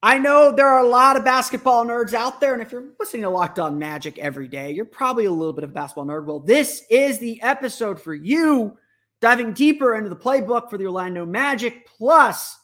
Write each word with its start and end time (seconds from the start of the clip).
I 0.00 0.18
know 0.18 0.52
there 0.52 0.68
are 0.68 0.78
a 0.78 0.88
lot 0.88 1.16
of 1.16 1.24
basketball 1.24 1.84
nerds 1.84 2.14
out 2.14 2.40
there, 2.40 2.52
and 2.52 2.62
if 2.62 2.70
you're 2.70 2.84
listening 3.00 3.22
to 3.22 3.30
Locked 3.30 3.58
On 3.58 3.80
Magic 3.80 4.16
every 4.18 4.46
day, 4.46 4.70
you're 4.70 4.84
probably 4.84 5.24
a 5.24 5.32
little 5.32 5.52
bit 5.52 5.64
of 5.64 5.70
a 5.70 5.72
basketball 5.72 6.06
nerd. 6.06 6.24
Well, 6.24 6.38
this 6.38 6.84
is 6.88 7.18
the 7.18 7.42
episode 7.42 8.00
for 8.00 8.14
you, 8.14 8.78
diving 9.20 9.54
deeper 9.54 9.96
into 9.96 10.08
the 10.08 10.16
playbook 10.16 10.70
for 10.70 10.78
the 10.78 10.84
Orlando 10.84 11.26
Magic, 11.26 11.84
plus 11.84 12.56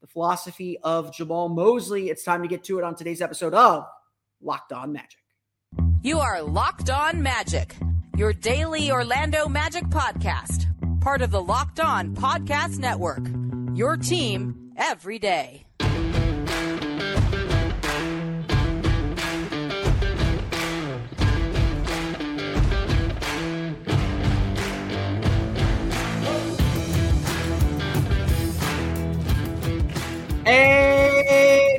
the 0.00 0.08
philosophy 0.08 0.78
of 0.82 1.12
Jamahl 1.12 1.54
Mosley. 1.54 2.10
It's 2.10 2.24
time 2.24 2.42
to 2.42 2.48
get 2.48 2.64
to 2.64 2.78
it 2.78 2.84
on 2.84 2.96
today's 2.96 3.22
episode 3.22 3.54
of 3.54 3.86
Locked 4.42 4.72
On 4.72 4.92
Magic. 4.92 5.20
You 6.02 6.18
are 6.18 6.42
Locked 6.42 6.90
On 6.90 7.22
Magic, 7.22 7.76
your 8.16 8.32
daily 8.32 8.90
Orlando 8.90 9.46
Magic 9.48 9.84
podcast, 9.84 10.66
part 11.00 11.22
of 11.22 11.30
the 11.30 11.40
Locked 11.40 11.78
On 11.78 12.16
Podcast 12.16 12.80
Network. 12.80 13.22
Your 13.76 13.96
team 13.96 14.72
every 14.76 15.20
day. 15.20 15.69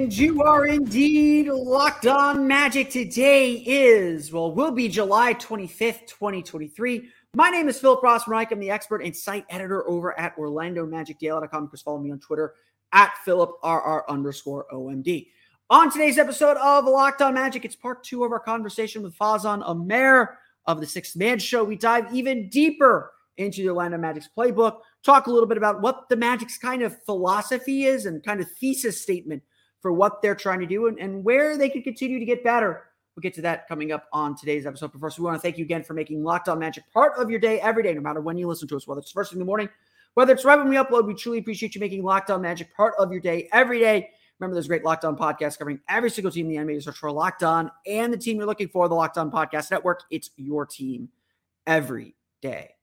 And 0.02 0.18
you 0.18 0.42
are 0.42 0.66
indeed 0.66 1.48
locked 1.48 2.08
on 2.08 2.48
magic. 2.48 2.90
Today 2.90 3.52
is, 3.52 4.34
well, 4.34 4.52
will 4.52 4.72
be 4.72 4.88
July 4.88 5.36
25th, 5.36 6.08
2023. 6.08 7.08
My 7.36 7.52
name 7.52 7.70
is 7.70 7.80
Philip 7.80 8.02
Ross 8.02 8.28
Reich. 8.28 8.52
I'm 8.52 8.60
the 8.60 8.72
expert 8.72 9.04
and 9.04 9.16
site 9.16 9.46
editor 9.48 9.88
over 9.88 10.20
at 10.20 10.36
OrlandoMagicDaily.com. 10.38 11.70
Just 11.70 11.86
follow 11.86 12.00
me 12.00 12.12
on 12.12 12.20
Twitter 12.20 12.56
at 12.92 13.14
PhilipRR 13.28 14.02
underscore 14.10 14.66
OMD. 14.74 15.28
On 15.70 15.92
today's 15.92 16.18
episode 16.18 16.58
of 16.58 16.86
Locked 16.86 17.22
on 17.22 17.36
Magic, 17.36 17.64
it's 17.64 17.76
part 17.76 18.04
two 18.04 18.24
of 18.24 18.32
our 18.32 18.40
conversation 18.40 19.04
with 19.04 19.16
Fawzan 19.16 19.62
Amar 19.68 20.40
of 20.66 20.80
the 20.80 20.88
Sixth 20.88 21.16
Man 21.16 21.38
Show. 21.38 21.64
We 21.64 21.76
dive 21.76 22.12
even 22.12 22.50
deeper 22.50 23.12
into 23.38 23.62
the 23.62 23.70
Orlando 23.70 24.00
Magic's 24.00 24.30
playbook, 24.36 24.80
talk 25.04 25.28
a 25.28 25.32
little 25.32 25.48
bit 25.48 25.58
about 25.58 25.82
what 25.82 26.10
the 26.10 26.16
Magic's 26.16 26.58
kind 26.58 26.82
of 26.82 27.00
philosophy 27.04 27.84
is 27.84 28.08
and 28.08 28.24
kind 28.24 28.42
of 28.42 28.50
thesis 28.54 29.00
statement 29.00 29.44
for 29.82 29.92
what 29.92 30.22
they're 30.22 30.36
trying 30.36 30.60
to 30.60 30.66
do 30.66 30.88
and, 30.88 31.00
and 31.00 31.24
where 31.24 31.58
they 31.58 31.70
can 31.70 31.82
continue 31.82 32.20
to 32.20 32.26
get 32.26 32.44
better. 32.44 32.84
We'll 33.16 33.22
get 33.22 33.34
to 33.36 33.42
that 33.42 33.68
coming 33.68 33.92
up 33.92 34.06
on 34.14 34.38
today's 34.38 34.66
episode. 34.66 34.92
But 34.94 35.02
first, 35.02 35.20
we 35.20 35.26
want 35.26 35.36
to 35.36 35.42
thank 35.42 35.58
you 35.58 35.66
again 35.66 35.84
for 35.84 35.94
making 35.94 36.24
Locked 36.24 36.48
On 36.48 36.58
Magic 36.60 36.84
part 36.94 37.14
of 37.18 37.30
your 37.30 37.40
day 37.40 37.60
every 37.60 37.84
day, 37.84 37.94
no 37.94 38.02
matter 38.02 38.22
when 38.22 38.38
you 38.38 38.48
listen 38.48 38.68
to 38.70 38.78
us, 38.78 38.88
whether 38.88 39.00
it's 39.00 39.12
first 39.12 39.32
thing 39.32 39.38
in 39.38 39.40
the 39.40 39.46
morning, 39.46 39.68
whether 40.14 40.34
it's 40.34 40.46
right 40.46 40.58
when 40.58 40.70
we 40.70 40.78
upload. 40.78 41.06
We 41.06 41.14
truly 41.14 41.40
appreciate 41.40 41.76
you 41.76 41.82
making 41.82 42.04
Locked 42.04 42.32
On 42.32 42.42
Magic 42.42 42.74
part 42.74 42.94
of 42.98 43.12
your 43.12 43.20
day 43.20 43.50
every 43.52 43.80
day. 43.80 44.12
Remember, 44.40 44.56
there's 44.56 44.66
a 44.66 44.70
great 44.70 44.86
Locked 44.86 45.04
On 45.04 45.18
podcast 45.18 45.58
covering 45.58 45.80
every 45.90 46.10
single 46.10 46.32
team 46.32 46.50
in 46.50 46.66
the 46.66 46.74
NBA. 46.74 46.84
Search 46.84 46.98
for 46.98 47.12
Locked 47.12 47.44
On 47.44 47.70
and 47.86 48.14
the 48.14 48.18
team 48.18 48.38
you're 48.38 48.46
looking 48.46 48.70
for, 48.70 48.88
the 48.88 48.96
Locked 48.96 49.18
On 49.18 49.30
Podcast 49.30 49.72
Network. 49.72 50.04
It's 50.10 50.32
your 50.38 50.66
team 50.66 51.10
every 51.68 52.16
day. 52.42 52.76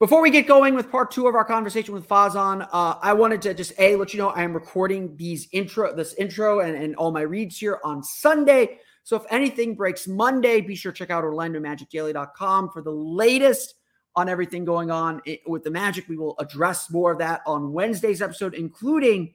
Before 0.00 0.20
we 0.20 0.30
get 0.30 0.48
going 0.48 0.74
with 0.74 0.90
part 0.90 1.12
two 1.12 1.28
of 1.28 1.36
our 1.36 1.44
conversation 1.44 1.94
with 1.94 2.08
Fawzan, 2.08 2.68
uh, 2.72 2.96
I 3.00 3.12
wanted 3.12 3.40
to 3.42 3.54
just 3.54 3.72
a 3.78 3.94
let 3.94 4.12
you 4.12 4.18
know 4.18 4.30
I 4.30 4.42
am 4.42 4.52
recording 4.52 5.16
these 5.16 5.46
intro, 5.52 5.94
this 5.94 6.14
intro, 6.14 6.60
and, 6.60 6.76
and 6.76 6.96
all 6.96 7.12
my 7.12 7.20
reads 7.20 7.58
here 7.58 7.78
on 7.84 8.02
Sunday. 8.02 8.80
So 9.04 9.14
if 9.14 9.22
anything 9.30 9.76
breaks 9.76 10.08
Monday, 10.08 10.60
be 10.60 10.74
sure 10.74 10.90
to 10.90 10.98
check 10.98 11.10
out 11.10 11.22
OrlandoMagicDaily.com 11.22 12.70
for 12.70 12.82
the 12.82 12.90
latest 12.90 13.74
on 14.16 14.28
everything 14.28 14.64
going 14.64 14.90
on 14.90 15.22
with 15.46 15.62
the 15.62 15.70
Magic. 15.70 16.08
We 16.08 16.16
will 16.16 16.34
address 16.40 16.90
more 16.90 17.12
of 17.12 17.18
that 17.18 17.42
on 17.46 17.72
Wednesday's 17.72 18.20
episode, 18.20 18.54
including 18.54 19.34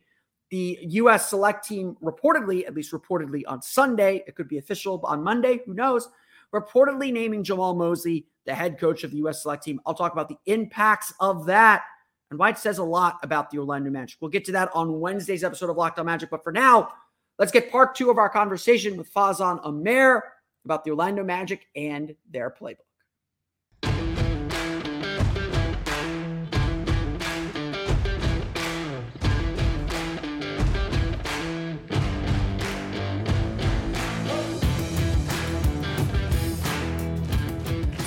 the 0.49 0.77
U.S. 0.81 1.29
select 1.29 1.65
team 1.65 1.95
reportedly, 2.03 2.67
at 2.67 2.73
least 2.73 2.91
reportedly 2.91 3.43
on 3.47 3.61
Sunday. 3.61 4.25
It 4.27 4.35
could 4.35 4.49
be 4.49 4.57
official 4.57 4.99
on 5.05 5.23
Monday. 5.23 5.61
Who 5.65 5.73
knows? 5.73 6.09
Reportedly 6.53 7.13
naming 7.13 7.43
Jamahl 7.43 7.77
Mosley 7.77 8.25
the 8.45 8.55
head 8.55 8.79
coach 8.79 9.03
of 9.03 9.11
the 9.11 9.17
U.S. 9.17 9.43
select 9.43 9.63
team. 9.63 9.79
I'll 9.85 9.93
talk 9.93 10.13
about 10.13 10.27
the 10.27 10.37
impacts 10.47 11.13
of 11.19 11.45
that 11.45 11.83
and 12.31 12.39
why 12.39 12.49
it 12.49 12.57
says 12.57 12.79
a 12.79 12.83
lot 12.83 13.19
about 13.21 13.49
the 13.51 13.59
Orlando 13.59 13.89
Magic. 13.89 14.17
We'll 14.19 14.31
get 14.31 14.45
to 14.45 14.51
that 14.53 14.69
on 14.73 14.99
Wednesday's 14.99 15.43
episode 15.43 15.69
of 15.69 15.77
Locked 15.77 15.99
On 15.99 16.05
Magic. 16.05 16.29
But 16.29 16.43
for 16.43 16.51
now, 16.51 16.89
let's 17.37 17.51
get 17.51 17.71
part 17.71 17.95
two 17.95 18.09
of 18.09 18.17
our 18.17 18.29
conversation 18.29 18.97
with 18.97 19.13
Fawzan 19.13 19.59
Amar 19.63 20.23
about 20.65 20.83
the 20.83 20.91
Orlando 20.91 21.23
Magic 21.23 21.67
and 21.75 22.15
their 22.29 22.49
playbook. 22.49 22.88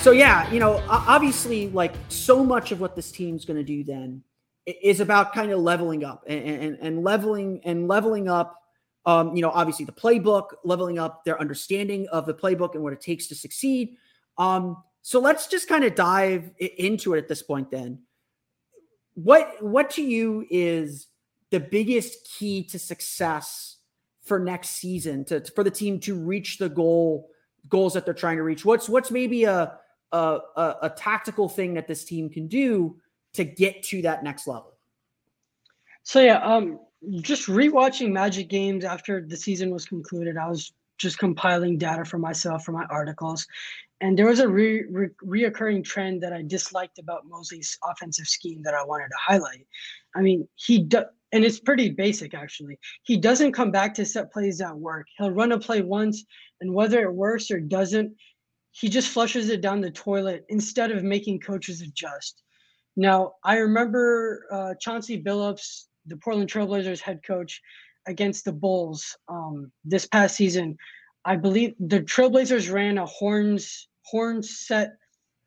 So 0.03 0.11
yeah, 0.11 0.51
you 0.51 0.59
know, 0.59 0.83
obviously, 0.89 1.69
like 1.69 1.95
so 2.09 2.43
much 2.43 2.73
of 2.73 2.81
what 2.81 2.97
this 2.97 3.13
team's 3.13 3.45
going 3.45 3.57
to 3.57 3.63
do 3.63 3.85
then 3.85 4.25
is 4.67 4.99
about 4.99 5.33
kind 5.33 5.53
of 5.53 5.61
leveling 5.61 6.03
up 6.03 6.25
and, 6.27 6.45
and, 6.45 6.79
and 6.81 7.05
leveling 7.05 7.61
and 7.63 7.87
leveling 7.87 8.29
up. 8.29 8.59
Um, 9.07 9.37
you 9.37 9.43
know, 9.43 9.51
obviously 9.51 9.85
the 9.85 9.93
playbook, 9.93 10.55
leveling 10.65 10.99
up 10.99 11.25
their 11.25 11.41
understanding 11.41 12.09
of 12.09 12.27
the 12.27 12.35
playbook 12.35 12.75
and 12.75 12.83
what 12.83 12.93
it 12.93 13.01
takes 13.01 13.29
to 13.29 13.37
succeed. 13.37 13.97
Um, 14.39 14.83
so 15.03 15.21
let's 15.21 15.47
just 15.47 15.69
kind 15.69 15.85
of 15.85 15.95
dive 15.95 16.51
into 16.59 17.15
it 17.15 17.19
at 17.19 17.29
this 17.29 17.45
point. 17.45 17.71
Then, 17.71 18.01
what 19.15 19.63
what 19.63 19.89
to 19.91 20.03
you 20.03 20.45
is 20.51 21.07
the 21.51 21.61
biggest 21.61 22.29
key 22.37 22.65
to 22.65 22.79
success 22.81 23.77
for 24.25 24.41
next 24.41 24.71
season 24.71 25.25
to 25.27 25.45
for 25.55 25.63
the 25.63 25.71
team 25.71 26.01
to 26.01 26.17
reach 26.17 26.59
the 26.59 26.69
goal 26.69 27.31
goals 27.69 27.95
that 27.95 28.05
they're 28.05 28.15
trying 28.15 28.39
to 28.39 28.43
reach? 28.43 28.65
What's 28.65 28.89
what's 28.89 29.13
maybe 29.13 29.45
a 29.45 29.79
a, 30.13 30.39
a, 30.57 30.77
a 30.83 30.91
tactical 30.91 31.49
thing 31.49 31.75
that 31.75 31.89
this 31.89 32.05
team 32.05 32.29
can 32.29 32.47
do 32.47 32.97
to 33.35 33.45
get 33.45 33.83
to 33.85 34.03
that 34.03 34.23
next 34.23 34.47
level. 34.47 34.73
So 36.05 36.21
yeah, 36.21 36.39
um, 36.39 36.81
just 37.21 37.49
rewatching 37.49 38.11
Magic 38.11 38.49
games 38.49 38.85
after 38.85 39.25
the 39.27 39.37
season 39.37 39.71
was 39.71 39.87
concluded, 39.87 40.37
I 40.37 40.49
was 40.49 40.73
just 40.99 41.19
compiling 41.19 41.79
data 41.79 42.05
for 42.05 42.19
myself 42.19 42.65
for 42.65 42.73
my 42.73 42.85
articles, 42.85 43.47
and 44.01 44.19
there 44.19 44.27
was 44.27 44.41
a 44.41 44.49
re- 44.49 44.85
re- 44.91 45.09
reoccurring 45.25 45.85
trend 45.85 46.23
that 46.23 46.33
I 46.33 46.43
disliked 46.43 46.99
about 46.99 47.27
Mosley's 47.27 47.79
offensive 47.85 48.27
scheme 48.27 48.63
that 48.65 48.75
I 48.75 48.85
wanted 48.85 49.09
to 49.09 49.17
highlight. 49.19 49.67
I 50.15 50.21
mean, 50.21 50.47
he 50.57 50.81
does, 50.81 51.05
and 51.33 51.45
it's 51.45 51.59
pretty 51.59 51.89
basic 51.89 52.35
actually. 52.35 52.79
He 53.05 53.17
doesn't 53.17 53.53
come 53.53 53.71
back 53.71 53.95
to 53.95 54.05
set 54.05 54.33
plays 54.33 54.59
that 54.59 54.77
work. 54.77 55.07
He'll 55.17 55.31
run 55.31 55.53
a 55.53 55.59
play 55.59 55.83
once, 55.83 56.25
and 56.61 56.75
whether 56.75 57.01
it 57.03 57.15
works 57.15 57.51
or 57.51 57.59
doesn't, 57.59 58.15
he 58.73 58.89
just 58.89 59.09
flushes 59.09 59.49
it 59.49 59.61
down 59.61 59.81
the 59.81 59.91
toilet 59.91 60.45
instead 60.49 60.91
of 60.91 61.05
making 61.05 61.41
coaches 61.41 61.83
adjust. 61.83 62.43
Now, 62.97 63.35
I 63.45 63.59
remember 63.59 64.47
uh, 64.51 64.75
Chauncey 64.81 65.23
Billups, 65.23 65.85
the 66.07 66.17
Portland 66.17 66.51
Trailblazers 66.51 67.01
head 67.01 67.21
coach, 67.27 67.61
against 68.07 68.45
the 68.45 68.53
Bulls 68.53 69.17
um, 69.29 69.71
this 69.85 70.07
past 70.07 70.37
season. 70.37 70.77
I 71.25 71.37
believe 71.37 71.75
the 71.79 72.01
Trailblazers 72.01 72.73
ran 72.73 72.99
a 72.99 73.07
horns 73.07 73.89
horns 74.05 74.59
set 74.67 74.95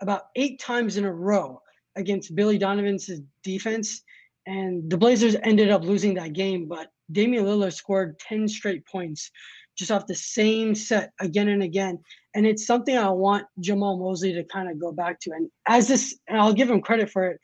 about 0.01 0.27
eight 0.35 0.59
times 0.59 0.97
in 0.97 1.05
a 1.05 1.11
row 1.11 1.61
against 1.95 2.35
Billy 2.35 2.57
Donovan's 2.57 3.09
defense, 3.43 4.01
and 4.45 4.89
the 4.89 4.97
Blazers 4.97 5.35
ended 5.43 5.69
up 5.69 5.83
losing 5.83 6.13
that 6.13 6.33
game. 6.33 6.67
But 6.67 6.91
Damian 7.11 7.45
Lillard 7.45 7.73
scored 7.73 8.19
ten 8.19 8.47
straight 8.47 8.85
points 8.85 9.31
just 9.77 9.91
off 9.91 10.07
the 10.07 10.15
same 10.15 10.73
set 10.73 11.11
again 11.19 11.49
and 11.49 11.63
again. 11.63 11.99
And 12.35 12.45
it's 12.45 12.67
something 12.67 12.97
I 12.97 13.09
want 13.09 13.47
Jamahl 13.61 13.97
Mosley 13.97 14.33
to 14.33 14.43
kind 14.43 14.69
of 14.69 14.79
go 14.79 14.91
back 14.91 15.19
to. 15.21 15.31
And 15.31 15.49
as 15.67 15.87
this, 15.87 16.17
and 16.27 16.37
I'll 16.37 16.53
give 16.53 16.69
him 16.69 16.81
credit 16.81 17.09
for 17.09 17.25
it, 17.25 17.39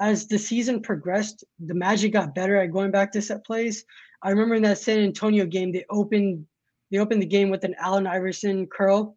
as 0.00 0.26
the 0.26 0.38
season 0.38 0.82
progressed, 0.82 1.44
the 1.64 1.74
Magic 1.74 2.12
got 2.12 2.34
better 2.34 2.56
at 2.56 2.72
going 2.72 2.90
back 2.90 3.12
to 3.12 3.22
set 3.22 3.46
plays. 3.46 3.84
I 4.22 4.30
remember 4.30 4.56
in 4.56 4.62
that 4.64 4.78
San 4.78 4.98
Antonio 4.98 5.46
game, 5.46 5.72
they 5.72 5.84
opened 5.90 6.46
they 6.90 6.98
opened 6.98 7.22
the 7.22 7.26
game 7.26 7.48
with 7.48 7.64
an 7.64 7.74
Allen 7.78 8.06
Iverson 8.06 8.66
curl, 8.66 9.16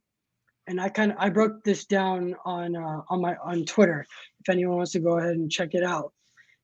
and 0.68 0.80
I 0.80 0.90
kind 0.90 1.12
of 1.12 1.18
I 1.20 1.30
broke 1.30 1.64
this 1.64 1.86
down 1.86 2.36
on 2.46 2.76
uh, 2.76 3.02
on 3.10 3.22
my 3.22 3.36
on 3.44 3.66
Twitter. 3.66 4.06
If 4.40 4.50
anyone 4.50 4.78
wants 4.78 4.94
to 4.94 5.00
go 5.00 5.18
ahead 5.18 5.36
and 5.36 5.52
check 5.52 5.74
it 5.74 5.84
out, 5.84 6.14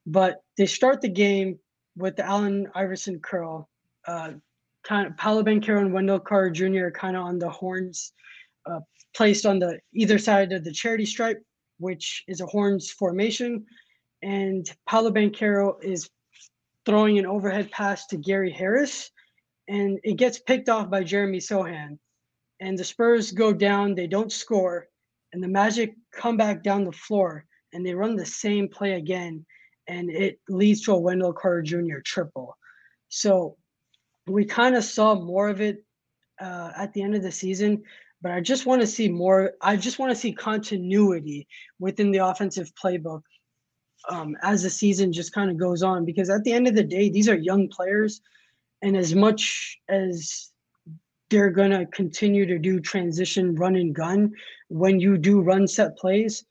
but 0.06 0.42
they 0.58 0.68
start 0.68 1.02
the 1.02 1.10
game 1.10 1.60
with 1.98 2.16
the 2.16 2.25
Allen 2.25 2.68
Iverson 2.75 3.19
curl. 3.19 3.69
Uh, 4.08 4.34
kind 4.84 5.08
of 5.08 5.18
Paolo 5.18 5.44
Banchero 5.44 5.80
and 5.80 5.94
Wendell 5.94 6.19
Carter 6.19 6.50
Jr. 6.50 6.90
kind 6.90 7.16
of 7.16 7.24
on 7.24 7.40
the 7.40 7.50
horns, 7.50 8.13
uh, 8.66 8.80
placed 9.16 9.46
on 9.46 9.60
the 9.60 9.80
either 9.94 10.18
side 10.18 10.52
of 10.52 10.63
the 10.63 10.72
charity 10.72 11.06
stripe, 11.06 11.42
which 11.80 12.24
is 12.28 12.42
a 12.42 12.46
horns 12.46 12.92
formation, 12.92 13.66
and 14.22 14.69
Paolo 14.88 15.12
Banchero 15.12 15.74
is 15.84 16.10
throwing 16.86 17.19
an 17.19 17.25
overhead 17.25 17.72
pass 17.72 18.08
to 18.08 18.18
Gary 18.18 18.52
Harris, 18.52 19.12
and 19.68 20.00
it 20.04 20.18
gets 20.18 20.40
picked 20.40 20.69
off 20.69 20.90
by 20.90 21.04
Jeremy 21.04 21.40
Sochan. 21.40 21.98
and 22.60 22.78
the 22.78 22.84
Spurs 22.84 23.31
go 23.31 23.52
down, 23.52 23.96
they 23.96 24.08
don't 24.08 24.31
score, 24.31 24.88
and 25.34 25.44
the 25.44 25.48
Magic 25.48 25.96
come 26.12 26.38
back 26.38 26.62
down 26.63 26.84
the 26.84 26.92
floor 26.92 27.46
and 27.74 27.86
they 27.86 27.94
run 27.94 28.16
the 28.16 28.25
same 28.25 28.68
play 28.68 28.94
again, 28.94 29.46
and 29.88 30.10
it 30.10 30.40
leads 30.50 30.81
to 30.81 30.94
a 30.94 31.00
Wendell 31.00 31.34
Carter 31.34 31.62
Jr. 31.62 32.00
triple. 32.04 32.58
So 33.10 33.58
we 34.28 34.46
kind 34.46 34.75
of 34.75 34.84
saw 34.84 35.16
more 35.16 35.50
of 35.50 35.62
it 35.62 35.84
uh, 36.40 36.72
at 36.75 36.94
the 36.94 37.02
end 37.02 37.16
of 37.16 37.24
the 37.24 37.31
season, 37.31 37.84
but 38.22 38.32
I 38.32 38.40
just 38.40 38.66
want 38.66 38.82
to 38.82 38.88
see 38.88 39.10
more. 39.10 39.54
I 39.62 39.76
just 39.76 40.00
want 40.00 40.12
to 40.12 40.16
see 40.16 40.34
continuity 40.34 41.48
within 41.80 42.12
the 42.12 42.20
offensive 42.20 42.72
playbook 42.76 43.22
um, 44.10 44.36
as 44.44 44.64
the 44.64 44.70
season 44.70 45.12
just 45.12 45.34
kind 45.34 45.50
of 45.50 45.58
goes 45.58 45.84
on, 45.84 46.06
because 46.06 46.30
at 46.30 46.44
the 46.44 46.54
end 46.54 46.68
of 46.68 46.76
the 46.76 46.84
day, 46.84 47.10
these 47.10 47.30
are 47.30 47.36
young 47.36 47.68
players, 47.68 48.22
and 48.82 48.96
as 48.96 49.16
much 49.16 49.78
as 49.90 50.52
they're 51.32 51.50
going 51.50 51.72
to 51.72 51.86
continue 51.88 52.46
to 52.46 52.60
do 52.60 52.80
transition 52.80 53.56
run 53.56 53.76
and 53.76 53.96
gun 53.96 54.32
when 54.68 55.00
you 55.00 55.18
do 55.18 55.42
run 55.42 55.68
set 55.68 55.98
plays 55.98 56.44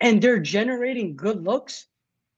and 0.00 0.20
they're 0.20 0.40
generating 0.40 1.16
good 1.16 1.44
looks 1.44 1.86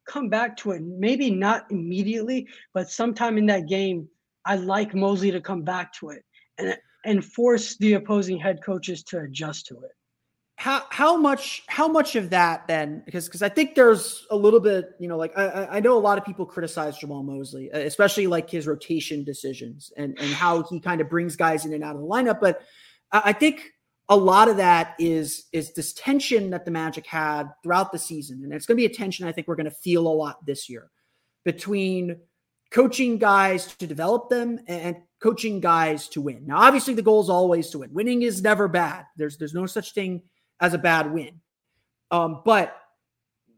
come 0.07 0.29
back 0.29 0.57
to 0.57 0.73
it 0.73 0.83
maybe 0.83 1.31
not 1.31 1.65
immediately 1.71 2.47
but 2.75 2.91
sometime 2.91 3.39
in 3.39 3.47
that 3.47 3.67
game 3.67 4.07
I 4.45 4.57
like 4.57 4.95
Mosley 4.95 5.31
to 5.31 5.41
come 5.41 5.63
back 5.63 5.93
to 5.95 6.11
it 6.11 6.25
and 6.59 6.77
and 7.05 7.25
force 7.25 7.77
the 7.77 7.95
opposing 7.95 8.39
head 8.39 8.63
coaches 8.63 9.03
to 9.05 9.19
adjust 9.21 9.67
to 9.67 9.81
it. 9.81 9.91
How 10.57 10.85
how 10.91 11.17
much 11.17 11.65
how 11.67 11.89
much 11.89 12.15
of 12.15 12.31
that 12.31 12.69
then? 12.69 13.03
Because 13.05 13.27
because 13.27 13.43
I 13.43 13.49
think 13.49 13.75
there's 13.75 14.27
a 14.31 14.37
little 14.37 14.61
bit 14.61 14.91
you 15.01 15.09
know 15.09 15.17
like 15.17 15.37
I 15.37 15.67
I 15.73 15.81
know 15.81 15.97
a 15.97 16.01
lot 16.01 16.19
of 16.19 16.25
people 16.25 16.47
criticize 16.47 16.99
Jamahl 16.99 17.25
Mosley, 17.25 17.69
especially 17.71 18.27
like 18.27 18.49
his 18.49 18.67
rotation 18.67 19.25
decisions 19.25 19.93
and 19.97 20.17
and 20.21 20.33
how 20.33 20.63
he 20.63 20.79
kind 20.79 21.01
of 21.01 21.09
brings 21.09 21.37
guys 21.37 21.65
in 21.65 21.73
and 21.73 21.83
out 21.83 21.97
of 21.97 22.03
the 22.03 22.07
lineup. 22.07 22.39
But 22.41 22.63
I, 23.11 23.33
think 23.33 23.73
a 24.09 24.17
lot 24.17 24.49
of 24.49 24.57
that 24.59 24.95
is 24.99 25.47
is 25.53 25.73
this 25.73 25.93
tension 25.95 26.51
that 26.51 26.65
the 26.65 26.71
Magic 26.71 27.07
had 27.07 27.49
throughout 27.63 27.91
the 27.91 27.99
season, 27.99 28.43
and 28.45 28.53
it's 28.53 28.67
going 28.67 28.77
to 28.77 28.81
be 28.81 28.87
a 28.87 28.95
tension 28.95 29.27
I 29.27 29.33
think 29.33 29.49
we're 29.49 29.57
going 29.57 29.65
to 29.65 29.71
feel 29.71 30.07
a 30.07 30.09
lot 30.09 30.45
this 30.47 30.69
year 30.69 30.91
between 31.45 32.17
coaching 32.71 33.19
guys 33.19 33.75
to 33.77 33.87
develop 33.87 34.31
them 34.31 34.61
and 34.67 34.97
coaching 35.23 35.61
guys 35.61 36.09
to 36.09 36.21
win. 36.21 36.45
Now, 36.47 36.59
obviously, 36.59 36.95
the 36.95 37.03
goal 37.03 37.23
is 37.23 37.31
always 37.31 37.71
to 37.71 37.79
win. 37.79 37.93
Winning 37.93 38.23
is 38.23 38.43
never 38.43 38.69
bad. 38.69 39.07
There's 39.17 39.37
there's 39.37 39.55
no 39.55 39.67
such 39.67 39.93
thing 39.93 40.23
as 40.61 40.75
a 40.75 40.79
bad 40.79 41.13
win. 41.13 41.41
Um, 42.11 42.43
but 42.45 42.77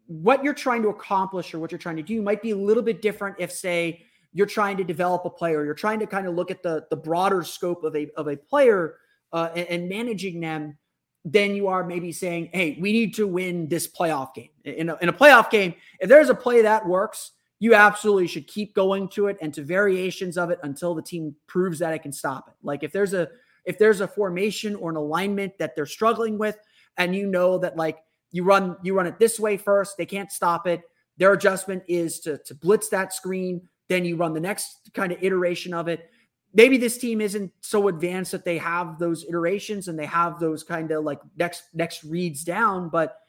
what 0.07 0.45
you're 0.45 0.55
trying 0.55 0.83
to 0.83 0.89
accomplish 0.89 1.55
or 1.55 1.59
what 1.59 1.73
you're 1.73 1.79
trying 1.79 1.97
to 1.97 2.03
do 2.03 2.21
might 2.23 2.43
be 2.43 2.51
a 2.51 2.57
little 2.57 2.83
bit 2.83 3.01
different 3.03 3.37
if, 3.39 3.51
say, 3.51 4.05
you're 4.33 4.47
trying 4.47 4.77
to 4.77 4.85
develop 4.85 5.25
a 5.25 5.31
player. 5.31 5.65
You're 5.65 5.75
trying 5.75 6.01
to 6.01 6.07
kind 6.07 6.27
of 6.27 6.35
look 6.35 6.51
at 6.51 6.63
the 6.63 6.87
the 6.91 6.97
broader 6.97 7.43
scope 7.43 7.85
of 7.85 7.97
a 7.97 8.11
of 8.17 8.29
a 8.29 8.37
player 8.37 8.97
uh, 9.33 9.51
and, 9.55 9.69
and 9.69 9.89
managing 9.89 10.41
them 10.41 10.77
then 11.25 11.55
you 11.55 11.69
are 11.69 11.85
maybe 11.85 12.13
saying, 12.13 12.51
hey, 12.53 12.77
we 12.79 12.93
need 12.93 13.15
to 13.15 13.27
win 13.27 13.67
this 13.69 13.89
playoff 13.89 14.35
game. 14.35 14.51
In 14.65 14.91
a, 14.91 14.97
in 15.01 15.09
a 15.09 15.13
playoff 15.13 15.51
game, 15.51 15.75
if 15.99 16.09
there's 16.09 16.29
a 16.29 16.35
play 16.35 16.63
that 16.63 16.87
works, 16.87 17.33
you 17.65 17.75
absolutely 17.75 18.27
should 18.27 18.47
keep 18.47 18.75
going 18.75 19.09
to 19.09 19.29
it 19.29 19.39
and 19.41 19.55
to 19.55 19.63
variations 19.63 20.37
of 20.37 20.51
it 20.51 20.59
until 20.65 20.95
the 20.95 21.01
team 21.01 21.35
proves 21.47 21.79
that 21.79 21.95
it 21.95 22.01
can 22.01 22.13
stop 22.13 22.47
it. 22.47 22.55
Like 22.63 22.83
if 22.83 22.93
there's 22.93 23.15
a 23.15 23.27
if 23.65 23.79
there's 23.79 24.03
a 24.03 24.07
formation 24.07 24.77
or 24.77 24.91
an 24.91 24.97
alignment 24.97 25.57
that 25.57 25.75
they're 25.75 25.87
struggling 25.87 26.37
with 26.37 26.59
and 26.99 27.17
you 27.17 27.27
know 27.27 27.57
that 27.57 27.75
like 27.75 28.01
you 28.33 28.45
run 28.45 28.77
you 28.83 28.95
run 28.95 29.07
it 29.07 29.19
this 29.19 29.41
way 29.41 29.57
first, 29.57 29.97
they 29.97 30.05
can't 30.05 30.31
stop 30.31 30.67
it. 30.67 30.83
Their 31.17 31.33
adjustment 31.33 31.83
is 31.89 32.21
to 32.21 32.37
to 32.45 32.55
blitz 32.55 32.91
that 32.91 33.15
screen, 33.15 33.67
then 33.89 34.05
you 34.05 34.17
run 34.17 34.35
the 34.35 34.41
next 34.41 34.91
kind 34.93 35.11
of 35.11 35.23
iteration 35.23 35.73
of 35.73 35.89
it. 35.89 36.11
Maybe 36.53 36.77
this 36.77 36.99
team 36.99 37.23
isn't 37.23 37.51
so 37.63 37.89
advanced 37.89 38.33
that 38.33 38.45
they 38.45 38.59
have 38.59 38.99
those 38.99 39.25
iterations 39.25 39.89
and 39.89 39.99
they 39.99 40.05
have 40.05 40.39
those 40.39 40.63
kind 40.65 40.91
of 40.91 41.03
like 41.03 41.23
next 41.39 41.63
next 41.73 42.05
reads 42.05 42.45
down, 42.45 42.91
but 42.91 43.21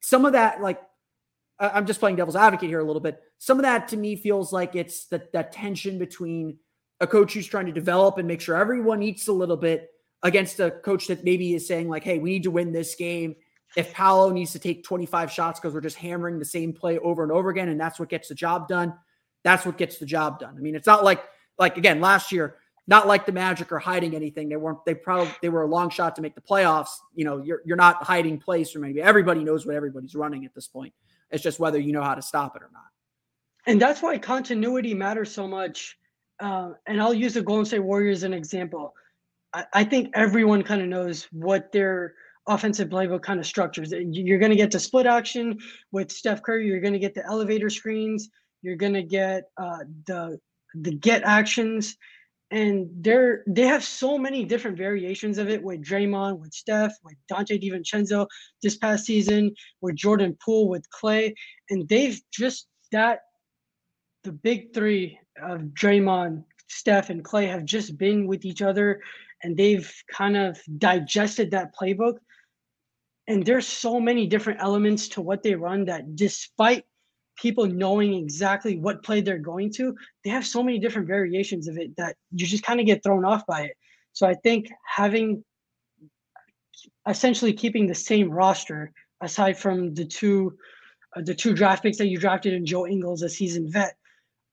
some 0.00 0.26
of 0.26 0.34
that 0.34 0.60
like 0.60 0.78
I'm 1.60 1.86
just 1.86 2.00
playing 2.00 2.16
devil's 2.16 2.36
advocate 2.36 2.68
here 2.68 2.80
a 2.80 2.84
little 2.84 3.00
bit. 3.00 3.20
Some 3.38 3.58
of 3.58 3.62
that 3.62 3.88
to 3.88 3.96
me 3.96 4.16
feels 4.16 4.52
like 4.52 4.76
it's 4.76 5.06
that 5.06 5.32
that 5.32 5.52
tension 5.52 5.98
between 5.98 6.58
a 7.00 7.06
coach 7.06 7.34
who's 7.34 7.46
trying 7.46 7.66
to 7.66 7.72
develop 7.72 8.18
and 8.18 8.28
make 8.28 8.40
sure 8.40 8.56
everyone 8.56 9.02
eats 9.02 9.28
a 9.28 9.32
little 9.32 9.56
bit 9.56 9.90
against 10.22 10.60
a 10.60 10.70
coach 10.70 11.06
that 11.08 11.24
maybe 11.24 11.54
is 11.54 11.66
saying 11.66 11.88
like, 11.88 12.04
"Hey, 12.04 12.18
we 12.18 12.30
need 12.30 12.44
to 12.44 12.50
win 12.50 12.72
this 12.72 12.94
game." 12.94 13.36
If 13.76 13.92
Paolo 13.92 14.30
needs 14.30 14.52
to 14.52 14.58
take 14.58 14.82
25 14.82 15.30
shots 15.30 15.60
because 15.60 15.74
we're 15.74 15.80
just 15.80 15.96
hammering 15.96 16.38
the 16.38 16.44
same 16.44 16.72
play 16.72 16.98
over 16.98 17.22
and 17.22 17.30
over 17.30 17.50
again, 17.50 17.68
and 17.68 17.80
that's 17.80 17.98
what 17.98 18.08
gets 18.08 18.28
the 18.28 18.34
job 18.34 18.66
done, 18.66 18.94
that's 19.42 19.66
what 19.66 19.76
gets 19.76 19.98
the 19.98 20.06
job 20.06 20.38
done. 20.38 20.54
I 20.56 20.60
mean, 20.60 20.74
it's 20.74 20.86
not 20.86 21.04
like 21.04 21.24
like 21.58 21.76
again 21.76 22.00
last 22.00 22.32
year, 22.32 22.56
not 22.86 23.06
like 23.06 23.26
the 23.26 23.32
Magic 23.32 23.70
are 23.72 23.78
hiding 23.78 24.14
anything. 24.14 24.48
They 24.48 24.56
weren't. 24.56 24.84
They 24.84 24.94
probably 24.94 25.32
they 25.42 25.48
were 25.48 25.62
a 25.62 25.66
long 25.66 25.90
shot 25.90 26.16
to 26.16 26.22
make 26.22 26.34
the 26.34 26.40
playoffs. 26.40 26.90
You 27.14 27.24
know, 27.24 27.42
you're 27.42 27.62
you're 27.64 27.76
not 27.76 28.02
hiding 28.02 28.38
plays 28.38 28.70
from 28.70 28.84
anybody. 28.84 29.02
Everybody 29.02 29.44
knows 29.44 29.66
what 29.66 29.76
everybody's 29.76 30.14
running 30.14 30.44
at 30.44 30.54
this 30.54 30.68
point. 30.68 30.94
It's 31.30 31.42
just 31.42 31.60
whether 31.60 31.78
you 31.78 31.92
know 31.92 32.02
how 32.02 32.14
to 32.14 32.22
stop 32.22 32.56
it 32.56 32.62
or 32.62 32.70
not. 32.72 32.84
And 33.66 33.80
that's 33.80 34.02
why 34.02 34.16
continuity 34.18 34.94
matters 34.94 35.30
so 35.30 35.46
much. 35.46 35.96
Uh, 36.40 36.70
and 36.86 37.00
I'll 37.02 37.14
use 37.14 37.34
the 37.34 37.42
Golden 37.42 37.66
State 37.66 37.80
Warriors 37.80 38.18
as 38.18 38.22
an 38.24 38.32
example. 38.32 38.94
I, 39.52 39.64
I 39.74 39.84
think 39.84 40.10
everyone 40.14 40.62
kind 40.62 40.80
of 40.80 40.88
knows 40.88 41.28
what 41.32 41.72
their 41.72 42.14
offensive 42.46 42.88
playbook 42.88 43.22
kind 43.22 43.38
of 43.38 43.46
structures. 43.46 43.92
You're 43.92 44.38
going 44.38 44.50
to 44.50 44.56
get 44.56 44.70
the 44.70 44.80
split 44.80 45.06
action 45.06 45.58
with 45.92 46.10
Steph 46.10 46.42
Curry. 46.42 46.66
You're 46.66 46.80
going 46.80 46.94
to 46.94 46.98
get 46.98 47.14
the 47.14 47.26
elevator 47.26 47.68
screens. 47.68 48.30
You're 48.62 48.76
going 48.76 48.94
to 48.94 49.02
get 49.02 49.50
uh, 49.56 49.84
the 50.06 50.40
the 50.74 50.92
get 50.92 51.22
actions 51.22 51.96
and 52.50 52.88
they're 53.00 53.42
they 53.46 53.66
have 53.66 53.84
so 53.84 54.16
many 54.16 54.44
different 54.44 54.76
variations 54.76 55.38
of 55.38 55.48
it 55.48 55.62
with 55.62 55.82
Draymond, 55.82 56.38
with 56.38 56.52
Steph, 56.52 56.92
with 57.04 57.16
Donte 57.30 57.62
DiVincenzo 57.62 58.26
this 58.62 58.76
past 58.76 59.04
season, 59.04 59.54
with 59.80 59.96
Jordan 59.96 60.36
Poole, 60.44 60.68
with 60.68 60.84
Klay, 60.90 61.34
and 61.70 61.88
they've 61.88 62.20
just 62.32 62.68
that 62.92 63.20
the 64.24 64.32
big 64.32 64.72
three 64.74 65.18
of 65.42 65.60
Draymond, 65.60 66.44
Steph, 66.68 67.10
and 67.10 67.24
Klay 67.24 67.48
have 67.48 67.64
just 67.64 67.98
been 67.98 68.26
with 68.26 68.44
each 68.44 68.62
other, 68.62 69.00
and 69.42 69.56
they've 69.56 69.90
kind 70.12 70.36
of 70.36 70.58
digested 70.78 71.50
that 71.50 71.74
playbook. 71.80 72.14
And 73.26 73.44
there's 73.44 73.66
so 73.66 74.00
many 74.00 74.26
different 74.26 74.60
elements 74.60 75.08
to 75.08 75.20
what 75.20 75.42
they 75.42 75.54
run 75.54 75.84
that, 75.84 76.16
despite 76.16 76.84
people 77.40 77.66
knowing 77.66 78.14
exactly 78.14 78.78
what 78.78 79.02
play 79.02 79.20
they're 79.20 79.38
going 79.38 79.72
to, 79.72 79.96
they 80.24 80.30
have 80.30 80.46
so 80.46 80.62
many 80.62 80.78
different 80.78 81.06
variations 81.06 81.68
of 81.68 81.78
it 81.78 81.96
that 81.96 82.16
you 82.32 82.46
just 82.46 82.64
kind 82.64 82.80
of 82.80 82.86
get 82.86 83.02
thrown 83.02 83.24
off 83.24 83.46
by 83.46 83.62
it. 83.62 83.76
So 84.12 84.26
I 84.26 84.34
think 84.34 84.68
having 84.84 85.44
essentially 87.08 87.52
keeping 87.52 87.86
the 87.86 87.94
same 87.94 88.30
roster 88.30 88.92
aside 89.20 89.58
from 89.58 89.94
the 89.94 90.04
two 90.04 90.56
uh, 91.16 91.22
the 91.22 91.34
two 91.34 91.54
draft 91.54 91.82
picks 91.82 91.96
that 91.98 92.08
you 92.08 92.18
drafted 92.18 92.52
in 92.52 92.66
Joe 92.66 92.86
Ingles, 92.86 93.22
a 93.22 93.28
seasoned 93.30 93.72
vet, 93.72 93.96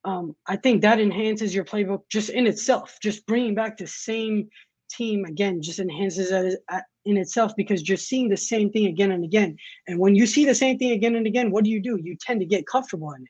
um, 0.06 0.36
I 0.48 0.56
think 0.56 0.82
that 0.82 1.01
enhances 1.01 1.54
your 1.54 1.65
playbook 1.65 2.04
just 2.10 2.30
in 2.30 2.48
itself. 2.48 2.98
Just 3.01 3.25
bringing 3.25 3.56
back 3.56 3.77
the 3.77 3.88
same 3.88 4.48
team 4.89 5.25
again 5.25 5.62
just 5.62 5.80
enhances 5.80 6.30
that 6.30 6.60
uh, 6.70 6.82
in 7.06 7.18
itself 7.18 7.54
because 7.56 7.82
just 7.82 8.08
seeing 8.08 8.30
the 8.30 8.38
same 8.38 8.72
thing 8.72 8.88
again 8.88 9.12
and 9.12 9.24
again. 9.24 9.58
And 9.88 10.00
when 10.00 10.15
you 10.15 10.25
see 10.25 10.46
the 10.46 10.56
same 10.56 10.77
thing 10.77 10.92
again 10.92 11.15
and 11.15 11.27
again, 11.27 11.51
what 11.51 11.63
do 11.63 11.70
you 11.70 11.82
do? 11.82 12.00
You 12.01 12.15
tend 12.20 12.39
to 12.39 12.46
get 12.46 12.68
comfortable 12.68 13.12
in 13.12 13.24
it. 13.24 13.30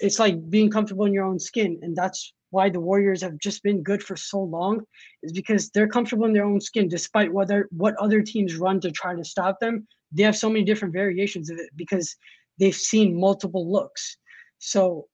It's 0.00 0.18
like 0.18 0.50
being 0.50 0.70
comfortable 0.70 1.06
in 1.06 1.12
your 1.12 1.24
own 1.24 1.38
skin. 1.38 1.78
And 1.82 1.96
that's 1.96 2.32
why 2.50 2.68
the 2.68 2.80
Warriors 2.80 3.22
have 3.22 3.38
just 3.38 3.62
been 3.62 3.82
good 3.82 4.02
for 4.02 4.16
so 4.16 4.40
long, 4.40 4.82
is 5.22 5.32
because 5.32 5.70
they're 5.70 5.88
comfortable 5.88 6.26
in 6.26 6.32
their 6.32 6.44
own 6.44 6.60
skin, 6.60 6.88
despite 6.88 7.32
whether 7.32 7.68
what 7.70 7.96
other 7.96 8.22
teams 8.22 8.56
run 8.56 8.80
to 8.80 8.90
try 8.90 9.14
to 9.14 9.24
stop 9.24 9.58
them. 9.60 9.86
They 10.12 10.22
have 10.22 10.36
so 10.36 10.48
many 10.48 10.64
different 10.64 10.94
variations 10.94 11.50
of 11.50 11.58
it 11.58 11.70
because 11.74 12.14
they've 12.58 12.74
seen 12.74 13.18
multiple 13.18 13.70
looks. 13.70 14.16
So 14.58 15.08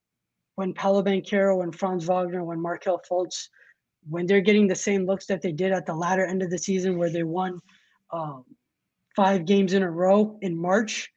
when 0.57 0.75
Paolo 0.75 1.03
Banchero 1.03 1.63
and 1.63 1.75
Franz 1.75 2.05
Wagner, 2.05 2.45
when 2.45 2.61
Markelle 2.61 3.01
Fultz 3.11 3.49
when 4.09 4.27
they're 4.27 4.41
getting 4.41 4.67
the 4.67 4.75
same 4.75 5.07
looks 5.07 5.27
that 5.27 5.43
they 5.43 5.53
did 5.53 5.73
at 5.73 5.87
the 5.87 5.95
latter 5.95 6.25
end 6.25 6.43
of 6.43 6.51
the 6.51 6.59
season 6.59 6.99
where 6.99 7.11
they 7.11 7.23
won 7.23 7.61
um, 8.13 8.45
five 9.15 9.45
games 9.45 9.75
in 9.75 9.83
a 9.83 9.91
row 9.91 10.39
in 10.43 10.57
March, 10.57 11.11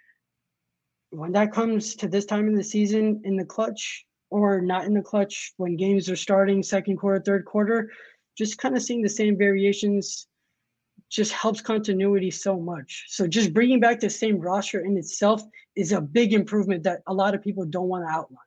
when 1.12 1.32
that 1.32 1.52
comes 1.52 1.96
to 1.96 2.08
this 2.08 2.26
time 2.26 2.48
in 2.48 2.56
the 2.56 2.64
season 2.64 3.22
in 3.24 3.36
the 3.36 3.46
clutch 3.46 4.06
or 4.30 4.62
not 4.62 4.86
in 4.86 4.94
the 4.94 5.02
clutch 5.02 5.54
when 5.58 5.78
games 5.78 6.10
are 6.10 6.16
starting 6.16 6.64
second 6.64 6.98
quarter, 6.98 7.22
third 7.24 7.46
quarter, 7.46 7.92
just 8.36 8.58
kind 8.58 8.76
of 8.76 8.82
seeing 8.82 9.02
the 9.02 9.10
same 9.10 9.38
variations 9.38 10.28
just 11.10 11.32
helps 11.32 11.62
continuity 11.62 12.32
so 12.32 12.60
much. 12.60 13.06
So 13.08 13.28
just 13.28 13.54
bringing 13.54 13.80
back 13.80 14.00
the 14.00 14.10
same 14.10 14.40
roster 14.40 14.80
in 14.80 14.98
itself 14.98 15.44
is 15.76 15.92
a 15.92 16.02
big 16.02 16.34
improvement 16.34 16.82
that 16.84 17.02
a 17.06 17.14
lot 17.14 17.36
of 17.36 17.44
people 17.44 17.66
don't 17.66 17.88
want 17.88 18.08
to 18.08 18.12
outline. 18.12 18.40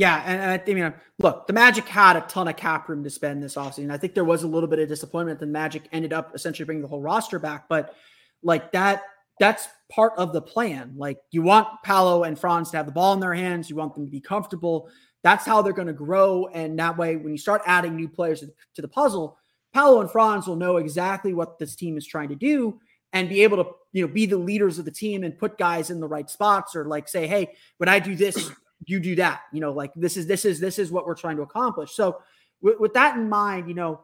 Yeah, 0.00 0.22
and, 0.24 0.40
and 0.40 0.62
I 0.66 0.72
mean, 0.72 0.94
look, 1.18 1.46
the 1.46 1.52
Magic 1.52 1.86
had 1.86 2.16
a 2.16 2.22
ton 2.22 2.48
of 2.48 2.56
cap 2.56 2.88
room 2.88 3.04
to 3.04 3.10
spend 3.10 3.42
this 3.42 3.56
offseason. 3.56 3.90
I 3.90 3.98
think 3.98 4.14
there 4.14 4.24
was 4.24 4.44
a 4.44 4.48
little 4.48 4.66
bit 4.66 4.78
of 4.78 4.88
disappointment 4.88 5.38
that 5.38 5.44
the 5.44 5.52
Magic 5.52 5.82
ended 5.92 6.14
up 6.14 6.34
essentially 6.34 6.64
bringing 6.64 6.80
the 6.80 6.88
whole 6.88 7.02
roster 7.02 7.38
back, 7.38 7.68
but 7.68 7.94
like 8.42 8.72
that, 8.72 9.02
that's 9.40 9.68
part 9.92 10.14
of 10.16 10.32
the 10.32 10.40
plan. 10.40 10.94
Like 10.96 11.18
you 11.32 11.42
want 11.42 11.68
Paolo 11.84 12.24
and 12.24 12.38
Franz 12.38 12.70
to 12.70 12.78
have 12.78 12.86
the 12.86 12.92
ball 12.92 13.12
in 13.12 13.20
their 13.20 13.34
hands, 13.34 13.68
you 13.68 13.76
want 13.76 13.94
them 13.94 14.06
to 14.06 14.10
be 14.10 14.22
comfortable. 14.22 14.88
That's 15.22 15.44
how 15.44 15.60
they're 15.60 15.74
going 15.74 15.86
to 15.88 15.92
grow, 15.92 16.46
and 16.46 16.78
that 16.78 16.96
way, 16.96 17.16
when 17.16 17.32
you 17.32 17.38
start 17.38 17.60
adding 17.66 17.94
new 17.94 18.08
players 18.08 18.42
to 18.76 18.80
the 18.80 18.88
puzzle, 18.88 19.36
Paolo 19.74 20.00
and 20.00 20.10
Franz 20.10 20.46
will 20.46 20.56
know 20.56 20.78
exactly 20.78 21.34
what 21.34 21.58
this 21.58 21.76
team 21.76 21.98
is 21.98 22.06
trying 22.06 22.30
to 22.30 22.36
do 22.36 22.80
and 23.12 23.28
be 23.28 23.42
able 23.42 23.62
to 23.62 23.70
you 23.92 24.06
know 24.06 24.12
be 24.12 24.26
the 24.26 24.36
leaders 24.36 24.78
of 24.78 24.84
the 24.84 24.90
team 24.90 25.24
and 25.24 25.38
put 25.38 25.58
guys 25.58 25.90
in 25.90 26.00
the 26.00 26.08
right 26.08 26.30
spots 26.30 26.76
or 26.76 26.84
like 26.84 27.08
say 27.08 27.26
hey 27.26 27.52
when 27.78 27.88
i 27.88 27.98
do 27.98 28.14
this 28.14 28.50
you 28.86 28.98
do 29.00 29.14
that 29.14 29.42
you 29.52 29.60
know 29.60 29.72
like 29.72 29.92
this 29.94 30.16
is 30.16 30.26
this 30.26 30.44
is 30.44 30.60
this 30.60 30.78
is 30.78 30.90
what 30.90 31.06
we're 31.06 31.14
trying 31.14 31.36
to 31.36 31.42
accomplish. 31.42 31.92
So 31.92 32.20
with, 32.60 32.78
with 32.80 32.94
that 32.94 33.16
in 33.16 33.28
mind 33.28 33.68
you 33.68 33.74
know 33.74 34.02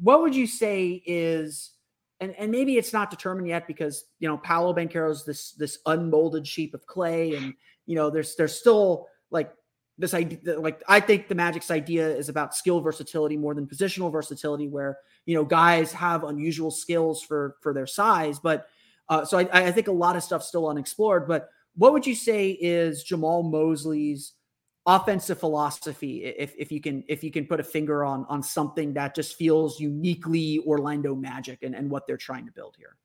what 0.00 0.20
would 0.20 0.34
you 0.34 0.46
say 0.46 1.02
is 1.06 1.72
and, 2.20 2.34
and 2.36 2.52
maybe 2.52 2.76
it's 2.76 2.92
not 2.92 3.10
determined 3.10 3.48
yet 3.48 3.66
because 3.66 4.04
you 4.20 4.28
know 4.28 4.38
Paolo 4.38 4.72
Banchero's 4.72 5.24
this 5.24 5.52
this 5.52 5.78
unmolded 5.86 6.46
sheep 6.46 6.72
of 6.72 6.86
clay 6.86 7.34
and 7.34 7.52
you 7.86 7.96
know 7.96 8.10
there's 8.10 8.36
there's 8.36 8.54
still 8.54 9.08
like 9.30 9.52
this 9.98 10.14
idea 10.14 10.58
like 10.58 10.82
I 10.86 11.00
think 11.00 11.28
the 11.28 11.34
Magic's 11.34 11.70
idea 11.70 12.08
is 12.08 12.28
about 12.28 12.54
skill 12.54 12.80
versatility 12.80 13.36
more 13.36 13.54
than 13.54 13.66
positional 13.66 14.10
versatility 14.10 14.68
where 14.68 14.98
you 15.26 15.34
know 15.34 15.44
guys 15.44 15.92
have 15.92 16.22
unusual 16.22 16.70
skills 16.70 17.22
for 17.22 17.56
for 17.60 17.74
their 17.74 17.88
size. 17.88 18.38
But 18.38 18.68
uh, 19.08 19.24
so 19.24 19.38
I, 19.38 19.48
I 19.52 19.72
think 19.72 19.88
a 19.88 19.92
lot 19.92 20.14
of 20.14 20.22
stuff 20.22 20.44
still 20.44 20.68
unexplored 20.68 21.26
but 21.26 21.50
what 21.74 21.92
would 21.92 22.06
you 22.06 22.14
say 22.14 22.50
is 22.50 23.04
Jamahl 23.04 23.50
Mosley's 23.50 24.34
offensive 24.84 25.38
philosophy 25.38 26.24
if, 26.24 26.54
if 26.58 26.72
you 26.72 26.80
can 26.80 27.04
if 27.08 27.22
you 27.22 27.30
can 27.30 27.46
put 27.46 27.60
a 27.60 27.64
finger 27.64 28.04
on 28.04 28.26
on 28.28 28.42
something 28.42 28.92
that 28.94 29.14
just 29.14 29.36
feels 29.36 29.78
uniquely 29.78 30.58
Orlando 30.66 31.14
Magic 31.14 31.62
and, 31.62 31.74
and 31.74 31.88
what 31.88 32.06
they're 32.06 32.16
trying 32.16 32.46
to 32.46 32.52
build 32.52 32.74
here? 32.76 32.96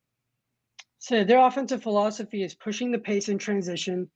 So 1.00 1.24
their 1.24 1.40
offensive 1.40 1.84
philosophy 1.84 2.44
is 2.44 2.56
pushing 2.56 2.92
the 2.92 3.00
pace 3.00 3.30
in 3.30 3.38
transition. 3.38 4.10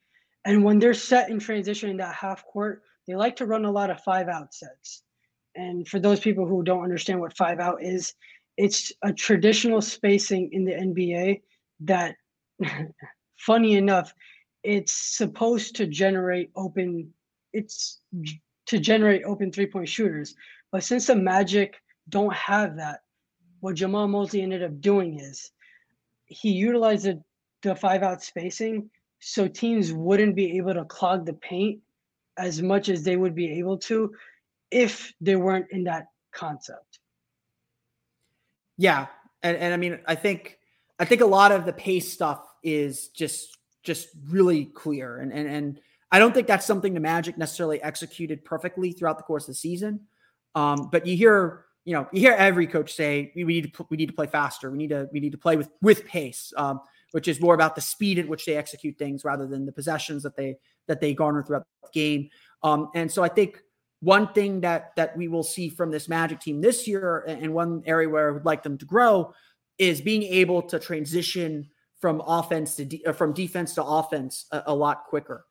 And 0.43 0.63
when 0.63 0.79
they're 0.79 0.95
set 0.95 1.29
in 1.29 1.39
transition 1.39 1.89
in 1.89 1.97
that 1.97 2.15
half 2.15 2.43
court, 2.45 2.81
they 3.07 3.15
like 3.15 3.35
to 3.37 3.45
run 3.45 3.65
a 3.65 3.71
lot 3.71 3.91
of 3.91 4.01
five 4.01 4.27
out 4.27 4.53
sets. 4.53 5.03
And 5.55 5.87
for 5.87 5.99
those 5.99 6.19
people 6.19 6.47
who 6.47 6.63
don't 6.63 6.83
understand 6.83 7.19
what 7.19 7.37
five 7.37 7.59
out 7.59 7.83
is, 7.83 8.13
it's 8.57 8.91
a 9.03 9.13
traditional 9.13 9.81
spacing 9.81 10.49
in 10.51 10.65
the 10.65 10.73
NBA 10.73 11.41
that, 11.81 12.15
funny 13.37 13.75
enough, 13.75 14.13
it's 14.63 14.93
supposed 14.93 15.75
to 15.75 15.87
generate 15.87 16.51
open 16.55 17.11
it's 17.53 17.99
to 18.67 18.79
generate 18.79 19.23
open 19.23 19.51
three 19.51 19.65
point 19.65 19.89
shooters. 19.89 20.35
But 20.71 20.83
since 20.83 21.07
the 21.07 21.15
Magic 21.15 21.81
don't 22.09 22.33
have 22.33 22.77
that, 22.77 23.01
what 23.59 23.75
Jamahl 23.75 24.09
Mosley 24.09 24.41
ended 24.41 24.63
up 24.63 24.79
doing 24.79 25.19
is 25.19 25.51
he 26.25 26.51
utilized 26.51 27.05
the, 27.05 27.21
the 27.61 27.75
five 27.75 28.03
out 28.03 28.23
spacing 28.23 28.89
so 29.19 29.47
teams 29.47 29.93
wouldn't 29.93 30.35
be 30.35 30.57
able 30.57 30.73
to 30.73 30.85
clog 30.85 31.25
the 31.25 31.33
paint 31.33 31.79
as 32.37 32.61
much 32.61 32.89
as 32.89 33.03
they 33.03 33.17
would 33.17 33.35
be 33.35 33.59
able 33.59 33.77
to 33.77 34.13
if 34.71 35.13
they 35.21 35.35
weren't 35.35 35.67
in 35.71 35.83
that 35.83 36.07
concept. 36.31 36.99
Yeah. 38.77 39.07
And, 39.43 39.57
and 39.57 39.73
I 39.73 39.77
mean, 39.77 39.99
I 40.07 40.15
think 40.15 40.57
I 40.99 41.05
think 41.05 41.21
a 41.21 41.25
lot 41.25 41.51
of 41.51 41.65
the 41.65 41.73
pace 41.73 42.11
stuff 42.11 42.43
is 42.63 43.09
just 43.09 43.57
just 43.83 44.09
really 44.29 44.65
clear. 44.65 45.17
And 45.17 45.31
and 45.31 45.47
and 45.47 45.79
I 46.11 46.19
don't 46.19 46.33
think 46.33 46.47
that's 46.47 46.65
something 46.65 46.93
the 46.93 46.99
Magic 46.99 47.37
necessarily 47.37 47.81
executed 47.81 48.43
perfectly 48.43 48.91
throughout 48.91 49.17
the 49.17 49.23
course 49.23 49.43
of 49.43 49.47
the 49.47 49.55
season. 49.55 50.01
Um, 50.55 50.89
but 50.91 51.07
you 51.07 51.15
hear, 51.15 51.65
you 51.85 51.93
know, 51.93 52.07
you 52.11 52.19
hear 52.19 52.33
every 52.33 52.67
coach 52.67 52.93
say 52.93 53.31
we, 53.35 53.45
need 53.45 53.73
to 53.73 53.87
we 53.89 53.97
need 53.97 54.07
to 54.07 54.13
play 54.13 54.27
faster. 54.27 54.69
We 54.69 54.77
need 54.77 54.89
to 54.89 55.09
we 55.11 55.19
need 55.19 55.31
to 55.31 55.37
play 55.37 55.55
with 55.55 55.69
with 55.81 56.05
pace, 56.05 56.53
um, 56.57 56.81
which 57.11 57.27
is 57.27 57.39
more 57.39 57.53
about 57.53 57.75
the 57.75 57.81
speed 57.81 58.19
at 58.19 58.27
which 58.27 58.45
they 58.45 58.57
execute 58.57 58.97
things 58.97 59.23
rather 59.23 59.47
than 59.47 59.65
the 59.65 59.71
possessions 59.71 60.23
that 60.23 60.35
they 60.35 60.57
that 60.87 60.99
they 60.99 61.13
garner 61.13 61.43
throughout 61.43 61.65
the 61.83 61.89
game. 61.93 62.29
Um, 62.63 62.89
and 62.93 63.11
so 63.11 63.23
I 63.23 63.29
think 63.29 63.61
one 64.01 64.33
thing 64.33 64.61
that 64.61 64.95
that 64.97 65.15
we 65.15 65.27
will 65.27 65.43
see 65.43 65.69
from 65.69 65.91
this 65.91 66.09
Magic 66.09 66.41
team 66.41 66.59
this 66.59 66.87
year, 66.87 67.23
and 67.27 67.53
one 67.53 67.83
area 67.85 68.09
where 68.09 68.29
I 68.29 68.31
would 68.31 68.45
like 68.45 68.63
them 68.63 68.77
to 68.79 68.85
grow, 68.85 69.33
is 69.77 70.01
being 70.01 70.23
able 70.23 70.61
to 70.63 70.79
transition 70.79 71.69
from 72.01 72.21
offense 72.25 72.75
to 72.75 72.85
de- 72.85 73.05
uh, 73.05 73.13
from 73.13 73.31
defense 73.31 73.75
to 73.75 73.83
offense 73.83 74.47
a, 74.51 74.63
a 74.65 74.75
lot 74.75 75.05
quicker. 75.05 75.45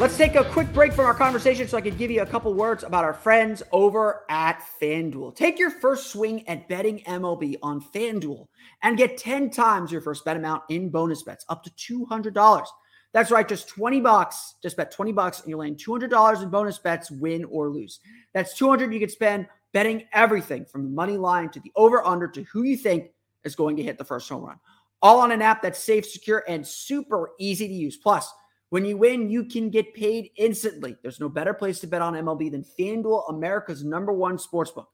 Let's 0.00 0.16
take 0.16 0.34
a 0.34 0.44
quick 0.44 0.72
break 0.72 0.94
from 0.94 1.04
our 1.04 1.12
conversation 1.12 1.68
so 1.68 1.76
I 1.76 1.82
can 1.82 1.94
give 1.94 2.10
you 2.10 2.22
a 2.22 2.26
couple 2.26 2.54
words 2.54 2.84
about 2.84 3.04
our 3.04 3.12
friends 3.12 3.62
over 3.70 4.22
at 4.30 4.62
FanDuel. 4.80 5.36
Take 5.36 5.58
your 5.58 5.68
first 5.68 6.06
swing 6.06 6.48
at 6.48 6.66
betting 6.70 7.00
MLB 7.00 7.56
on 7.62 7.82
FanDuel 7.82 8.46
and 8.82 8.96
get 8.96 9.18
10 9.18 9.50
times 9.50 9.92
your 9.92 10.00
first 10.00 10.24
bet 10.24 10.38
amount 10.38 10.62
in 10.70 10.88
bonus 10.88 11.22
bets, 11.22 11.44
up 11.50 11.62
to 11.64 11.70
$200. 12.06 12.64
That's 13.12 13.30
right, 13.30 13.46
just 13.46 13.68
20 13.68 14.00
bucks. 14.00 14.54
Just 14.62 14.78
bet 14.78 14.90
20 14.90 15.12
bucks 15.12 15.40
and 15.40 15.50
you're 15.50 15.58
laying 15.58 15.76
$200 15.76 16.42
in 16.42 16.48
bonus 16.48 16.78
bets, 16.78 17.10
win 17.10 17.44
or 17.44 17.68
lose. 17.68 18.00
That's 18.32 18.56
200 18.56 18.90
you 18.94 19.00
could 19.00 19.10
spend 19.10 19.48
betting 19.74 20.04
everything 20.14 20.64
from 20.64 20.84
the 20.84 20.90
money 20.90 21.18
line 21.18 21.50
to 21.50 21.60
the 21.60 21.72
over 21.76 22.02
under 22.06 22.26
to 22.26 22.42
who 22.44 22.62
you 22.62 22.78
think 22.78 23.10
is 23.44 23.54
going 23.54 23.76
to 23.76 23.82
hit 23.82 23.98
the 23.98 24.04
first 24.04 24.30
home 24.30 24.44
run. 24.44 24.60
All 25.02 25.20
on 25.20 25.30
an 25.30 25.42
app 25.42 25.60
that's 25.60 25.78
safe, 25.78 26.06
secure, 26.06 26.42
and 26.48 26.66
super 26.66 27.32
easy 27.38 27.68
to 27.68 27.74
use. 27.74 27.98
Plus, 27.98 28.32
when 28.70 28.84
you 28.84 28.96
win, 28.96 29.28
you 29.28 29.44
can 29.44 29.68
get 29.68 29.94
paid 29.94 30.30
instantly. 30.36 30.96
There's 31.02 31.20
no 31.20 31.28
better 31.28 31.52
place 31.52 31.80
to 31.80 31.86
bet 31.86 32.02
on 32.02 32.14
MLB 32.14 32.50
than 32.52 32.64
FanDuel, 32.78 33.28
America's 33.28 33.84
number 33.84 34.12
one 34.12 34.38
sportsbook. 34.38 34.86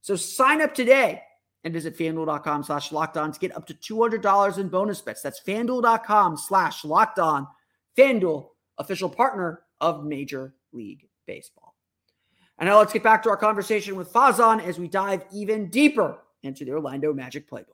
So 0.00 0.16
sign 0.16 0.62
up 0.62 0.74
today 0.74 1.22
and 1.64 1.74
visit 1.74 1.98
fanduel.com 1.98 2.62
slash 2.62 2.92
locked 2.92 3.16
on 3.16 3.32
to 3.32 3.40
get 3.40 3.56
up 3.56 3.66
to 3.66 3.74
$200 3.74 4.58
in 4.58 4.68
bonus 4.68 5.00
bets. 5.00 5.22
That's 5.22 5.40
fanduel.com 5.40 6.36
slash 6.36 6.84
locked 6.84 7.18
on. 7.18 7.46
FanDuel, 7.98 8.48
official 8.78 9.08
partner 9.08 9.62
of 9.80 10.04
Major 10.04 10.54
League 10.72 11.08
Baseball. 11.26 11.74
And 12.58 12.68
now 12.68 12.78
let's 12.78 12.92
get 12.92 13.02
back 13.02 13.22
to 13.24 13.30
our 13.30 13.36
conversation 13.36 13.96
with 13.96 14.12
Fawzan 14.12 14.64
as 14.64 14.78
we 14.78 14.86
dive 14.86 15.24
even 15.32 15.70
deeper 15.70 16.18
into 16.44 16.64
the 16.64 16.70
Orlando 16.72 17.12
Magic 17.12 17.50
playbook. 17.50 17.73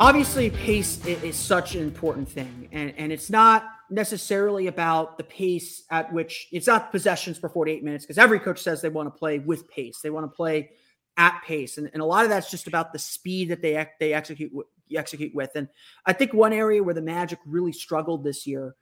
Obviously 0.00 0.50
pace 0.50 1.04
is, 1.06 1.36
such 1.36 1.74
an 1.74 1.82
important 1.82 2.28
thing 2.28 2.68
and, 2.72 2.92
and 2.96 3.12
it's 3.12 3.30
not 3.30 3.64
necessarily 3.90 4.66
about 4.66 5.16
the 5.16 5.24
pace 5.24 5.84
at 5.90 6.12
which 6.12 6.48
it's 6.52 6.66
not 6.66 6.90
possessions 6.90 7.38
for 7.38 7.48
48 7.48 7.82
minutes 7.84 8.04
because 8.04 8.18
every 8.18 8.38
coach 8.38 8.60
says 8.60 8.82
they 8.82 8.88
want 8.88 9.12
to 9.12 9.18
play 9.18 9.38
with 9.38 9.68
pace 9.68 10.00
they 10.02 10.10
want 10.10 10.30
to 10.30 10.34
play 10.34 10.70
at 11.16 11.40
pace 11.46 11.78
and, 11.78 11.88
and 11.92 12.02
a 12.02 12.04
lot 12.04 12.24
of 12.24 12.30
that's 12.30 12.50
just 12.50 12.66
about 12.66 12.92
the 12.92 12.98
speed 12.98 13.48
that 13.48 13.62
they 13.62 13.86
they 14.00 14.12
execute 14.12 14.52
execute 14.94 15.34
with 15.34 15.50
and 15.54 15.68
i 16.04 16.12
think 16.12 16.32
one 16.32 16.52
area 16.52 16.82
where 16.82 16.94
the 16.94 17.00
magic 17.00 17.38
really 17.46 17.72
struggled 17.72 18.22
this 18.22 18.46
year 18.46 18.74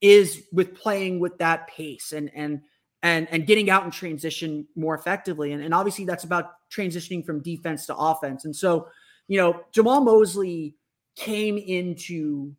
is 0.00 0.44
with 0.52 0.74
playing 0.74 1.20
with 1.20 1.36
that 1.38 1.66
pace 1.68 2.12
and 2.12 2.30
and 2.34 2.60
and 3.02 3.28
and 3.30 3.46
getting 3.46 3.68
out 3.68 3.84
and 3.84 3.92
transition 3.92 4.66
more 4.74 4.94
effectively 4.94 5.52
and, 5.52 5.62
and 5.62 5.74
obviously 5.74 6.04
that's 6.04 6.24
about 6.24 6.52
transitioning 6.70 7.24
from 7.24 7.42
defense 7.42 7.86
to 7.86 7.96
offense 7.96 8.44
and 8.44 8.54
so 8.54 8.86
you 9.32 9.38
know, 9.38 9.62
Jamahl 9.72 10.04
Mosley 10.04 10.76
came 11.16 11.56
into 11.56 12.54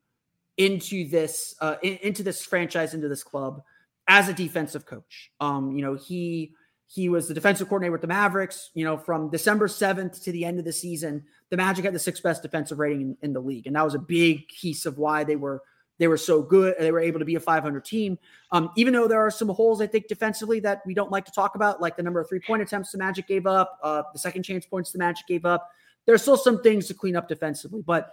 into 0.58 1.08
this 1.08 1.54
uh, 1.62 1.76
in, 1.84 2.00
into 2.02 2.24
this 2.24 2.44
franchise, 2.44 2.96
into 2.96 3.08
this 3.08 3.22
club 3.22 3.62
as 4.08 4.28
a 4.28 4.34
defensive 4.34 4.84
coach. 4.84 5.30
Um, 5.40 5.74
you 5.74 5.84
know, 5.84 5.94
he 5.94 6.56
he 6.88 7.10
was 7.10 7.28
the 7.28 7.36
defensive 7.36 7.68
coordinator 7.68 7.92
with 7.92 8.02
the 8.02 8.08
Mavericks. 8.08 8.72
You 8.74 8.86
know, 8.86 8.98
from 8.98 9.30
December 9.30 9.68
seventh 9.68 10.24
to 10.24 10.32
the 10.32 10.46
end 10.46 10.58
of 10.58 10.66
the 10.66 10.74
season, 10.74 11.24
the 11.52 11.58
Magic 11.58 11.86
had 11.86 11.94
the 11.94 12.00
sixth 12.00 12.24
best 12.24 12.42
defensive 12.42 12.80
rating 12.80 13.02
in, 13.02 13.18
in 13.22 13.34
the 13.34 13.40
league, 13.40 13.68
and 13.68 13.76
that 13.76 13.86
was 13.86 13.94
a 13.94 14.00
big 14.00 14.48
piece 14.48 14.88
of 14.88 14.98
why 14.98 15.24
they 15.24 15.36
were 15.36 15.62
they 16.00 16.08
were 16.08 16.18
so 16.18 16.42
good. 16.42 16.74
They 16.80 16.92
were 16.92 17.02
able 17.02 17.20
to 17.20 17.26
be 17.26 17.36
a 17.36 17.40
500 17.40 17.86
team. 17.86 18.18
Um, 18.52 18.72
even 18.76 18.94
though 18.94 19.08
there 19.08 19.24
are 19.24 19.30
some 19.30 19.50
holes, 19.50 19.80
I 19.80 19.86
think, 19.86 20.08
defensively 20.08 20.60
that 20.62 20.82
we 20.88 20.96
don't 20.96 21.12
like 21.12 21.26
to 21.26 21.32
talk 21.32 21.54
about, 21.54 21.82
like 21.82 21.98
the 21.98 22.02
number 22.02 22.20
of 22.20 22.28
three 22.28 22.40
point 22.40 22.64
attempts 22.64 22.92
the 22.92 22.98
Magic 22.98 23.28
gave 23.28 23.46
up, 23.46 23.78
uh, 23.84 24.02
the 24.12 24.18
second 24.18 24.42
chance 24.42 24.66
points 24.66 24.92
the 24.92 24.98
Magic 24.98 25.28
gave 25.28 25.46
up 25.46 25.70
there's 26.06 26.22
still 26.22 26.38
some 26.38 26.62
things 26.62 26.88
to 26.88 26.94
clean 26.94 27.16
up 27.16 27.28
defensively, 27.28 27.82
but 27.86 28.12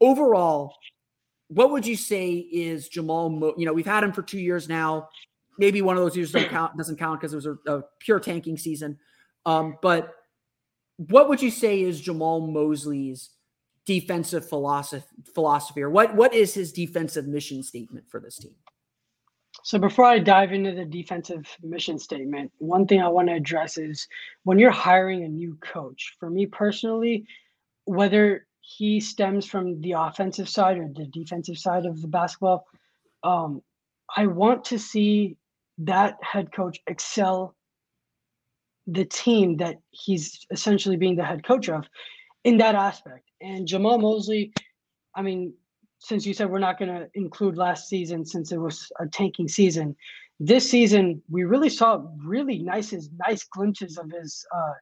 overall, 0.00 0.74
what 1.48 1.70
would 1.70 1.86
you 1.86 1.96
say 1.96 2.34
is 2.34 2.88
Jamahl? 2.88 3.38
Mo- 3.38 3.54
you 3.58 3.66
know, 3.66 3.72
we've 3.72 3.86
had 3.86 4.04
him 4.04 4.12
for 4.12 4.22
two 4.22 4.40
years 4.40 4.68
now. 4.68 5.08
Maybe 5.58 5.82
one 5.82 5.96
of 5.96 6.02
those 6.02 6.16
years 6.16 6.32
don't 6.32 6.48
count, 6.48 6.76
doesn't 6.76 6.98
count 6.98 7.20
because 7.20 7.32
it 7.32 7.36
was 7.36 7.46
a, 7.46 7.56
a, 7.66 7.82
pure 8.00 8.20
tanking 8.20 8.56
season. 8.56 8.98
Um, 9.44 9.76
but 9.82 10.14
what 10.96 11.28
would 11.28 11.42
you 11.42 11.50
say 11.50 11.82
is 11.82 12.00
Jamahl 12.00 12.50
Mosley's 12.50 13.30
defensive 13.84 14.48
philosophy, 14.48 15.04
philosophy, 15.34 15.82
or 15.82 15.90
what 15.90 16.14
what 16.14 16.32
is 16.32 16.54
his 16.54 16.72
defensive 16.72 17.26
mission 17.26 17.62
statement 17.62 18.08
for 18.08 18.20
this 18.20 18.38
team? 18.38 18.54
So 19.64 19.78
before 19.78 20.04
I 20.04 20.18
dive 20.18 20.52
into 20.52 20.72
the 20.72 20.84
defensive 20.84 21.46
mission 21.62 21.98
statement, 21.98 22.50
one 22.58 22.86
thing 22.86 23.00
I 23.00 23.08
want 23.08 23.28
to 23.28 23.34
address 23.34 23.78
is 23.78 24.08
when 24.42 24.58
you're 24.58 24.70
hiring 24.70 25.24
a 25.24 25.28
new 25.28 25.56
coach, 25.60 26.16
for 26.18 26.28
me 26.28 26.46
personally, 26.46 27.26
whether 27.84 28.46
he 28.60 29.00
stems 29.00 29.46
from 29.46 29.80
the 29.80 29.92
offensive 29.92 30.48
side 30.48 30.78
or 30.78 30.88
the 30.88 31.06
defensive 31.06 31.58
side 31.58 31.86
of 31.86 32.02
the 32.02 32.08
basketball, 32.08 32.66
um, 33.22 33.62
I 34.16 34.26
want 34.26 34.64
to 34.66 34.78
see 34.78 35.36
that 35.78 36.18
head 36.22 36.52
coach 36.52 36.80
excel 36.86 37.54
the 38.86 39.04
team 39.04 39.58
that 39.58 39.76
he's 39.90 40.44
essentially 40.50 40.96
being 40.96 41.16
the 41.16 41.24
head 41.24 41.44
coach 41.44 41.68
of 41.68 41.86
in 42.42 42.58
that 42.58 42.74
aspect. 42.74 43.30
And 43.40 43.66
Jamahl 43.66 44.00
Mosley, 44.00 44.52
I 45.14 45.22
mean, 45.22 45.54
since 46.02 46.26
you 46.26 46.34
said 46.34 46.50
we're 46.50 46.58
not 46.58 46.78
going 46.78 46.92
to 46.92 47.08
include 47.14 47.56
last 47.56 47.88
season 47.88 48.24
since 48.24 48.50
it 48.50 48.58
was 48.58 48.90
a 48.98 49.06
tanking 49.06 49.48
season, 49.48 49.96
this 50.40 50.68
season 50.68 51.22
we 51.30 51.44
really 51.44 51.68
saw 51.68 52.04
really 52.24 52.58
nice 52.58 52.92
nice 53.26 53.44
glimpses 53.44 53.98
of 53.98 54.10
his 54.10 54.44
uh, 54.54 54.72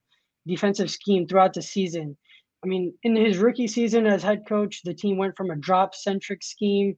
defensive 0.47 0.91
scheme 0.91 1.27
throughout 1.27 1.53
the 1.53 1.63
season. 1.63 2.17
I 2.65 2.67
mean, 2.67 2.95
in 3.03 3.17
his 3.17 3.39
rookie 3.39 3.69
season 3.69 4.07
as 4.07 4.23
head 4.23 4.47
coach, 4.49 4.83
the 4.83 4.95
team 4.95 5.19
went 5.19 5.37
from 5.37 5.51
a 5.51 5.57
drop 5.57 5.95
centric 5.95 6.43
scheme 6.43 6.97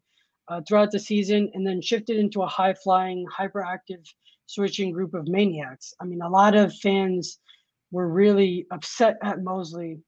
uh, 0.48 0.60
throughout 0.66 0.92
the 0.92 1.00
season 1.00 1.50
and 1.54 1.66
then 1.66 1.82
shifted 1.82 2.16
into 2.16 2.42
a 2.42 2.48
high 2.48 2.74
flying, 2.74 3.26
hyperactive 3.26 4.04
switching 4.46 4.92
group 4.92 5.14
of 5.14 5.26
maniacs. 5.26 5.94
I 6.00 6.04
mean, 6.04 6.22
a 6.22 6.28
lot 6.28 6.54
of 6.54 6.74
fans 6.76 7.38
were 7.90 8.08
really 8.08 8.66
upset 8.70 9.16
at 9.22 9.42
Mosley 9.42 9.98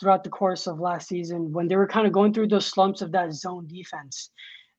throughout 0.00 0.24
the 0.24 0.30
course 0.30 0.66
of 0.66 0.80
last 0.80 1.08
season 1.08 1.52
when 1.52 1.68
they 1.68 1.76
were 1.76 1.86
kind 1.86 2.06
of 2.06 2.12
going 2.12 2.32
through 2.32 2.48
those 2.48 2.66
slumps 2.66 3.02
of 3.02 3.12
that 3.12 3.32
zone 3.32 3.66
defense. 3.66 4.30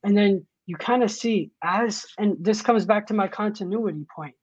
And 0.04 0.18
then 0.18 0.46
you 0.68 0.76
kind 0.76 1.04
of 1.04 1.12
see 1.12 1.52
as, 1.64 2.06
and 2.18 2.36
this 2.40 2.62
comes 2.62 2.86
back 2.86 3.08
to 3.08 3.14
my 3.14 3.28
continuity 3.28 4.06
point. 4.16 4.36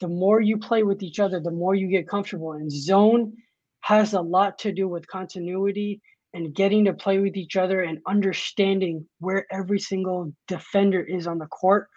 The 0.00 0.08
more 0.08 0.40
you 0.40 0.58
play 0.58 0.82
with 0.82 1.02
each 1.02 1.20
other, 1.20 1.40
the 1.40 1.50
more 1.50 1.74
you 1.74 1.88
get 1.88 2.08
comfortable. 2.08 2.52
And 2.52 2.70
zone 2.70 3.32
has 3.80 4.14
a 4.14 4.20
lot 4.20 4.58
to 4.60 4.72
do 4.72 4.88
with 4.88 5.06
continuity 5.06 6.00
and 6.34 6.54
getting 6.54 6.84
to 6.86 6.94
play 6.94 7.18
with 7.18 7.36
each 7.36 7.56
other 7.56 7.82
and 7.82 7.98
understanding 8.06 9.06
where 9.18 9.46
every 9.52 9.78
single 9.78 10.32
defender 10.48 11.02
is 11.02 11.26
on 11.26 11.38
the 11.38 11.46
court 11.46 11.88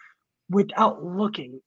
without 0.50 1.02
looking 1.02 1.60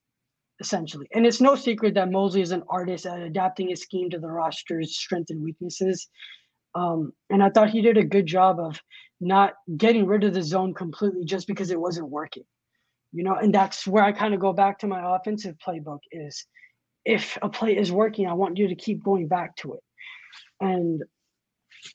essentially. 0.60 1.08
And 1.14 1.26
it's 1.26 1.42
no 1.42 1.56
secret 1.56 1.94
that 1.96 2.12
Mosley 2.12 2.42
is 2.42 2.52
an 2.52 2.64
artist 2.70 3.06
at 3.06 3.20
adapting 3.20 3.70
his 3.70 3.82
scheme 3.82 4.10
to 4.10 4.20
the 4.20 4.28
roster's 4.28 4.98
strengths 4.98 5.32
and 5.32 5.44
weaknesses. 5.44 6.08
Um, 6.76 7.14
and 7.30 7.44
I 7.44 7.50
thought 7.50 7.70
he 7.70 7.82
did 7.82 7.98
a 7.98 8.04
good 8.04 8.26
job 8.26 8.60
of 8.60 8.80
not 9.20 9.54
getting 9.76 10.06
rid 10.06 10.24
of 10.24 10.34
the 10.34 10.44
zone 10.44 10.74
completely 10.74 11.26
just 11.26 11.48
because 11.48 11.72
it 11.72 11.80
wasn't 11.80 12.10
working. 12.10 12.44
You 13.12 13.24
know, 13.24 13.36
and 13.36 13.54
that's 13.54 13.88
where 13.88 14.04
I 14.04 14.12
kind 14.12 14.34
of 14.34 14.40
go 14.40 14.54
back 14.54 14.80
to 14.80 14.88
my 14.88 15.16
offensive 15.16 15.56
playbook 15.66 16.00
is 16.12 16.46
if 17.06 17.38
a 17.42 17.50
play 17.50 17.76
is 17.76 17.92
working, 17.92 18.28
I 18.28 18.34
want 18.34 18.58
you 18.58 18.68
to 18.68 18.76
keep 18.76 19.04
going 19.04 19.28
back 19.28 19.56
to 19.58 19.74
it. 19.74 19.84
And 20.62 21.04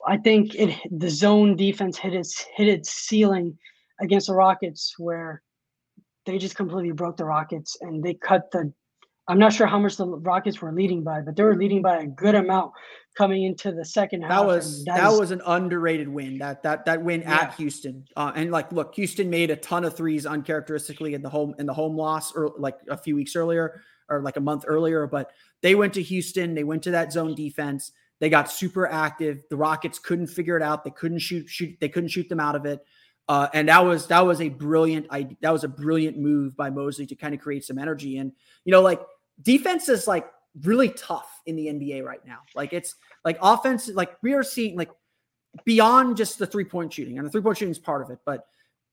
I 0.05 0.17
think 0.17 0.55
it 0.55 0.75
the 0.91 1.09
zone 1.09 1.55
defense 1.55 1.97
hit 1.97 2.13
its 2.13 2.45
hit 2.55 2.67
its 2.67 2.91
ceiling 2.91 3.57
against 4.01 4.27
the 4.27 4.33
Rockets 4.33 4.95
where 4.97 5.41
they 6.25 6.37
just 6.37 6.55
completely 6.55 6.91
broke 6.91 7.17
the 7.17 7.25
Rockets 7.25 7.77
and 7.81 8.03
they 8.03 8.15
cut 8.15 8.51
the 8.51 8.73
I'm 9.27 9.39
not 9.39 9.53
sure 9.53 9.65
how 9.65 9.79
much 9.79 9.97
the 9.97 10.05
Rockets 10.05 10.61
were 10.61 10.71
leading 10.71 11.03
by, 11.03 11.21
but 11.21 11.35
they 11.35 11.43
were 11.43 11.55
leading 11.55 11.81
by 11.81 11.97
a 11.97 12.05
good 12.05 12.35
amount 12.35 12.73
coming 13.17 13.43
into 13.43 13.71
the 13.71 13.83
second 13.83 14.21
half. 14.21 14.29
That 14.29 14.45
was 14.45 14.85
that, 14.85 14.97
that 14.97 15.11
is, 15.11 15.19
was 15.19 15.31
an 15.31 15.41
underrated 15.45 16.07
win. 16.07 16.37
That 16.37 16.61
that 16.63 16.85
that 16.85 17.01
win 17.01 17.21
yeah. 17.21 17.41
at 17.41 17.55
Houston. 17.55 18.05
Uh, 18.15 18.31
and 18.35 18.51
like, 18.51 18.71
look, 18.71 18.93
Houston 18.95 19.29
made 19.29 19.49
a 19.49 19.55
ton 19.55 19.83
of 19.83 19.95
threes 19.95 20.25
uncharacteristically 20.25 21.15
in 21.15 21.23
the 21.23 21.29
home 21.29 21.55
in 21.57 21.65
the 21.65 21.73
home 21.73 21.95
loss, 21.97 22.35
or 22.35 22.51
like 22.57 22.77
a 22.89 22.97
few 22.97 23.15
weeks 23.15 23.35
earlier, 23.35 23.81
or 24.09 24.21
like 24.21 24.37
a 24.37 24.41
month 24.41 24.63
earlier. 24.67 25.07
But 25.07 25.31
they 25.61 25.73
went 25.73 25.93
to 25.95 26.03
Houston. 26.03 26.53
They 26.53 26.63
went 26.63 26.83
to 26.83 26.91
that 26.91 27.11
zone 27.11 27.33
defense. 27.33 27.91
They 28.19 28.29
got 28.29 28.51
super 28.51 28.87
active. 28.87 29.41
The 29.49 29.57
Rockets 29.57 29.97
couldn't 29.97 30.27
figure 30.27 30.55
it 30.55 30.63
out. 30.63 30.83
They 30.83 30.91
couldn't 30.91 31.19
shoot 31.19 31.49
shoot. 31.49 31.75
They 31.79 31.89
couldn't 31.89 32.09
shoot 32.09 32.29
them 32.29 32.39
out 32.39 32.55
of 32.55 32.65
it. 32.65 32.85
Uh, 33.27 33.47
and 33.53 33.69
that 33.69 33.83
was 33.83 34.05
that 34.07 34.23
was 34.23 34.39
a 34.39 34.49
brilliant 34.49 35.07
I, 35.09 35.35
that 35.41 35.51
was 35.51 35.63
a 35.63 35.67
brilliant 35.67 36.17
move 36.17 36.55
by 36.55 36.69
Mosley 36.69 37.07
to 37.07 37.15
kind 37.15 37.33
of 37.33 37.39
create 37.39 37.65
some 37.65 37.79
energy. 37.79 38.17
And 38.17 38.31
you 38.65 38.71
know, 38.71 38.81
like 38.81 39.01
defense 39.41 39.89
is 39.89 40.07
like 40.07 40.27
really 40.63 40.89
tough 40.89 41.41
in 41.45 41.55
the 41.55 41.67
NBA 41.67 42.03
right 42.03 42.25
now. 42.25 42.39
Like 42.55 42.73
it's 42.73 42.95
like 43.23 43.37
offense, 43.41 43.89
like 43.89 44.17
we 44.21 44.33
are 44.33 44.43
seeing 44.43 44.77
like 44.77 44.89
beyond 45.63 46.17
just 46.17 46.39
the 46.39 46.47
three 46.47 46.65
point 46.65 46.93
shooting, 46.93 47.17
and 47.17 47.25
the 47.25 47.31
three 47.31 47.41
point 47.41 47.57
shooting 47.57 47.71
is 47.71 47.79
part 47.79 48.01
of 48.01 48.09
it, 48.09 48.19
but 48.25 48.47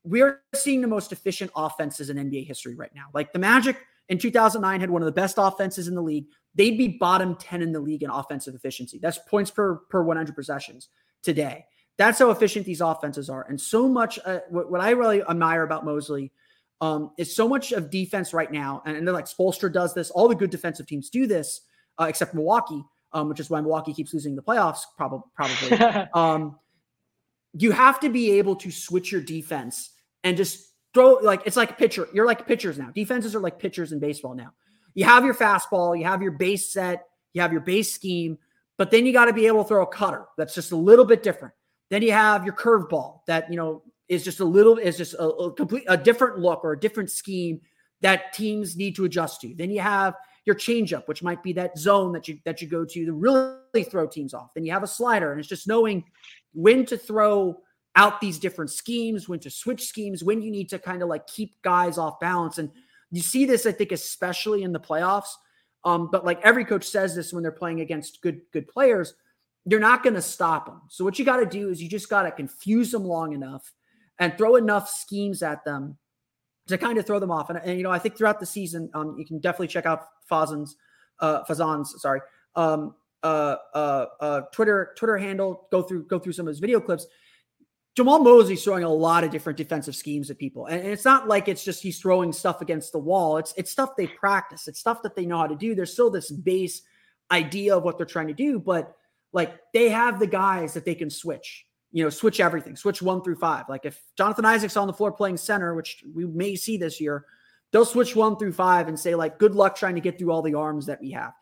we 0.04 0.20
are 0.20 0.40
seeing 0.54 0.80
the 0.80 0.88
most 0.88 1.12
efficient 1.12 1.50
offenses 1.54 2.10
in 2.10 2.16
NBA 2.16 2.46
history 2.46 2.74
right 2.74 2.90
now. 2.94 3.06
Like 3.14 3.32
the 3.32 3.38
Magic 3.38 3.76
in 4.08 4.18
2009 4.18 4.80
had 4.80 4.90
one 4.90 5.02
of 5.02 5.06
the 5.06 5.12
best 5.12 5.36
offenses 5.38 5.86
in 5.86 5.94
the 5.94 6.02
league. 6.02 6.26
They'd 6.54 6.76
be 6.76 6.88
bottom 6.88 7.36
10 7.36 7.62
in 7.62 7.72
the 7.72 7.80
league 7.80 8.02
in 8.02 8.10
offensive 8.10 8.54
efficiency. 8.54 8.98
That's 8.98 9.18
points 9.28 9.50
per 9.50 9.76
per 9.88 10.02
100 10.02 10.34
possessions 10.34 10.88
today. 11.22 11.66
That's 11.98 12.18
how 12.18 12.30
efficient 12.30 12.66
these 12.66 12.80
offenses 12.80 13.28
are. 13.28 13.46
And 13.48 13.60
so 13.60 13.86
much, 13.86 14.18
uh, 14.24 14.40
what, 14.48 14.70
what 14.70 14.80
I 14.80 14.90
really 14.90 15.22
admire 15.22 15.62
about 15.62 15.84
Mosley 15.84 16.32
um, 16.82 17.12
is 17.16 17.34
so 17.34 17.48
much 17.48 17.70
of 17.70 17.90
defense 17.90 18.34
right 18.34 18.50
now, 18.50 18.82
and, 18.84 18.96
and 18.96 19.06
they're 19.06 19.14
like 19.14 19.28
Spoelstra 19.28 19.72
does 19.72 19.94
this. 19.94 20.10
All 20.10 20.26
the 20.26 20.34
good 20.34 20.50
defensive 20.50 20.86
teams 20.86 21.08
do 21.10 21.28
this, 21.28 21.60
uh, 21.98 22.06
except 22.08 22.34
Milwaukee, 22.34 22.82
um, 23.12 23.28
which 23.28 23.38
is 23.38 23.48
why 23.48 23.60
Milwaukee 23.60 23.94
keeps 23.94 24.12
losing 24.12 24.34
the 24.34 24.42
playoffs. 24.42 24.80
Probably, 24.96 25.20
probably. 25.36 26.08
um, 26.14 26.58
you 27.54 27.70
have 27.70 28.00
to 28.00 28.08
be 28.08 28.32
able 28.32 28.56
to 28.56 28.72
switch 28.72 29.12
your 29.12 29.20
defense 29.20 29.90
and 30.24 30.36
just 30.36 30.72
throw 30.92 31.18
like 31.22 31.42
it's 31.46 31.56
like 31.56 31.70
a 31.70 31.74
pitcher. 31.74 32.08
You're 32.12 32.26
like 32.26 32.48
pitchers 32.48 32.78
now. 32.78 32.90
Defenses 32.92 33.36
are 33.36 33.40
like 33.40 33.60
pitchers 33.60 33.92
in 33.92 34.00
baseball 34.00 34.34
now. 34.34 34.52
You 34.94 35.04
have 35.04 35.24
your 35.24 35.34
fastball, 35.34 35.96
you 35.96 36.04
have 36.04 36.20
your 36.20 36.32
base 36.32 36.72
set, 36.72 37.06
you 37.32 37.42
have 37.42 37.52
your 37.52 37.60
base 37.60 37.94
scheme, 37.94 38.38
but 38.76 38.90
then 38.90 39.06
you 39.06 39.12
got 39.12 39.26
to 39.26 39.32
be 39.32 39.46
able 39.46 39.62
to 39.62 39.68
throw 39.68 39.82
a 39.84 39.86
cutter 39.86 40.24
that's 40.36 40.54
just 40.54 40.72
a 40.72 40.76
little 40.76 41.04
bit 41.04 41.22
different. 41.22 41.54
Then 41.90 42.02
you 42.02 42.10
have 42.10 42.44
your 42.44 42.54
curveball 42.54 43.20
that 43.28 43.48
you 43.50 43.56
know 43.56 43.84
is 44.08 44.24
just 44.24 44.40
a 44.40 44.44
little 44.44 44.78
is 44.78 44.96
just 44.96 45.14
a, 45.14 45.24
a 45.24 45.52
complete 45.52 45.84
a 45.88 45.96
different 45.96 46.38
look 46.38 46.64
or 46.64 46.72
a 46.72 46.80
different 46.80 47.10
scheme 47.10 47.60
that 48.00 48.32
teams 48.32 48.76
need 48.76 48.96
to 48.96 49.04
adjust 49.04 49.40
to. 49.40 49.54
Then 49.54 49.70
you 49.70 49.80
have 49.80 50.14
your 50.44 50.56
changeup, 50.56 51.06
which 51.06 51.22
might 51.22 51.42
be 51.42 51.52
that 51.54 51.78
zone 51.78 52.12
that 52.12 52.28
you 52.28 52.38
that 52.44 52.60
you 52.60 52.68
go 52.68 52.84
to 52.84 53.06
to 53.06 53.12
really 53.12 53.84
throw 53.84 54.06
teams 54.06 54.34
off. 54.34 54.52
Then 54.54 54.64
you 54.64 54.72
have 54.72 54.82
a 54.82 54.88
slider, 54.88 55.30
and 55.30 55.40
it's 55.40 55.48
just 55.48 55.68
knowing 55.68 56.04
when 56.52 56.84
to 56.86 56.96
throw 56.96 57.60
out 57.94 58.20
these 58.20 58.38
different 58.38 58.70
schemes, 58.70 59.28
when 59.28 59.38
to 59.40 59.50
switch 59.50 59.86
schemes, 59.86 60.24
when 60.24 60.42
you 60.42 60.50
need 60.50 60.68
to 60.70 60.78
kind 60.78 61.02
of 61.02 61.08
like 61.08 61.26
keep 61.26 61.60
guys 61.62 61.98
off 61.98 62.18
balance. 62.20 62.58
And 62.58 62.70
you 63.10 63.20
see 63.20 63.44
this, 63.44 63.66
I 63.66 63.72
think, 63.72 63.92
especially 63.92 64.62
in 64.62 64.72
the 64.72 64.80
playoffs. 64.80 65.28
Um, 65.84 66.08
but 66.10 66.24
like 66.24 66.40
every 66.42 66.64
coach 66.64 66.88
says 66.88 67.14
this 67.14 67.32
when 67.32 67.42
they're 67.42 67.52
playing 67.52 67.80
against 67.80 68.22
good 68.22 68.40
good 68.52 68.66
players, 68.68 69.14
you're 69.64 69.80
not 69.80 70.02
going 70.02 70.14
to 70.14 70.22
stop 70.22 70.66
them. 70.66 70.80
So 70.88 71.04
what 71.04 71.18
you 71.18 71.24
got 71.24 71.38
to 71.38 71.46
do 71.46 71.68
is 71.68 71.82
you 71.82 71.88
just 71.88 72.08
got 72.08 72.22
to 72.22 72.32
confuse 72.32 72.90
them 72.90 73.04
long 73.04 73.32
enough 73.32 73.72
and 74.22 74.38
throw 74.38 74.54
enough 74.54 74.88
schemes 74.88 75.42
at 75.42 75.64
them 75.64 75.98
to 76.68 76.78
kind 76.78 76.96
of 76.96 77.04
throw 77.04 77.18
them 77.18 77.32
off. 77.32 77.50
And, 77.50 77.58
and 77.58 77.76
you 77.76 77.82
know, 77.82 77.90
I 77.90 77.98
think 77.98 78.16
throughout 78.16 78.38
the 78.38 78.46
season, 78.46 78.88
um, 78.94 79.16
you 79.18 79.26
can 79.26 79.40
definitely 79.40 79.66
check 79.66 79.84
out 79.84 80.06
Fawzan's, 80.30 80.76
uh, 81.18 81.42
Fawzan's, 81.42 82.00
sorry, 82.00 82.20
um, 82.54 82.94
uh, 83.24 83.56
uh, 83.74 84.06
uh, 84.20 84.40
Twitter 84.52 84.94
Twitter 84.96 85.18
handle. 85.18 85.66
Go 85.72 85.82
through 85.82 86.06
go 86.06 86.20
through 86.20 86.34
some 86.34 86.46
of 86.46 86.50
his 86.50 86.60
video 86.60 86.78
clips. 86.78 87.04
Jamahl 87.98 88.22
Mosley's 88.22 88.62
throwing 88.62 88.84
a 88.84 88.88
lot 88.88 89.24
of 89.24 89.30
different 89.30 89.56
defensive 89.56 89.96
schemes 89.96 90.30
at 90.30 90.38
people, 90.38 90.66
and, 90.66 90.80
and 90.80 90.88
it's 90.88 91.04
not 91.04 91.26
like 91.26 91.48
it's 91.48 91.64
just 91.64 91.82
he's 91.82 91.98
throwing 91.98 92.32
stuff 92.32 92.60
against 92.60 92.92
the 92.92 92.98
wall. 92.98 93.38
It's 93.38 93.52
it's 93.56 93.72
stuff 93.72 93.96
they 93.96 94.06
practice. 94.06 94.68
It's 94.68 94.78
stuff 94.78 95.02
that 95.02 95.16
they 95.16 95.26
know 95.26 95.38
how 95.38 95.48
to 95.48 95.56
do. 95.56 95.74
There's 95.74 95.92
still 95.92 96.10
this 96.10 96.30
base 96.30 96.82
idea 97.30 97.76
of 97.76 97.82
what 97.82 97.96
they're 97.96 98.06
trying 98.06 98.28
to 98.28 98.34
do, 98.34 98.60
but 98.60 98.94
like 99.32 99.58
they 99.74 99.88
have 99.88 100.20
the 100.20 100.28
guys 100.28 100.74
that 100.74 100.84
they 100.84 100.94
can 100.94 101.10
switch 101.10 101.66
you 101.92 102.02
know, 102.02 102.10
switch 102.10 102.40
everything, 102.40 102.74
switch 102.74 103.02
one 103.02 103.22
through 103.22 103.36
five. 103.36 103.66
Like 103.68 103.84
if 103.84 104.02
Jonathan 104.16 104.44
Isaac's 104.44 104.76
on 104.76 104.86
the 104.86 104.92
floor 104.92 105.12
playing 105.12 105.36
center, 105.36 105.74
which 105.74 106.02
we 106.14 106.24
may 106.26 106.56
see 106.56 106.76
this 106.76 107.00
year, 107.00 107.26
they'll 107.70 107.84
switch 107.84 108.16
one 108.16 108.36
through 108.36 108.52
five 108.52 108.88
and 108.88 108.98
say, 108.98 109.14
like, 109.14 109.38
good 109.38 109.54
luck 109.54 109.76
trying 109.76 109.94
to 109.94 110.00
get 110.00 110.18
through 110.18 110.30
all 110.30 110.42
the 110.42 110.54
arms 110.54 110.86
that 110.86 111.00
we 111.00 111.10
have. 111.10 111.32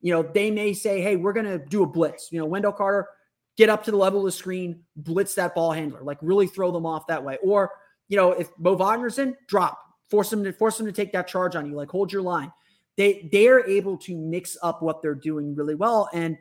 You 0.00 0.12
know, 0.12 0.22
they 0.22 0.50
may 0.50 0.72
say, 0.72 1.00
hey, 1.00 1.16
we're 1.16 1.32
going 1.32 1.46
to 1.46 1.58
do 1.58 1.82
a 1.82 1.86
blitz. 1.86 2.30
You 2.32 2.38
know, 2.38 2.46
Wendell 2.46 2.72
Carter, 2.72 3.08
get 3.56 3.68
up 3.68 3.84
to 3.84 3.90
the 3.90 3.96
level 3.96 4.20
of 4.20 4.26
the 4.26 4.32
screen, 4.32 4.82
blitz 4.96 5.34
that 5.34 5.54
ball 5.54 5.72
handler, 5.72 6.02
like 6.02 6.18
really 6.22 6.46
throw 6.46 6.70
them 6.70 6.86
off 6.86 7.06
that 7.08 7.22
way. 7.22 7.38
Or, 7.42 7.70
you 8.08 8.16
know, 8.16 8.32
if 8.32 8.48
Mo 8.58 8.74
Wagner's 8.74 9.18
in, 9.18 9.36
drop, 9.46 9.78
force 10.08 10.30
them 10.30 10.42
to 10.44 10.52
force 10.52 10.78
them 10.78 10.86
to 10.86 10.92
take 10.92 11.12
that 11.12 11.28
charge 11.28 11.54
on 11.54 11.66
you, 11.66 11.74
like 11.74 11.90
hold 11.90 12.12
your 12.12 12.22
line. 12.22 12.52
They 12.96 13.28
they 13.30 13.48
are 13.48 13.64
able 13.66 13.96
to 13.98 14.16
mix 14.16 14.56
up 14.62 14.82
what 14.82 15.02
they're 15.02 15.14
doing 15.14 15.54
really 15.54 15.74
well. 15.74 16.08
And 16.12 16.36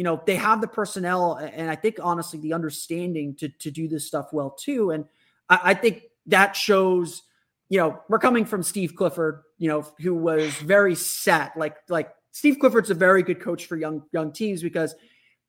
you 0.00 0.04
know, 0.04 0.22
they 0.24 0.36
have 0.36 0.62
the 0.62 0.66
personnel 0.66 1.34
and 1.34 1.70
I 1.70 1.76
think 1.76 1.98
honestly 2.02 2.40
the 2.40 2.54
understanding 2.54 3.34
to 3.34 3.50
to 3.50 3.70
do 3.70 3.86
this 3.86 4.06
stuff 4.06 4.32
well 4.32 4.48
too. 4.48 4.92
And 4.92 5.04
I, 5.50 5.60
I 5.62 5.74
think 5.74 6.04
that 6.24 6.56
shows, 6.56 7.24
you 7.68 7.76
know, 7.76 8.00
we're 8.08 8.18
coming 8.18 8.46
from 8.46 8.62
Steve 8.62 8.96
Clifford, 8.96 9.42
you 9.58 9.68
know, 9.68 9.86
who 10.00 10.14
was 10.14 10.54
very 10.54 10.94
set. 10.94 11.54
Like 11.54 11.76
like 11.90 12.14
Steve 12.30 12.56
Clifford's 12.60 12.88
a 12.88 12.94
very 12.94 13.22
good 13.22 13.42
coach 13.42 13.66
for 13.66 13.76
young 13.76 14.02
young 14.10 14.32
teams 14.32 14.62
because 14.62 14.94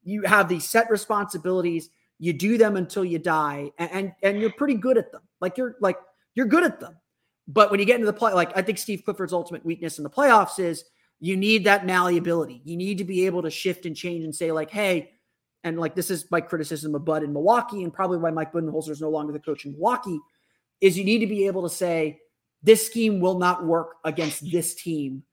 you 0.04 0.24
have 0.24 0.50
these 0.50 0.68
set 0.68 0.90
responsibilities. 0.90 1.90
You 2.20 2.34
do 2.34 2.58
them 2.58 2.76
until 2.76 3.06
you 3.06 3.20
die, 3.20 3.72
and, 3.78 3.92
and 3.94 4.12
and 4.22 4.42
you're 4.42 4.52
pretty 4.52 4.76
good 4.76 4.98
at 4.98 5.14
them. 5.14 5.22
Like 5.40 5.58
you're 5.58 5.78
like 5.80 5.96
you're 6.36 6.46
good 6.46 6.66
at 6.66 6.82
them. 6.82 6.98
But 7.48 7.72
when 7.72 7.80
you 7.80 7.86
get 7.86 7.96
into 7.96 8.06
the 8.06 8.12
play, 8.12 8.34
like 8.34 8.52
I 8.58 8.64
think 8.64 8.80
Steve 8.80 9.04
Clifford's 9.06 9.32
ultimate 9.32 9.66
weakness 9.66 9.98
in 9.98 10.04
the 10.04 10.10
playoffs 10.10 10.60
is 10.60 10.84
you 11.22 11.38
need 11.38 11.64
that 11.66 11.86
malleability. 11.86 12.62
You 12.66 12.76
need 12.76 12.98
to 12.98 13.04
be 13.06 13.28
able 13.28 13.44
to 13.44 13.52
shift 13.52 13.86
and 13.86 13.96
change 13.96 14.26
and 14.26 14.36
say, 14.36 14.52
like, 14.52 14.72
hey, 14.72 15.12
and 15.64 15.80
like 15.80 15.94
this 15.94 16.10
is 16.10 16.30
my 16.32 16.42
criticism 16.42 16.96
of 16.96 17.06
Bud 17.06 17.24
in 17.24 17.32
Milwaukee, 17.32 17.84
and 17.84 17.94
probably 17.94 18.18
why 18.18 18.32
Mike 18.32 18.52
Budenholzer 18.52 18.90
is 18.90 19.02
no 19.02 19.10
longer 19.12 19.32
the 19.32 19.40
coach 19.40 19.64
in 19.64 19.74
Milwaukee, 19.74 20.20
is 20.82 20.98
you 20.98 21.06
need 21.06 21.20
to 21.20 21.28
be 21.28 21.46
able 21.46 21.62
to 21.62 21.70
say, 21.70 22.20
this 22.64 22.86
scheme 22.86 23.20
will 23.20 23.38
not 23.38 23.66
work 23.66 23.98
against 24.04 24.52
this 24.52 24.74
team. 24.74 25.24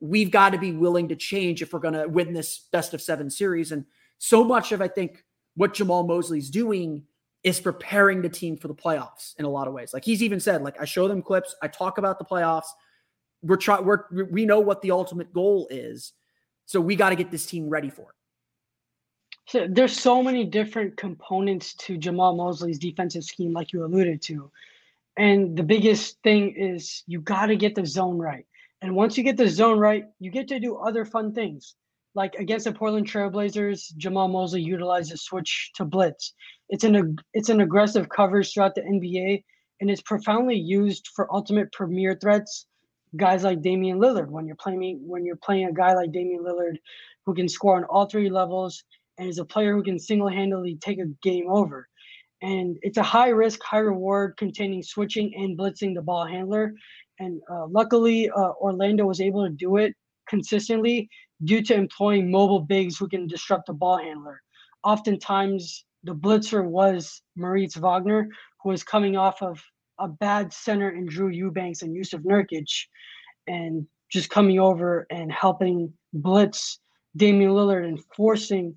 We've 0.00 0.30
got 0.30 0.50
to 0.50 0.58
be 0.58 0.72
willing 0.72 1.08
to 1.08 1.16
change 1.16 1.60
if 1.60 1.72
we're 1.72 1.80
going 1.80 1.94
to 1.94 2.08
win 2.08 2.32
this 2.32 2.68
best 2.72 2.94
of 2.94 3.02
seven 3.02 3.28
series. 3.28 3.72
And 3.72 3.84
so 4.18 4.44
much 4.44 4.70
of, 4.72 4.80
I 4.80 4.88
think, 4.88 5.24
what 5.56 5.74
Jamahl 5.74 6.06
Mosley's 6.06 6.50
doing 6.50 7.02
is 7.42 7.60
preparing 7.60 8.22
the 8.22 8.28
team 8.28 8.56
for 8.56 8.68
the 8.68 8.74
playoffs 8.74 9.36
in 9.38 9.44
a 9.44 9.50
lot 9.50 9.66
of 9.66 9.74
ways. 9.74 9.92
Like 9.92 10.04
he's 10.04 10.22
even 10.22 10.38
said, 10.38 10.62
like, 10.62 10.80
I 10.80 10.84
show 10.84 11.08
them 11.08 11.22
clips, 11.22 11.54
I 11.62 11.68
talk 11.68 11.98
about 11.98 12.18
the 12.18 12.24
playoffs 12.24 12.70
we're 13.42 13.56
trying 13.56 13.84
we're 13.84 14.04
we 14.30 14.46
know 14.46 14.60
what 14.60 14.82
the 14.82 14.90
ultimate 14.90 15.32
goal 15.32 15.66
is 15.70 16.12
so 16.66 16.80
we 16.80 16.96
got 16.96 17.10
to 17.10 17.16
get 17.16 17.30
this 17.30 17.46
team 17.46 17.68
ready 17.68 17.90
for 17.90 18.02
it. 18.10 18.16
So 19.46 19.66
there's 19.68 19.98
so 19.98 20.22
many 20.22 20.44
different 20.44 20.96
components 20.96 21.74
to 21.74 21.98
jamahl 21.98 22.36
Mosley's 22.36 22.78
defensive 22.78 23.24
scheme 23.24 23.52
like 23.52 23.72
you 23.72 23.84
alluded 23.84 24.22
to. 24.22 24.50
And 25.18 25.56
the 25.56 25.62
biggest 25.62 26.22
thing 26.22 26.54
is 26.56 27.02
you 27.06 27.20
got 27.20 27.46
to 27.46 27.56
get 27.56 27.74
the 27.74 27.84
zone 27.84 28.16
right. 28.16 28.46
And 28.80 28.94
once 28.94 29.18
you 29.18 29.24
get 29.24 29.36
the 29.36 29.48
zone 29.48 29.78
right 29.78 30.04
you 30.18 30.30
get 30.30 30.48
to 30.48 30.60
do 30.60 30.76
other 30.76 31.04
fun 31.04 31.34
things. 31.34 31.74
Like 32.14 32.34
against 32.36 32.66
the 32.66 32.72
Portland 32.72 33.06
Trailblazers 33.06 33.92
jamahl 33.98 34.30
Mosley 34.30 34.62
utilizes 34.62 35.24
switch 35.24 35.72
to 35.74 35.84
blitz. 35.84 36.34
It's 36.68 36.84
an 36.84 37.18
it's 37.34 37.48
an 37.48 37.60
aggressive 37.60 38.08
coverage 38.08 38.54
throughout 38.54 38.74
the 38.74 38.82
NBA 38.82 39.44
and 39.80 39.90
it's 39.90 40.02
profoundly 40.02 40.56
used 40.56 41.08
for 41.14 41.32
ultimate 41.34 41.72
premier 41.72 42.16
threats 42.18 42.66
guys 43.16 43.44
like 43.44 43.62
Damian 43.62 43.98
Lillard 43.98 44.28
when 44.28 44.46
you're 44.46 44.56
playing 44.56 45.00
when 45.06 45.24
you're 45.24 45.36
playing 45.36 45.66
a 45.66 45.72
guy 45.72 45.94
like 45.94 46.12
Damian 46.12 46.44
Lillard 46.44 46.76
who 47.26 47.34
can 47.34 47.48
score 47.48 47.76
on 47.76 47.84
all 47.84 48.06
three 48.06 48.30
levels 48.30 48.84
and 49.18 49.28
is 49.28 49.38
a 49.38 49.44
player 49.44 49.74
who 49.74 49.82
can 49.82 49.98
single-handedly 49.98 50.78
take 50.80 50.98
a 50.98 51.06
game 51.22 51.46
over. 51.48 51.88
And 52.40 52.76
it's 52.82 52.98
a 52.98 53.02
high 53.02 53.28
risk, 53.28 53.62
high 53.62 53.78
reward 53.78 54.36
containing 54.36 54.82
switching 54.82 55.32
and 55.36 55.56
blitzing 55.56 55.94
the 55.94 56.02
ball 56.02 56.26
handler. 56.26 56.74
And 57.20 57.40
uh, 57.48 57.66
luckily, 57.68 58.30
uh, 58.30 58.52
Orlando 58.60 59.04
was 59.04 59.20
able 59.20 59.46
to 59.46 59.52
do 59.52 59.76
it 59.76 59.94
consistently 60.28 61.08
due 61.44 61.62
to 61.62 61.74
employing 61.74 62.30
mobile 62.30 62.60
bigs 62.60 62.96
who 62.96 63.08
can 63.08 63.28
disrupt 63.28 63.66
the 63.66 63.72
ball 63.72 63.98
handler. 63.98 64.40
Oftentimes, 64.82 65.84
the 66.02 66.14
blitzer 66.14 66.66
was 66.66 67.22
Moritz 67.36 67.76
Wagner, 67.76 68.28
who 68.62 68.70
was 68.70 68.82
coming 68.82 69.16
off 69.16 69.40
of 69.42 69.62
a 70.02 70.08
bad 70.08 70.52
center 70.52 70.90
in 70.90 71.06
Drew 71.06 71.28
Eubanks 71.28 71.82
and 71.82 71.96
Jusuf 71.96 72.22
Nurkic, 72.22 72.68
and 73.46 73.86
just 74.10 74.28
coming 74.28 74.60
over 74.60 75.06
and 75.10 75.32
helping 75.32 75.92
blitz 76.12 76.78
Damian 77.16 77.52
Lillard 77.52 77.86
and 77.86 77.98
forcing 78.14 78.76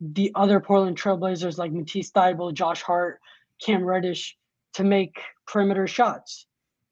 the 0.00 0.30
other 0.34 0.60
Portland 0.60 1.00
Trailblazers 1.00 1.56
like 1.56 1.72
Matisse 1.72 2.10
Thybulle, 2.10 2.52
Josh 2.52 2.82
Hart, 2.82 3.20
Cam 3.64 3.84
Reddish 3.84 4.36
to 4.74 4.84
make 4.84 5.14
perimeter 5.46 5.86
shots. 5.86 6.46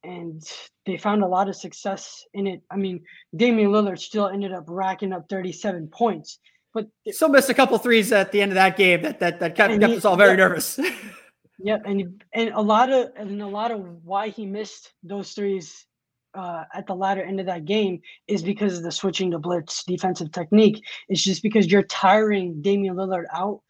And 0.04 0.42
they 0.86 0.96
found 0.96 1.22
a 1.22 1.28
lot 1.28 1.48
of 1.48 1.56
success 1.56 2.24
in 2.34 2.46
it. 2.46 2.62
I 2.70 2.76
mean, 2.76 3.02
Damian 3.36 3.70
Lillard 3.70 3.98
still 3.98 4.28
ended 4.28 4.52
up 4.52 4.64
racking 4.66 5.12
up 5.12 5.26
37 5.28 5.88
points, 5.88 6.38
but 6.74 6.88
still 7.10 7.28
missed 7.28 7.50
a 7.50 7.54
couple 7.54 7.78
threes 7.78 8.10
at 8.12 8.32
the 8.32 8.40
end 8.40 8.52
of 8.52 8.56
that 8.56 8.76
game 8.76 9.02
that 9.02 9.20
that 9.20 9.38
that 9.40 9.54
kept, 9.54 9.78
kept 9.78 9.92
he, 9.92 9.96
us 9.96 10.04
all 10.04 10.16
very 10.16 10.30
yeah, 10.30 10.36
nervous. 10.36 10.80
Yep, 11.64 11.82
and 11.86 12.24
and 12.34 12.50
a 12.50 12.60
lot 12.60 12.90
of 12.92 13.10
and 13.16 13.40
a 13.40 13.46
lot 13.46 13.70
of 13.70 13.80
why 14.04 14.28
he 14.28 14.46
missed 14.46 14.92
those 15.02 15.32
threes 15.32 15.86
uh, 16.34 16.64
at 16.74 16.86
the 16.86 16.94
latter 16.94 17.22
end 17.22 17.40
of 17.40 17.46
that 17.46 17.64
game 17.64 18.00
is 18.26 18.42
because 18.42 18.78
of 18.78 18.84
the 18.84 18.90
switching 18.90 19.30
to 19.30 19.38
blitz 19.38 19.84
defensive 19.84 20.32
technique. 20.32 20.82
It's 21.08 21.22
just 21.22 21.42
because 21.42 21.70
you're 21.70 21.84
tiring 21.84 22.62
Damian 22.62 22.96
Lillard 22.96 23.26
out 23.32 23.60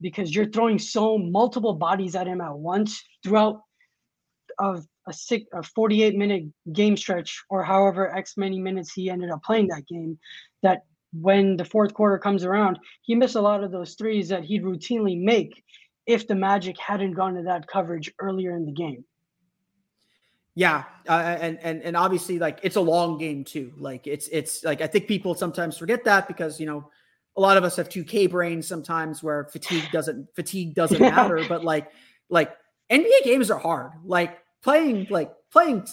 because 0.00 0.34
you're 0.34 0.50
throwing 0.50 0.78
so 0.78 1.18
multiple 1.18 1.74
bodies 1.74 2.14
at 2.14 2.26
him 2.26 2.40
at 2.40 2.56
once 2.56 3.02
throughout 3.22 3.60
of 4.58 4.86
a 5.06 5.12
six 5.12 5.44
a 5.52 5.62
48 5.62 6.16
minute 6.16 6.44
game 6.72 6.96
stretch 6.96 7.42
or 7.50 7.64
however 7.64 8.14
x 8.14 8.36
many 8.36 8.58
minutes 8.60 8.92
he 8.92 9.08
ended 9.10 9.30
up 9.30 9.42
playing 9.42 9.68
that 9.68 9.86
game 9.86 10.18
that 10.62 10.82
when 11.12 11.56
the 11.56 11.64
fourth 11.64 11.94
quarter 11.94 12.18
comes 12.18 12.44
around 12.44 12.78
he 13.02 13.14
missed 13.14 13.34
a 13.34 13.40
lot 13.40 13.64
of 13.64 13.72
those 13.72 13.94
threes 13.94 14.28
that 14.28 14.44
he'd 14.44 14.62
routinely 14.62 15.20
make 15.20 15.62
if 16.06 16.26
the 16.26 16.34
Magic 16.34 16.78
hadn't 16.78 17.12
gone 17.12 17.34
to 17.34 17.42
that 17.42 17.66
coverage 17.66 18.12
earlier 18.18 18.56
in 18.56 18.66
the 18.66 18.72
game. 18.72 19.04
Yeah, 20.54 20.84
uh, 21.08 21.36
and 21.40 21.58
and 21.62 21.82
and 21.82 21.96
obviously, 21.96 22.38
like 22.38 22.60
it's 22.62 22.76
a 22.76 22.80
long 22.80 23.16
game 23.16 23.42
too. 23.42 23.72
Like 23.78 24.06
it's 24.06 24.28
it's 24.28 24.62
like 24.64 24.82
I 24.82 24.86
think 24.86 25.08
people 25.08 25.34
sometimes 25.34 25.78
forget 25.78 26.04
that 26.04 26.28
because 26.28 26.60
you 26.60 26.66
know 26.66 26.90
a 27.36 27.40
lot 27.40 27.56
of 27.56 27.64
us 27.64 27.76
have 27.76 27.88
two 27.88 28.04
K 28.04 28.26
brains 28.26 28.66
sometimes 28.66 29.22
where 29.22 29.44
fatigue 29.44 29.88
doesn't 29.92 30.28
fatigue 30.34 30.74
doesn't 30.74 31.00
matter. 31.00 31.42
But 31.48 31.64
like 31.64 31.90
like 32.28 32.54
NBA 32.90 33.24
games 33.24 33.50
are 33.50 33.58
hard. 33.58 33.92
Like 34.04 34.38
playing 34.62 35.06
like 35.08 35.32
playing 35.50 35.86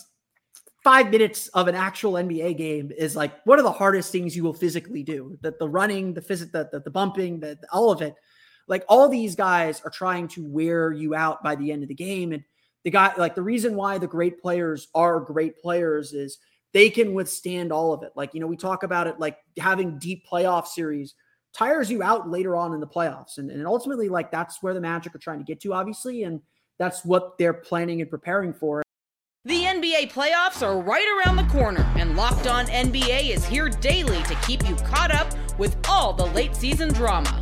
five 0.84 1.10
minutes 1.10 1.48
of 1.50 1.68
an 1.68 1.76
actual 1.76 2.14
NBA 2.14 2.58
game 2.58 2.92
is 2.98 3.16
like 3.16 3.34
one 3.46 3.60
of 3.60 3.66
the 3.66 3.72
hardest 3.72 4.12
things 4.12 4.36
you 4.36 4.44
will 4.44 4.54
physically 4.54 5.04
do. 5.04 5.38
That 5.42 5.60
the 5.60 5.70
running, 5.70 6.14
the 6.14 6.22
physic, 6.22 6.52
the, 6.52 6.70
the, 6.72 6.82
the 6.82 6.92
bumping, 6.92 7.40
the, 7.40 7.58
all 7.72 7.92
of 7.92 8.02
it. 8.02 8.16
Like 8.70 8.86
all 8.88 9.10
these 9.10 9.36
guys 9.36 9.82
are 9.84 9.90
trying 9.90 10.28
to 10.30 10.46
wear 10.46 10.92
you 10.92 11.16
out 11.16 11.44
by 11.44 11.56
the 11.56 11.72
end 11.72 11.84
of 11.84 11.90
the 11.90 11.96
game. 11.96 12.32
And 12.32 12.44
the 12.84 12.92
guy, 12.92 13.14
like 13.18 13.36
the 13.36 13.42
reason 13.42 13.76
why 13.76 13.98
the 13.98 14.08
great 14.08 14.42
players 14.42 14.88
are 14.96 15.20
great 15.20 15.58
players 15.58 16.14
is 16.14 16.38
they 16.72 16.90
can 16.90 17.14
withstand 17.14 17.72
all 17.72 17.92
of 17.92 18.04
it. 18.04 18.12
Like, 18.16 18.34
you 18.34 18.40
know, 18.40 18.48
we 18.48 18.56
talk 18.56 18.84
about 18.84 19.08
it 19.08 19.20
like 19.20 19.38
having 19.58 19.98
deep 19.98 20.24
playoff 20.32 20.68
series 20.68 21.16
tires 21.52 21.90
you 21.90 22.04
out 22.04 22.30
later 22.30 22.56
on 22.56 22.74
in 22.74 22.80
the 22.80 22.88
playoffs. 22.88 23.40
And, 23.40 23.50
and 23.50 23.66
ultimately, 23.66 24.08
like 24.08 24.32
that's 24.32 24.62
where 24.62 24.76
the 24.76 24.82
Magic 24.82 25.16
are 25.16 25.20
trying 25.20 25.40
to 25.40 25.44
get 25.44 25.60
to, 25.62 25.74
obviously. 25.74 26.24
And 26.24 26.42
that's 26.78 27.04
what 27.04 27.38
they're 27.38 27.54
planning 27.54 28.02
and 28.02 28.10
preparing 28.10 28.54
for. 28.54 28.84
The 29.46 29.64
NBA 29.64 30.12
playoffs 30.12 30.62
are 30.62 30.80
right 30.80 31.08
around 31.18 31.38
the 31.38 31.46
corner, 31.46 31.90
and 31.96 32.18
Locked 32.18 32.46
On 32.46 32.66
NBA 32.68 33.30
is 33.30 33.46
here 33.46 33.70
daily 33.70 34.22
to 34.24 34.36
keep 34.46 34.68
you 34.68 34.76
caught 34.76 35.12
up 35.12 35.34
with 35.58 35.78
all 35.88 36.12
the 36.12 36.26
late 36.26 36.56
season 36.56 36.90
drama. 36.94 37.42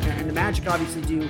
And 0.00 0.28
the 0.28 0.32
Magic 0.32 0.66
obviously 0.68 1.02
do 1.02 1.28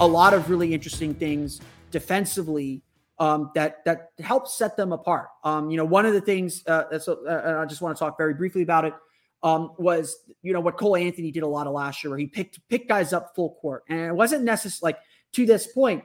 a 0.00 0.06
lot 0.06 0.34
of 0.34 0.48
really 0.48 0.72
interesting 0.72 1.14
things 1.14 1.60
defensively 1.90 2.82
um, 3.18 3.50
that 3.54 3.84
that 3.84 4.10
helps 4.20 4.56
set 4.56 4.76
them 4.76 4.92
apart. 4.92 5.28
Um, 5.42 5.70
you 5.70 5.76
know, 5.76 5.84
one 5.84 6.06
of 6.06 6.12
the 6.12 6.20
things 6.20 6.64
uh, 6.66 6.98
so 6.98 7.26
uh, 7.26 7.60
I 7.62 7.66
just 7.66 7.80
want 7.80 7.96
to 7.96 7.98
talk 7.98 8.16
very 8.16 8.34
briefly 8.34 8.62
about 8.62 8.84
it 8.84 8.94
um, 9.42 9.72
was 9.78 10.16
you 10.42 10.52
know 10.52 10.60
what 10.60 10.76
Cole 10.76 10.96
Anthony 10.96 11.30
did 11.30 11.42
a 11.42 11.46
lot 11.46 11.66
of 11.66 11.72
last 11.72 12.02
year, 12.02 12.10
where 12.10 12.18
he 12.18 12.26
picked 12.26 12.60
picked 12.68 12.88
guys 12.88 13.12
up 13.12 13.34
full 13.34 13.56
court, 13.60 13.84
and 13.88 14.00
it 14.00 14.14
wasn't 14.14 14.44
necessary. 14.44 14.80
Like 14.82 14.98
to 15.32 15.46
this 15.46 15.66
point, 15.66 16.04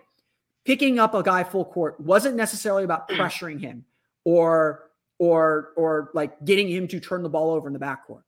picking 0.65 0.99
up 0.99 1.13
a 1.13 1.23
guy 1.23 1.43
full 1.43 1.65
court 1.65 1.99
wasn't 1.99 2.35
necessarily 2.35 2.83
about 2.83 3.09
pressuring 3.09 3.59
him 3.59 3.85
or 4.23 4.89
or 5.19 5.73
or 5.75 6.11
like 6.13 6.43
getting 6.45 6.69
him 6.69 6.87
to 6.87 6.99
turn 6.99 7.23
the 7.23 7.29
ball 7.29 7.51
over 7.51 7.67
in 7.67 7.73
the 7.73 7.79
backcourt. 7.79 8.23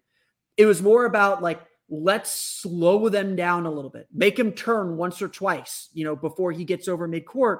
It 0.57 0.65
was 0.65 0.81
more 0.81 1.05
about 1.05 1.41
like 1.41 1.61
let's 1.91 2.31
slow 2.31 3.09
them 3.09 3.35
down 3.35 3.65
a 3.65 3.71
little 3.71 3.89
bit, 3.89 4.07
make 4.13 4.39
him 4.39 4.53
turn 4.53 4.95
once 4.95 5.21
or 5.21 5.27
twice, 5.27 5.89
you 5.93 6.05
know, 6.05 6.15
before 6.15 6.53
he 6.53 6.63
gets 6.63 6.87
over 6.87 7.07
midcourt. 7.07 7.59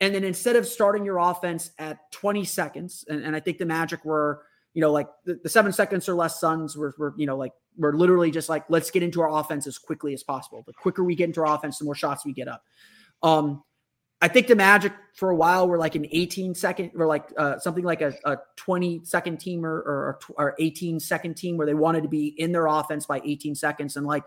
And 0.00 0.14
then 0.14 0.24
instead 0.24 0.56
of 0.56 0.66
starting 0.66 1.04
your 1.06 1.18
offense 1.18 1.70
at 1.78 1.98
20 2.12 2.44
seconds, 2.44 3.04
and, 3.08 3.24
and 3.24 3.34
I 3.34 3.40
think 3.40 3.56
the 3.56 3.64
Magic 3.64 4.04
were, 4.04 4.42
you 4.74 4.82
know, 4.82 4.92
like 4.92 5.08
the, 5.24 5.40
the, 5.42 5.48
seven 5.48 5.72
seconds 5.72 6.08
or 6.08 6.14
less 6.14 6.38
Suns 6.38 6.76
were, 6.76 6.94
were, 6.98 7.14
you 7.16 7.26
know, 7.26 7.36
like 7.36 7.52
we're 7.78 7.94
literally 7.94 8.30
just 8.30 8.50
like, 8.50 8.64
let's 8.68 8.90
get 8.90 9.02
into 9.02 9.22
our 9.22 9.40
offense 9.40 9.66
as 9.66 9.78
quickly 9.78 10.12
as 10.12 10.22
possible. 10.22 10.62
The 10.66 10.74
quicker 10.74 11.02
we 11.02 11.14
get 11.14 11.24
into 11.24 11.40
our 11.40 11.54
offense, 11.54 11.78
the 11.78 11.86
more 11.86 11.94
shots 11.94 12.26
we 12.26 12.34
get 12.34 12.48
up. 12.48 12.62
Um, 13.22 13.62
I 14.22 14.28
think 14.28 14.46
the 14.46 14.54
Magic 14.54 14.92
for 15.14 15.30
a 15.30 15.34
while 15.34 15.66
were 15.66 15.76
like 15.76 15.96
an 15.96 16.06
18 16.08 16.54
second 16.54 16.92
or 16.94 17.06
like 17.06 17.24
uh, 17.36 17.58
something 17.58 17.82
like 17.82 18.00
a, 18.02 18.14
a 18.24 18.36
20 18.54 19.00
second 19.04 19.38
team 19.38 19.66
or, 19.66 19.74
or, 19.74 20.20
or 20.38 20.54
18 20.60 21.00
second 21.00 21.34
team 21.34 21.56
where 21.56 21.66
they 21.66 21.74
wanted 21.74 22.04
to 22.04 22.08
be 22.08 22.28
in 22.28 22.52
their 22.52 22.66
offense 22.66 23.04
by 23.04 23.20
18 23.24 23.56
seconds. 23.56 23.96
And 23.96 24.06
like, 24.06 24.22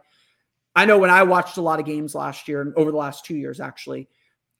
I 0.75 0.85
know 0.85 0.99
when 0.99 1.09
I 1.09 1.23
watched 1.23 1.55
a 1.55 1.61
lot 1.61 1.79
of 1.79 1.85
games 1.85 2.13
last 2.13 2.49
year 2.49 2.61
and 2.61 2.73
over 2.75 2.91
the 2.91 2.97
last 2.97 3.23
two 3.23 3.37
years, 3.37 3.61
actually, 3.61 4.09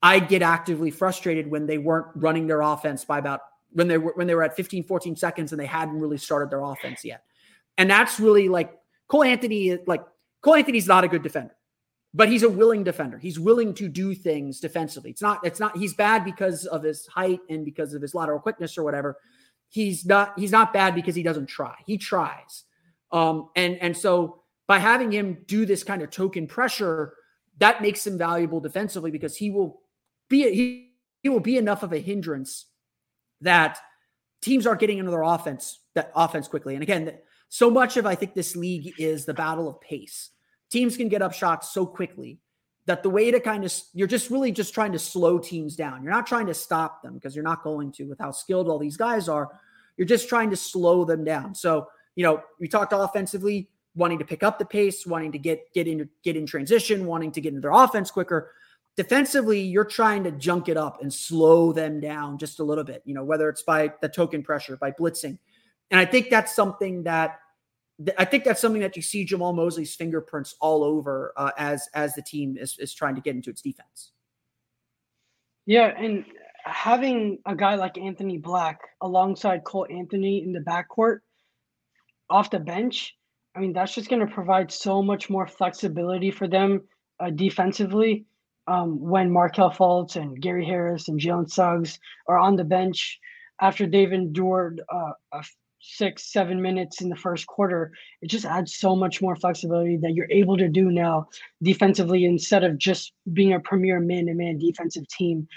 I 0.01 0.19
get 0.19 0.41
actively 0.41 0.89
frustrated 0.89 1.51
when 1.51 1.65
they 1.65 1.79
weren't 1.79 2.07
running 2.15 2.47
their 2.47 2.61
offense 2.61 3.03
by 3.03 3.19
about 3.19 3.41
when 3.73 3.89
they 3.89 3.97
were 3.97 4.13
when 4.15 4.27
they 4.27 4.35
were 4.35 4.43
at 4.43 4.55
15, 4.55 4.85
14 4.85 5.17
seconds 5.17 5.51
and 5.51 5.59
they 5.59 5.65
hadn't 5.65 5.99
really 5.99 6.17
started 6.17 6.49
their 6.49 6.61
offense 6.61 7.03
yet. 7.03 7.23
And 7.77 7.89
that's 7.89 8.21
really 8.21 8.47
like 8.47 8.73
Cole 9.09 9.23
Anthony, 9.23 9.77
like 9.85 10.05
Cole 10.41 10.55
Anthony's 10.55 10.87
not 10.87 11.03
a 11.03 11.09
good 11.09 11.23
defender 11.23 11.55
but 12.15 12.29
he's 12.29 12.43
a 12.43 12.49
willing 12.49 12.81
defender. 12.81 13.17
He's 13.17 13.37
willing 13.37 13.73
to 13.73 13.89
do 13.89 14.15
things 14.15 14.61
defensively. 14.61 15.09
It's 15.09 15.21
not, 15.21 15.45
it's 15.45 15.59
not, 15.59 15.77
he's 15.77 15.93
bad 15.93 16.23
because 16.23 16.65
of 16.65 16.81
his 16.81 17.05
height 17.07 17.41
and 17.49 17.65
because 17.65 17.93
of 17.93 18.01
his 18.01 18.15
lateral 18.15 18.39
quickness 18.39 18.77
or 18.77 18.83
whatever. 18.83 19.17
He's 19.67 20.05
not, 20.05 20.39
he's 20.39 20.51
not 20.51 20.71
bad 20.71 20.95
because 20.95 21.13
he 21.13 21.23
doesn't 21.23 21.47
try. 21.47 21.75
He 21.85 21.97
tries. 21.97 22.63
Um, 23.11 23.49
and, 23.57 23.77
and 23.81 23.97
so 23.97 24.43
by 24.65 24.79
having 24.79 25.11
him 25.11 25.39
do 25.45 25.65
this 25.65 25.83
kind 25.83 26.01
of 26.01 26.09
token 26.09 26.47
pressure, 26.47 27.15
that 27.57 27.81
makes 27.81 28.07
him 28.07 28.17
valuable 28.17 28.61
defensively 28.61 29.11
because 29.11 29.35
he 29.35 29.51
will 29.51 29.81
be, 30.29 30.43
he, 30.53 30.91
he 31.21 31.27
will 31.27 31.41
be 31.41 31.57
enough 31.57 31.83
of 31.83 31.91
a 31.91 31.99
hindrance 31.99 32.67
that 33.41 33.77
teams 34.41 34.65
aren't 34.65 34.79
getting 34.79 34.99
into 34.99 35.11
their 35.11 35.23
offense, 35.23 35.81
that 35.95 36.13
offense 36.15 36.47
quickly. 36.47 36.75
And 36.75 36.83
again, 36.83 37.11
so 37.49 37.69
much 37.69 37.97
of, 37.97 38.05
I 38.05 38.15
think 38.15 38.35
this 38.35 38.55
league 38.55 38.93
is 38.97 39.25
the 39.25 39.33
battle 39.33 39.67
of 39.67 39.81
pace 39.81 40.29
teams 40.69 40.97
can 40.97 41.09
get 41.09 41.21
up 41.21 41.33
shots 41.33 41.73
so 41.73 41.85
quickly 41.85 42.39
that 42.85 43.01
the 43.03 43.09
way 43.09 43.31
to 43.31 43.39
kind 43.39 43.63
of 43.63 43.73
you're 43.93 44.07
just 44.07 44.29
really 44.29 44.51
just 44.51 44.73
trying 44.73 44.91
to 44.91 44.99
slow 44.99 45.39
teams 45.39 45.75
down. 45.75 46.03
You're 46.03 46.13
not 46.13 46.27
trying 46.27 46.47
to 46.47 46.53
stop 46.53 47.01
them 47.01 47.15
because 47.15 47.35
you're 47.35 47.43
not 47.43 47.63
going 47.63 47.91
to 47.93 48.05
with 48.05 48.19
how 48.19 48.31
skilled 48.31 48.67
all 48.69 48.77
these 48.77 48.97
guys 48.97 49.27
are. 49.27 49.49
You're 49.97 50.07
just 50.07 50.29
trying 50.29 50.49
to 50.51 50.55
slow 50.55 51.05
them 51.05 51.23
down. 51.23 51.55
So, 51.55 51.87
you 52.15 52.23
know, 52.23 52.43
we 52.59 52.67
talked 52.67 52.93
offensively, 52.95 53.69
wanting 53.95 54.19
to 54.19 54.25
pick 54.25 54.43
up 54.43 54.59
the 54.59 54.65
pace, 54.65 55.05
wanting 55.05 55.31
to 55.31 55.39
get 55.39 55.73
get 55.73 55.87
in 55.87 56.07
get 56.23 56.35
in 56.35 56.45
transition, 56.45 57.05
wanting 57.05 57.31
to 57.31 57.41
get 57.41 57.49
into 57.49 57.61
their 57.61 57.71
offense 57.71 58.11
quicker. 58.11 58.51
Defensively, 58.95 59.59
you're 59.59 59.83
trying 59.83 60.23
to 60.23 60.31
junk 60.31 60.69
it 60.69 60.77
up 60.77 61.01
and 61.01 61.13
slow 61.13 61.73
them 61.73 61.99
down 61.99 62.37
just 62.37 62.59
a 62.59 62.63
little 62.63 62.83
bit, 62.83 63.01
you 63.03 63.13
know, 63.13 63.25
whether 63.25 63.49
it's 63.49 63.63
by 63.63 63.91
the 64.01 64.07
token 64.07 64.41
pressure, 64.41 64.77
by 64.77 64.91
blitzing. 64.91 65.37
And 65.91 65.99
I 65.99 66.05
think 66.05 66.29
that's 66.29 66.55
something 66.55 67.03
that 67.03 67.39
I 68.17 68.25
think 68.25 68.43
that's 68.43 68.59
something 68.59 68.81
that 68.81 68.95
you 68.95 69.01
see 69.01 69.25
Jamahl 69.25 69.55
Mosley's 69.55 69.95
fingerprints 69.95 70.55
all 70.59 70.83
over 70.83 71.33
uh, 71.37 71.51
as 71.57 71.87
as 71.93 72.13
the 72.13 72.21
team 72.21 72.57
is, 72.57 72.77
is 72.77 72.93
trying 72.93 73.15
to 73.15 73.21
get 73.21 73.35
into 73.35 73.49
its 73.49 73.61
defense. 73.61 74.11
Yeah, 75.65 75.93
and 75.97 76.25
having 76.65 77.39
a 77.45 77.55
guy 77.55 77.75
like 77.75 77.97
Anthony 77.97 78.37
Black 78.37 78.79
alongside 79.01 79.63
Cole 79.63 79.87
Anthony 79.89 80.43
in 80.43 80.51
the 80.51 80.59
backcourt 80.59 81.19
off 82.29 82.49
the 82.49 82.59
bench, 82.59 83.15
I 83.55 83.59
mean 83.59 83.71
that's 83.71 83.95
just 83.95 84.09
going 84.09 84.25
to 84.25 84.33
provide 84.33 84.71
so 84.71 85.01
much 85.01 85.29
more 85.29 85.47
flexibility 85.47 86.31
for 86.31 86.47
them 86.47 86.81
uh, 87.19 87.29
defensively. 87.29 88.25
Um, 88.67 88.99
when 88.99 89.29
Markelle 89.29 89.69
Fultz 89.69 90.15
and 90.15 90.41
Gary 90.41 90.65
Harris 90.65 91.07
and 91.07 91.19
Jalen 91.19 91.49
Suggs 91.49 91.99
are 92.27 92.39
on 92.39 92.55
the 92.55 92.63
bench 92.63 93.19
after 93.61 93.85
they've 93.85 94.11
endured 94.11 94.81
uh, 94.91 95.11
a 95.31 95.43
six, 95.87 96.31
seven 96.31 96.61
minutes 96.61 97.01
in 97.01 97.09
the 97.09 97.15
first 97.15 97.47
quarter, 97.47 97.91
it 98.21 98.27
just 98.27 98.45
adds 98.45 98.75
so 98.75 98.95
much 98.95 99.21
more 99.21 99.35
flexibility 99.35 99.97
that 99.97 100.13
you're 100.13 100.31
able 100.31 100.57
to 100.57 100.67
do 100.67 100.91
now 100.91 101.27
defensively 101.61 102.25
instead 102.25 102.63
of 102.63 102.77
just 102.77 103.13
being 103.33 103.53
a 103.53 103.59
premier 103.59 103.99
man 103.99 104.25
to 104.25 104.33
man 104.33 104.57
defensive 104.57 105.07
team 105.07 105.47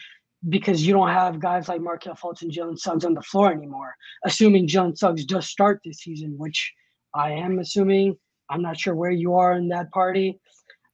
because 0.48 0.86
you 0.86 0.92
don't 0.92 1.08
have 1.08 1.40
guys 1.40 1.68
like 1.68 1.80
Markelle 1.80 2.14
Fultz 2.14 2.42
and 2.42 2.52
Jalen 2.52 2.78
Suggs 2.78 3.04
on 3.04 3.14
the 3.14 3.22
floor 3.22 3.50
anymore. 3.52 3.96
Assuming 4.24 4.68
Jalen 4.68 4.96
Suggs 4.96 5.24
does 5.24 5.48
start 5.48 5.80
this 5.84 5.98
season, 5.98 6.34
which 6.36 6.72
I 7.14 7.32
am 7.32 7.58
assuming. 7.58 8.16
I'm 8.50 8.62
not 8.62 8.78
sure 8.78 8.94
where 8.94 9.10
you 9.10 9.34
are 9.34 9.54
in 9.54 9.68
that 9.68 9.90
party. 9.90 10.40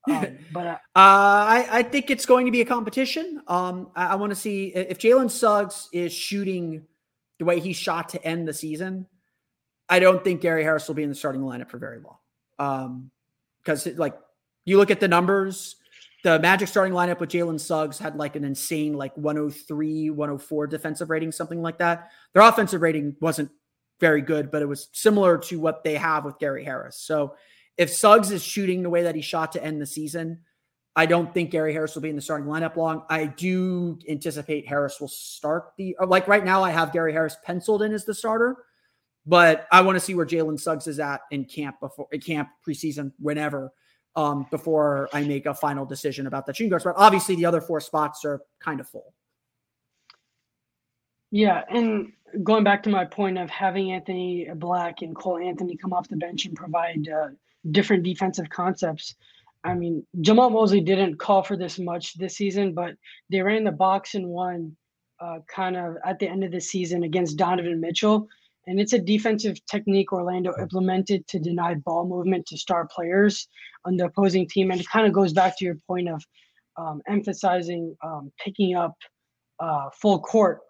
Um, 0.06 0.36
but 0.52 0.66
uh, 0.66 0.70
uh, 0.70 0.76
I, 0.96 1.66
I 1.70 1.82
think 1.82 2.10
it's 2.10 2.26
going 2.26 2.44
to 2.44 2.52
be 2.52 2.60
a 2.60 2.66
competition. 2.66 3.40
Um, 3.48 3.88
I, 3.96 4.08
I 4.08 4.14
want 4.16 4.32
to 4.32 4.36
see 4.36 4.66
if 4.66 4.98
Jalen 4.98 5.30
Suggs 5.30 5.88
is 5.94 6.12
shooting 6.12 6.82
the 7.38 7.46
way 7.46 7.58
he 7.58 7.72
shot 7.72 8.10
to 8.10 8.22
end 8.22 8.46
the 8.46 8.52
season. 8.52 9.06
I 9.88 9.98
don't 9.98 10.22
think 10.24 10.40
Gary 10.40 10.62
Harris 10.62 10.88
will 10.88 10.94
be 10.94 11.02
in 11.02 11.08
the 11.08 11.14
starting 11.14 11.42
lineup 11.42 11.70
for 11.70 11.78
very 11.78 11.98
long. 12.00 12.16
Um, 12.58 13.10
because 13.62 13.86
like 13.96 14.14
you 14.64 14.76
look 14.76 14.90
at 14.90 15.00
the 15.00 15.08
numbers, 15.08 15.76
the 16.22 16.38
Magic 16.38 16.68
starting 16.68 16.94
lineup 16.94 17.20
with 17.20 17.30
Jalen 17.30 17.60
Suggs 17.60 17.98
had 17.98 18.16
like 18.16 18.36
an 18.36 18.44
insane 18.44 18.94
like 18.94 19.16
103, 19.16 20.10
104 20.10 20.66
defensive 20.66 21.10
rating, 21.10 21.32
something 21.32 21.62
like 21.62 21.78
that. 21.78 22.10
Their 22.32 22.42
offensive 22.42 22.82
rating 22.82 23.16
wasn't 23.20 23.50
very 24.00 24.22
good, 24.22 24.50
but 24.50 24.62
it 24.62 24.66
was 24.66 24.88
similar 24.92 25.38
to 25.38 25.60
what 25.60 25.84
they 25.84 25.94
have 25.94 26.24
with 26.24 26.38
Gary 26.38 26.64
Harris. 26.64 26.98
So 26.98 27.36
if 27.76 27.90
Suggs 27.90 28.30
is 28.30 28.42
shooting 28.42 28.82
the 28.82 28.90
way 28.90 29.02
that 29.02 29.14
he 29.14 29.22
shot 29.22 29.52
to 29.52 29.64
end 29.64 29.80
the 29.80 29.86
season, 29.86 30.40
I 30.96 31.06
don't 31.06 31.32
think 31.34 31.50
Gary 31.50 31.72
Harris 31.72 31.94
will 31.94 32.02
be 32.02 32.10
in 32.10 32.16
the 32.16 32.22
starting 32.22 32.46
lineup 32.46 32.76
long. 32.76 33.04
I 33.10 33.26
do 33.26 33.98
anticipate 34.08 34.68
Harris 34.68 35.00
will 35.00 35.08
start 35.08 35.72
the 35.76 35.96
like 36.06 36.28
right 36.28 36.44
now. 36.44 36.62
I 36.62 36.70
have 36.70 36.92
Gary 36.92 37.12
Harris 37.12 37.36
penciled 37.42 37.82
in 37.82 37.92
as 37.92 38.04
the 38.04 38.14
starter. 38.14 38.56
But 39.26 39.66
I 39.72 39.80
want 39.80 39.96
to 39.96 40.00
see 40.00 40.14
where 40.14 40.26
Jalen 40.26 40.60
Suggs 40.60 40.86
is 40.86 41.00
at 41.00 41.22
in 41.30 41.44
camp 41.44 41.80
before 41.80 42.06
camp 42.22 42.50
preseason, 42.66 43.12
whenever, 43.18 43.72
um, 44.16 44.46
before 44.50 45.08
I 45.12 45.22
make 45.22 45.46
a 45.46 45.54
final 45.54 45.86
decision 45.86 46.26
about 46.26 46.46
the 46.46 46.52
shooting 46.52 46.70
guard 46.70 46.82
spot. 46.82 46.94
Obviously, 46.96 47.36
the 47.36 47.46
other 47.46 47.60
four 47.60 47.80
spots 47.80 48.24
are 48.24 48.42
kind 48.60 48.80
of 48.80 48.88
full. 48.88 49.14
Yeah, 51.30 51.64
and 51.70 52.12
going 52.42 52.64
back 52.64 52.82
to 52.84 52.90
my 52.90 53.04
point 53.04 53.38
of 53.38 53.50
having 53.50 53.92
Anthony 53.92 54.48
Black 54.56 55.02
and 55.02 55.16
Cole 55.16 55.38
Anthony 55.38 55.76
come 55.76 55.92
off 55.92 56.08
the 56.08 56.16
bench 56.16 56.46
and 56.46 56.54
provide 56.54 57.08
uh, 57.08 57.28
different 57.70 58.02
defensive 58.02 58.48
concepts. 58.50 59.14
I 59.64 59.74
mean, 59.74 60.06
Jamahl 60.18 60.52
Mosley 60.52 60.80
didn't 60.80 61.16
call 61.16 61.42
for 61.42 61.56
this 61.56 61.78
much 61.78 62.14
this 62.14 62.36
season, 62.36 62.74
but 62.74 62.94
they 63.30 63.40
ran 63.40 63.64
the 63.64 63.72
box 63.72 64.14
and 64.14 64.28
one 64.28 64.76
uh, 65.18 65.38
kind 65.48 65.76
of 65.76 65.96
at 66.04 66.18
the 66.18 66.28
end 66.28 66.44
of 66.44 66.52
the 66.52 66.60
season 66.60 67.04
against 67.04 67.38
Donovan 67.38 67.80
Mitchell 67.80 68.28
and 68.66 68.80
it's 68.80 68.92
a 68.92 68.98
defensive 68.98 69.58
technique 69.66 70.12
Orlando 70.12 70.54
implemented 70.58 71.26
to 71.28 71.38
deny 71.38 71.74
ball 71.74 72.06
movement 72.06 72.46
to 72.46 72.56
star 72.56 72.86
players 72.86 73.48
on 73.84 73.96
the 73.96 74.06
opposing 74.06 74.48
team. 74.48 74.70
And 74.70 74.80
it 74.80 74.88
kind 74.88 75.06
of 75.06 75.12
goes 75.12 75.32
back 75.32 75.58
to 75.58 75.64
your 75.64 75.76
point 75.86 76.08
of 76.08 76.24
um, 76.76 77.02
emphasizing 77.08 77.94
um, 78.02 78.32
picking 78.42 78.74
up 78.74 78.94
uh, 79.60 79.90
full 80.00 80.18
court. 80.18 80.60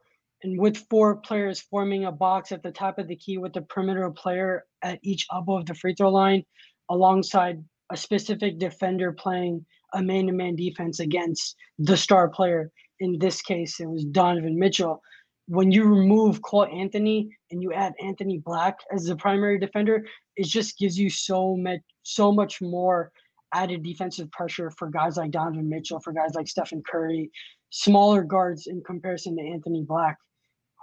And 0.43 0.61
with 0.61 0.85
four 0.91 1.17
players 1.17 1.61
forming 1.61 2.05
a 2.05 2.13
box 2.13 2.53
at 2.53 2.63
the 2.63 2.71
top 2.71 2.99
of 2.99 3.09
the 3.09 3.17
key 3.17 3.39
with 3.39 3.55
the 3.55 3.63
perimeter 3.63 4.11
player 4.11 4.65
at 4.83 4.99
each 5.03 5.27
elbow 5.33 5.59
of 5.59 5.67
the 5.67 5.75
free 5.75 5.95
throw 5.95 6.11
line, 6.11 6.45
alongside 6.91 7.65
a 7.91 7.97
specific 7.97 8.59
defender 8.59 9.13
playing 9.13 9.65
a 9.95 10.03
man 10.03 10.27
to 10.27 10.33
man 10.33 10.57
defense 10.57 11.01
against 11.01 11.57
the 11.79 11.97
star 11.97 12.29
player. 12.29 12.71
In 13.01 13.19
this 13.19 13.41
case, 13.41 13.81
it 13.81 13.87
was 13.87 14.05
Donovan 14.05 14.59
Mitchell 14.59 15.01
when 15.47 15.71
you 15.71 15.85
remove 15.85 16.43
Cole 16.43 16.67
Anthony 16.67 17.37
and 17.51 17.63
you 17.63 17.73
add 17.73 17.93
Anthony 18.03 18.39
Black 18.39 18.79
as 18.93 19.05
the 19.05 19.17
primary 19.17 19.59
defender, 19.59 20.07
it 20.37 20.47
just 20.47 20.79
gives 20.79 20.99
you 20.99 21.11
so 21.11 21.57
much 21.57 21.81
so 22.03 22.33
much 22.33 22.61
more 22.61 23.11
added 23.55 23.83
defensive 23.83 24.31
pressure 24.33 24.71
for 24.71 24.91
guys 24.91 25.17
like 25.17 25.31
Donovan 25.31 25.69
Mitchell, 25.69 26.01
for 26.01 26.13
guys 26.13 26.35
like 26.35 26.49
Stephen 26.49 26.83
Curry, 26.91 27.31
smaller 27.71 28.23
guards 28.23 28.67
in 28.67 28.83
comparison 28.83 29.37
to 29.37 29.43
Anthony 29.43 29.83
Black, 29.83 30.19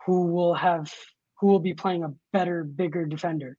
who 0.06 0.28
will 0.28 0.54
have 0.54 0.92
who 1.40 1.48
will 1.48 1.60
be 1.60 1.74
playing 1.74 2.04
a 2.04 2.14
better, 2.34 2.64
bigger 2.64 3.06
defender. 3.06 3.58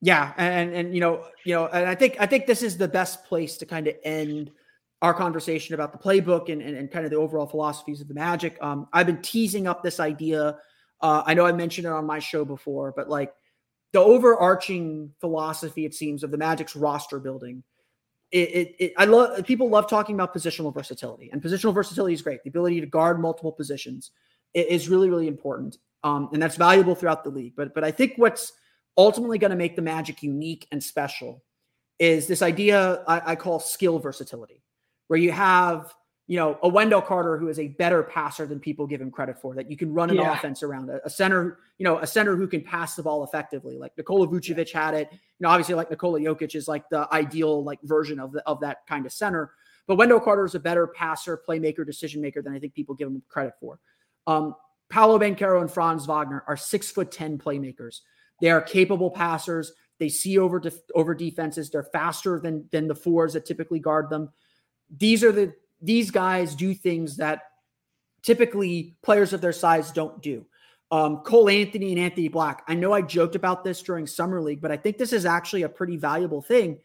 Yeah, 0.00 0.32
and 0.36 0.72
and 0.74 0.94
you 0.94 1.00
know, 1.00 1.24
you 1.44 1.54
know, 1.54 1.66
and 1.66 1.88
I 1.88 1.94
think 1.94 2.16
I 2.20 2.26
think 2.26 2.46
this 2.46 2.62
is 2.62 2.76
the 2.76 2.88
best 2.88 3.24
place 3.24 3.56
to 3.58 3.66
kind 3.66 3.86
of 3.88 3.94
end 4.04 4.50
our 5.00 5.14
conversation 5.14 5.74
about 5.74 5.92
the 5.92 5.98
playbook 5.98 6.50
and, 6.50 6.60
and, 6.60 6.76
and 6.76 6.90
kind 6.90 7.04
of 7.04 7.10
the 7.10 7.16
overall 7.16 7.46
philosophies 7.46 8.00
of 8.00 8.08
the 8.08 8.14
Magic. 8.14 8.58
Um, 8.60 8.88
I've 8.92 9.06
been 9.06 9.22
teasing 9.22 9.66
up 9.66 9.82
this 9.82 10.00
idea. 10.00 10.58
Uh, 11.00 11.22
I 11.24 11.34
know 11.34 11.46
I 11.46 11.52
mentioned 11.52 11.86
it 11.86 11.92
on 11.92 12.04
my 12.04 12.18
show 12.18 12.44
before, 12.44 12.92
but 12.96 13.08
like 13.08 13.32
the 13.92 14.00
overarching 14.00 15.12
philosophy, 15.20 15.84
it 15.84 15.94
seems, 15.94 16.22
of 16.22 16.30
the 16.30 16.36
Magic's 16.36 16.74
roster 16.74 17.20
building. 17.20 17.62
It, 18.30 18.48
it, 18.50 18.76
it, 18.78 18.92
I 18.98 19.06
love 19.06 19.44
people 19.46 19.70
love 19.70 19.88
talking 19.88 20.14
about 20.14 20.34
positional 20.34 20.74
versatility, 20.74 21.30
and 21.32 21.40
positional 21.40 21.72
versatility 21.72 22.12
is 22.12 22.20
great. 22.20 22.42
The 22.42 22.50
ability 22.50 22.80
to 22.80 22.86
guard 22.86 23.20
multiple 23.20 23.52
positions 23.52 24.10
is 24.52 24.88
really, 24.88 25.08
really 25.08 25.28
important, 25.28 25.78
um, 26.04 26.28
and 26.32 26.42
that's 26.42 26.56
valuable 26.56 26.94
throughout 26.94 27.24
the 27.24 27.30
league. 27.30 27.54
But, 27.56 27.72
but 27.72 27.84
I 27.84 27.90
think 27.90 28.14
what's 28.16 28.52
ultimately 28.98 29.38
going 29.38 29.52
to 29.52 29.56
make 29.56 29.76
the 29.76 29.82
Magic 29.82 30.22
unique 30.22 30.66
and 30.72 30.82
special 30.82 31.42
is 31.98 32.26
this 32.26 32.42
idea 32.42 33.02
I, 33.08 33.32
I 33.32 33.36
call 33.36 33.60
skill 33.60 33.98
versatility 33.98 34.62
where 35.08 35.18
you 35.18 35.32
have 35.32 35.92
you 36.28 36.36
know 36.36 36.58
a 36.62 36.68
Wendell 36.68 37.02
Carter 37.02 37.36
who 37.36 37.48
is 37.48 37.58
a 37.58 37.68
better 37.68 38.02
passer 38.02 38.46
than 38.46 38.60
people 38.60 38.86
give 38.86 39.00
him 39.00 39.10
credit 39.10 39.40
for. 39.40 39.54
That 39.54 39.70
you 39.70 39.76
can 39.76 39.92
run 39.92 40.10
an 40.10 40.16
yeah. 40.16 40.34
offense 40.34 40.62
around 40.62 40.88
a, 40.90 41.04
a, 41.04 41.10
center, 41.10 41.58
you 41.78 41.84
know, 41.84 41.98
a 41.98 42.06
center 42.06 42.36
who 42.36 42.46
can 42.46 42.62
pass 42.62 42.94
the 42.94 43.02
ball 43.02 43.24
effectively. 43.24 43.78
Like 43.78 43.96
Nikola 43.96 44.28
Vucevic 44.28 44.70
had 44.70 44.94
it. 44.94 45.08
You 45.10 45.18
know, 45.40 45.48
obviously 45.48 45.74
like 45.74 45.90
Nikola 45.90 46.20
Jokic 46.20 46.54
is 46.54 46.68
like 46.68 46.88
the 46.90 47.08
ideal 47.12 47.64
like 47.64 47.80
version 47.82 48.20
of 48.20 48.32
the, 48.32 48.46
of 48.46 48.60
that 48.60 48.86
kind 48.86 49.06
of 49.06 49.12
center. 49.12 49.52
But 49.86 49.96
Wendell 49.96 50.20
Carter 50.20 50.44
is 50.44 50.54
a 50.54 50.60
better 50.60 50.86
passer, 50.86 51.42
playmaker, 51.48 51.84
decision 51.84 52.20
maker 52.20 52.42
than 52.42 52.52
I 52.52 52.58
think 52.58 52.74
people 52.74 52.94
give 52.94 53.08
him 53.08 53.22
credit 53.28 53.54
for. 53.58 53.80
Um, 54.26 54.54
Paolo 54.90 55.18
Banchero 55.18 55.62
and 55.62 55.70
Franz 55.70 56.06
Wagner 56.06 56.44
are 56.46 56.56
six 56.58 56.90
foot 56.90 57.10
ten 57.10 57.38
playmakers. 57.38 58.00
They 58.42 58.50
are 58.50 58.60
capable 58.60 59.10
passers. 59.10 59.72
They 59.98 60.10
see 60.10 60.38
over 60.38 60.60
def- 60.60 60.90
over 60.94 61.14
defenses. 61.14 61.70
They're 61.70 61.82
faster 61.82 62.38
than 62.38 62.68
than 62.70 62.86
the 62.86 62.94
fours 62.94 63.32
that 63.32 63.46
typically 63.46 63.80
guard 63.80 64.10
them 64.10 64.30
these 64.96 65.22
are 65.24 65.32
the 65.32 65.52
these 65.80 66.10
guys 66.10 66.54
do 66.54 66.74
things 66.74 67.16
that 67.18 67.42
typically 68.22 68.96
players 69.02 69.32
of 69.32 69.40
their 69.40 69.52
size 69.52 69.92
don't 69.92 70.20
do. 70.22 70.44
Um, 70.90 71.18
Cole 71.18 71.50
Anthony 71.50 71.92
and 71.92 72.00
Anthony 72.00 72.28
Black. 72.28 72.64
I 72.66 72.74
know 72.74 72.92
I 72.92 73.02
joked 73.02 73.36
about 73.36 73.62
this 73.62 73.82
during 73.82 74.06
summer 74.06 74.40
league, 74.40 74.60
but 74.60 74.72
I 74.72 74.76
think 74.76 74.96
this 74.96 75.12
is 75.12 75.26
actually 75.26 75.62
a 75.62 75.68
pretty 75.68 75.96
valuable 75.96 76.40
thing. 76.40 76.78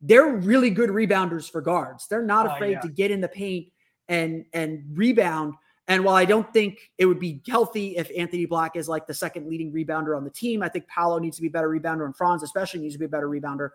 They're 0.00 0.34
really 0.36 0.70
good 0.70 0.90
rebounders 0.90 1.50
for 1.50 1.60
guards. 1.60 2.06
They're 2.08 2.22
not 2.22 2.46
oh, 2.46 2.54
afraid 2.54 2.76
uh, 2.76 2.78
yeah. 2.78 2.80
to 2.80 2.88
get 2.88 3.10
in 3.10 3.20
the 3.20 3.28
paint 3.28 3.68
and 4.08 4.44
and 4.52 4.84
rebound. 4.94 5.54
And 5.88 6.04
while 6.04 6.14
I 6.14 6.24
don't 6.24 6.50
think 6.52 6.90
it 6.98 7.06
would 7.06 7.18
be 7.18 7.42
healthy 7.48 7.96
if 7.96 8.10
Anthony 8.16 8.46
Black 8.46 8.76
is 8.76 8.88
like 8.88 9.06
the 9.06 9.14
second 9.14 9.48
leading 9.48 9.72
rebounder 9.72 10.16
on 10.16 10.24
the 10.24 10.30
team, 10.30 10.62
I 10.62 10.68
think 10.68 10.86
Paolo 10.86 11.18
needs 11.18 11.36
to 11.36 11.42
be 11.42 11.48
a 11.48 11.50
better 11.50 11.68
rebounder, 11.68 12.06
and 12.06 12.16
Franz 12.16 12.42
especially 12.42 12.80
needs 12.80 12.94
to 12.94 12.98
be 12.98 13.06
a 13.06 13.08
better 13.08 13.28
rebounder. 13.28 13.70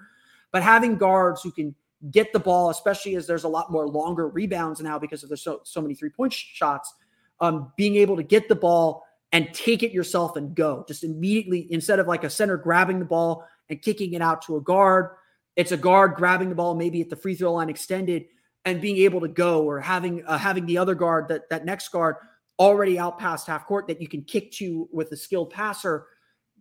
But 0.51 0.63
having 0.63 0.97
guards 0.97 1.43
who 1.43 1.51
can 1.51 1.75
get 2.11 2.33
the 2.33 2.39
ball, 2.39 2.69
especially 2.69 3.15
as 3.15 3.27
there's 3.27 3.43
a 3.43 3.49
lot 3.49 3.71
more 3.71 3.87
longer 3.87 4.27
rebounds 4.27 4.79
now 4.81 4.99
because 4.99 5.23
of 5.23 5.29
there's 5.29 5.43
so, 5.43 5.61
so 5.63 5.81
many 5.81 5.95
three 5.95 6.09
point 6.09 6.33
shots. 6.33 6.93
Um, 7.41 7.73
being 7.75 7.95
able 7.97 8.15
to 8.15 8.23
get 8.23 8.47
the 8.47 8.55
ball 8.55 9.03
and 9.33 9.53
take 9.53 9.83
it 9.83 9.91
yourself 9.91 10.37
and 10.37 10.55
go 10.55 10.85
just 10.87 11.03
immediately 11.03 11.67
instead 11.71 11.99
of 11.99 12.07
like 12.07 12.23
a 12.23 12.29
center 12.29 12.55
grabbing 12.55 12.99
the 12.99 13.05
ball 13.05 13.45
and 13.69 13.81
kicking 13.81 14.13
it 14.13 14.21
out 14.21 14.41
to 14.43 14.55
a 14.55 14.61
guard, 14.61 15.09
it's 15.55 15.73
a 15.73 15.77
guard 15.77 16.15
grabbing 16.15 16.49
the 16.49 16.55
ball 16.55 16.75
maybe 16.75 17.01
at 17.01 17.09
the 17.09 17.15
free 17.15 17.35
throw 17.35 17.53
line 17.53 17.69
extended 17.69 18.25
and 18.63 18.81
being 18.81 18.97
able 18.97 19.21
to 19.21 19.27
go 19.27 19.63
or 19.63 19.79
having 19.79 20.25
uh, 20.25 20.37
having 20.37 20.65
the 20.65 20.77
other 20.77 20.95
guard 20.95 21.27
that 21.27 21.49
that 21.49 21.65
next 21.65 21.89
guard 21.89 22.15
already 22.57 22.97
out 22.97 23.19
past 23.19 23.47
half 23.47 23.65
court 23.65 23.87
that 23.87 24.01
you 24.01 24.07
can 24.07 24.23
kick 24.23 24.51
to 24.53 24.87
with 24.91 25.11
a 25.11 25.17
skilled 25.17 25.49
passer. 25.49 26.07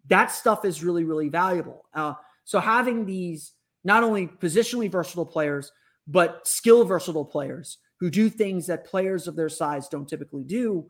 That 0.09 0.33
stuff 0.33 0.65
is 0.65 0.83
really 0.83 1.05
really 1.05 1.29
valuable. 1.29 1.85
Uh, 1.95 2.15
so 2.45 2.61
having 2.61 3.07
these 3.07 3.53
not 3.85 4.03
only 4.03 4.27
positionally 4.27 4.91
versatile 4.91 5.27
players, 5.27 5.71
but 6.07 6.47
skill 6.47 6.85
versatile 6.85 7.25
players 7.25 7.79
who 8.01 8.11
do 8.11 8.29
things 8.29 8.67
that 8.67 8.87
players 8.87 9.29
of 9.29 9.37
their 9.37 9.49
size 9.49 9.89
don't 9.89 10.09
typically 10.09 10.45
do. 10.45 10.87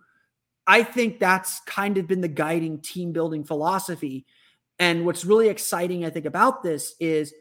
I 0.67 0.83
think 0.83 1.21
that's 1.21 1.61
kind 1.67 1.99
of 1.99 2.07
been 2.07 2.21
the 2.21 2.29
guiding 2.29 2.81
team 2.81 3.13
building 3.13 3.45
philosophy. 3.45 4.25
And 4.79 5.05
what's 5.05 5.25
really 5.25 5.49
exciting, 5.49 6.05
I 6.05 6.11
think, 6.11 6.27
about 6.27 6.63
this 6.63 6.95
is 6.99 7.35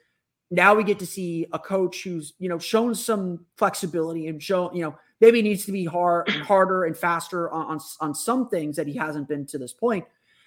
now 0.52 0.76
we 0.76 0.84
get 0.84 1.00
to 1.00 1.06
see 1.06 1.48
a 1.54 1.60
coach 1.60 2.04
who's, 2.04 2.34
you 2.38 2.50
know, 2.50 2.60
shown 2.60 2.94
some 2.94 3.46
flexibility 3.58 4.28
and 4.28 4.44
shown 4.44 4.76
you 4.76 4.84
know, 4.84 4.96
maybe 5.22 5.42
needs 5.42 5.66
to 5.66 5.72
be 5.72 5.86
hard, 5.86 6.30
harder 6.30 6.84
and 6.84 6.98
faster 6.98 7.50
on, 7.50 7.66
on, 7.66 7.80
on 8.02 8.13
some 8.13 8.50
things 8.50 8.76
that 8.76 8.88
he 8.88 8.96
hasn't 8.96 9.28
been 9.28 9.46
to 9.48 9.58
this 9.58 9.74
point. 9.74 10.06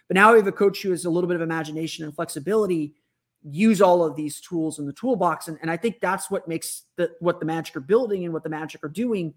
But 0.09 0.15
now 0.15 0.33
we 0.33 0.39
have 0.39 0.47
a 0.47 0.53
coach 0.53 0.83
who 0.83 0.91
has 0.91 1.05
a 1.05 1.11
little 1.11 1.27
bit 1.27 1.37
of 1.37 1.43
imagination 1.43 2.05
and 2.05 2.15
flexibility 2.15 2.95
use 3.43 3.81
all 3.81 4.05
of 4.05 4.17
these 4.17 4.41
tools 4.41 4.79
in 4.79 4.87
the 4.87 4.93
toolbox. 4.93 5.49
And, 5.49 5.59
and 5.63 5.71
I 5.71 5.77
think 5.77 6.01
that's 6.01 6.31
what 6.31 6.49
makes 6.49 6.83
the 6.97 7.13
what 7.21 7.41
the 7.41 7.47
Magic 7.47 7.77
are 7.77 7.81
building 7.81 8.25
and 8.25 8.33
what 8.33 8.43
the 8.43 8.51
Magic 8.51 8.83
are 8.85 8.89
doing 8.89 9.35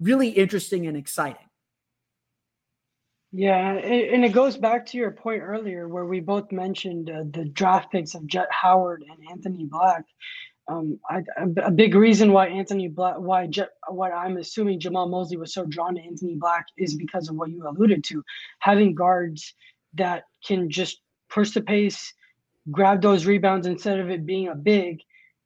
really 0.00 0.28
interesting 0.28 0.86
and 0.86 0.96
exciting. 0.96 1.48
Yeah, 3.34 3.72
and 3.72 4.24
it 4.26 4.32
goes 4.32 4.58
back 4.58 4.84
to 4.86 4.98
your 4.98 5.10
point 5.10 5.42
earlier 5.42 5.88
where 5.88 6.04
we 6.04 6.20
both 6.20 6.52
mentioned 6.52 7.08
uh, 7.08 7.24
the 7.30 7.46
draft 7.46 7.90
picks 7.90 8.14
of 8.14 8.26
Jett 8.26 8.48
Howard 8.50 9.04
and 9.08 9.30
Anthony 9.30 9.64
Black. 9.64 10.04
Um, 10.68 11.00
I, 11.08 11.22
a 11.62 11.70
big 11.70 11.94
reason 11.94 12.32
why 12.32 12.48
Anthony 12.48 12.88
Black, 12.88 13.14
why 13.16 13.46
Jett, 13.46 13.70
what 13.88 14.12
I'm 14.12 14.36
assuming 14.36 14.80
Jamahl 14.80 15.08
Mosley 15.08 15.38
was 15.38 15.54
so 15.54 15.64
drawn 15.64 15.94
to 15.94 16.02
Anthony 16.02 16.34
Black 16.34 16.66
is 16.76 16.94
because 16.94 17.30
of 17.30 17.36
what 17.36 17.50
you 17.50 17.66
alluded 17.66 18.04
to, 18.04 18.22
having 18.58 18.94
guards 18.94 19.54
that 19.94 20.24
can 20.44 20.70
just 20.70 21.00
push 21.30 21.52
the 21.52 21.62
pace, 21.62 22.12
grab 22.70 23.02
those 23.02 23.26
rebounds 23.26 23.66
instead 23.66 23.98
of 23.98 24.10
it 24.10 24.26
being 24.26 24.48
a 24.48 24.54
big 24.54 25.00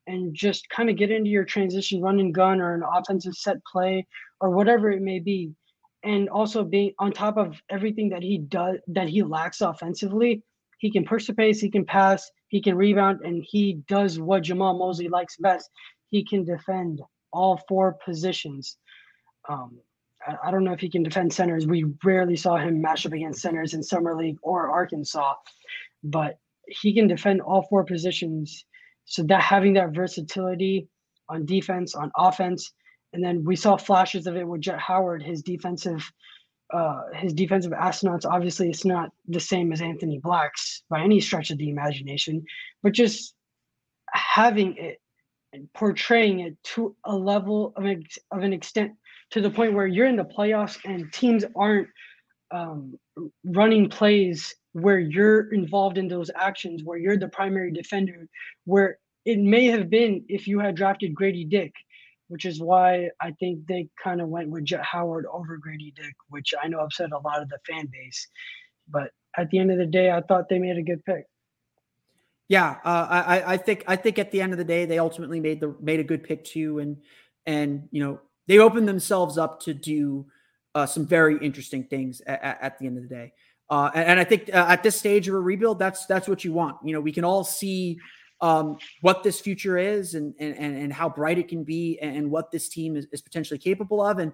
and 0.06 0.34
just 0.34 0.68
kind 0.68 0.88
of 0.88 0.96
get 0.96 1.10
into 1.10 1.30
your 1.30 1.44
transition 1.44 2.00
run 2.00 2.20
and 2.20 2.34
gun 2.34 2.60
or 2.60 2.74
an 2.74 2.82
offensive 2.94 3.34
set 3.34 3.56
play 3.64 4.06
or 4.40 4.50
whatever 4.50 4.90
it 4.90 5.02
may 5.02 5.18
be. 5.18 5.52
And 6.04 6.28
also 6.28 6.62
being 6.62 6.92
on 6.98 7.10
top 7.12 7.36
of 7.36 7.60
everything 7.70 8.10
that 8.10 8.22
he 8.22 8.38
does 8.38 8.76
that 8.88 9.08
he 9.08 9.22
lacks 9.22 9.60
offensively 9.60 10.42
he 10.78 10.90
can 10.90 11.04
push 11.04 11.26
the 11.26 11.34
pace 11.34 11.58
he 11.58 11.70
can 11.70 11.84
pass 11.84 12.30
he 12.48 12.60
can 12.60 12.76
rebound 12.76 13.20
and 13.24 13.44
he 13.44 13.80
does 13.88 14.20
what 14.20 14.44
jamahl 14.44 14.78
mosley 14.78 15.08
likes 15.08 15.36
best. 15.38 15.68
He 16.10 16.24
can 16.24 16.44
defend 16.44 17.00
all 17.32 17.60
four 17.68 17.96
positions. 18.04 18.76
Um, 19.48 19.78
I, 20.24 20.48
I 20.48 20.50
don't 20.52 20.62
know 20.62 20.72
if 20.72 20.80
he 20.80 20.90
can 20.90 21.02
defend 21.02 21.32
centers. 21.32 21.66
We 21.66 21.86
rarely 22.04 22.36
saw 22.36 22.56
him 22.56 22.80
match 22.80 23.04
up 23.04 23.12
against 23.12 23.42
centers 23.42 23.74
in 23.74 23.82
summer 23.82 24.14
league 24.14 24.36
or 24.42 24.70
arkansas 24.70 25.34
but 26.06 26.38
he 26.68 26.94
can 26.94 27.06
defend 27.06 27.40
all 27.40 27.62
four 27.62 27.84
positions. 27.84 28.64
So 29.04 29.22
that 29.24 29.40
having 29.40 29.74
that 29.74 29.94
versatility 29.94 30.88
on 31.28 31.46
defense, 31.46 31.94
on 31.94 32.10
offense, 32.16 32.72
and 33.12 33.24
then 33.24 33.44
we 33.44 33.56
saw 33.56 33.76
flashes 33.76 34.26
of 34.26 34.36
it 34.36 34.46
with 34.46 34.60
Jett 34.60 34.78
Howard. 34.78 35.22
His 35.22 35.42
defensive, 35.42 36.10
uh, 36.72 37.02
his 37.14 37.32
defensive 37.32 37.72
astronauts. 37.72 38.26
Obviously, 38.26 38.68
it's 38.68 38.84
not 38.84 39.10
the 39.28 39.40
same 39.40 39.72
as 39.72 39.80
Anthony 39.80 40.18
Black's 40.18 40.82
by 40.90 41.02
any 41.02 41.20
stretch 41.20 41.50
of 41.50 41.58
the 41.58 41.70
imagination, 41.70 42.44
but 42.82 42.92
just 42.92 43.34
having 44.12 44.76
it 44.76 45.00
and 45.52 45.72
portraying 45.72 46.40
it 46.40 46.56
to 46.62 46.94
a 47.04 47.16
level 47.16 47.72
of 47.76 47.84
an, 47.84 48.04
of 48.32 48.42
an 48.42 48.52
extent 48.52 48.92
to 49.30 49.40
the 49.40 49.50
point 49.50 49.72
where 49.72 49.86
you're 49.86 50.06
in 50.06 50.16
the 50.16 50.24
playoffs 50.24 50.78
and 50.84 51.12
teams 51.12 51.44
aren't 51.56 51.88
um, 52.50 52.98
running 53.44 53.88
plays 53.88 54.54
where 54.76 54.98
you're 54.98 55.52
involved 55.54 55.96
in 55.96 56.06
those 56.06 56.30
actions, 56.36 56.82
where 56.84 56.98
you're 56.98 57.16
the 57.16 57.28
primary 57.28 57.72
defender, 57.72 58.28
where 58.64 58.98
it 59.24 59.38
may 59.38 59.64
have 59.64 59.88
been 59.88 60.22
if 60.28 60.46
you 60.46 60.58
had 60.58 60.74
drafted 60.74 61.14
Grady 61.14 61.46
Dick, 61.46 61.72
which 62.28 62.44
is 62.44 62.60
why 62.60 63.08
I 63.20 63.30
think 63.40 63.66
they 63.66 63.88
kind 64.02 64.20
of 64.20 64.28
went 64.28 64.50
with 64.50 64.64
Jett 64.64 64.84
Howard 64.84 65.24
over 65.32 65.56
Grady 65.56 65.94
Dick, 65.96 66.14
which 66.28 66.52
I 66.62 66.68
know 66.68 66.80
upset 66.80 67.12
a 67.12 67.18
lot 67.18 67.40
of 67.40 67.48
the 67.48 67.58
fan 67.66 67.88
base. 67.90 68.28
But 68.86 69.12
at 69.38 69.48
the 69.48 69.58
end 69.58 69.70
of 69.70 69.78
the 69.78 69.86
day, 69.86 70.10
I 70.10 70.20
thought 70.20 70.50
they 70.50 70.58
made 70.58 70.76
a 70.76 70.82
good 70.82 71.02
pick. 71.06 71.24
Yeah, 72.48 72.76
uh, 72.84 73.06
I, 73.10 73.54
I 73.54 73.56
think 73.56 73.82
I 73.88 73.96
think 73.96 74.18
at 74.18 74.30
the 74.30 74.42
end 74.42 74.52
of 74.52 74.58
the 74.58 74.64
day, 74.64 74.84
they 74.84 74.98
ultimately 74.98 75.40
made 75.40 75.58
the 75.58 75.74
made 75.80 76.00
a 76.00 76.04
good 76.04 76.22
pick 76.22 76.44
too, 76.44 76.80
and 76.80 76.98
and 77.46 77.88
you 77.90 78.04
know 78.04 78.20
they 78.46 78.58
opened 78.58 78.86
themselves 78.86 79.38
up 79.38 79.58
to 79.62 79.72
do 79.72 80.26
uh, 80.74 80.84
some 80.84 81.06
very 81.06 81.38
interesting 81.38 81.84
things 81.84 82.20
at, 82.26 82.58
at, 82.60 82.78
the 82.78 82.86
end 82.86 82.98
of 82.98 83.02
the 83.02 83.08
day. 83.08 83.32
Uh, 83.68 83.90
and, 83.94 84.10
and, 84.10 84.20
I 84.20 84.24
think 84.24 84.48
uh, 84.52 84.66
at 84.68 84.82
this 84.82 84.96
stage 84.96 85.28
of 85.28 85.34
a 85.34 85.40
rebuild, 85.40 85.78
that's 85.78 86.06
that's 86.06 86.28
what 86.28 86.44
you 86.44 86.52
want. 86.52 86.76
You 86.84 86.92
know, 86.92 87.00
we 87.00 87.12
can 87.12 87.24
all 87.24 87.42
see 87.42 87.98
um, 88.40 88.78
what 89.00 89.22
this 89.22 89.40
future 89.40 89.76
is 89.76 90.14
and, 90.14 90.34
and 90.38 90.56
and 90.56 90.92
how 90.92 91.08
bright 91.08 91.38
it 91.38 91.48
can 91.48 91.64
be, 91.64 91.98
and 92.00 92.30
what 92.30 92.50
this 92.50 92.68
team 92.68 92.96
is, 92.96 93.06
is 93.10 93.20
potentially 93.20 93.58
capable 93.58 94.00
of. 94.04 94.18
And 94.18 94.32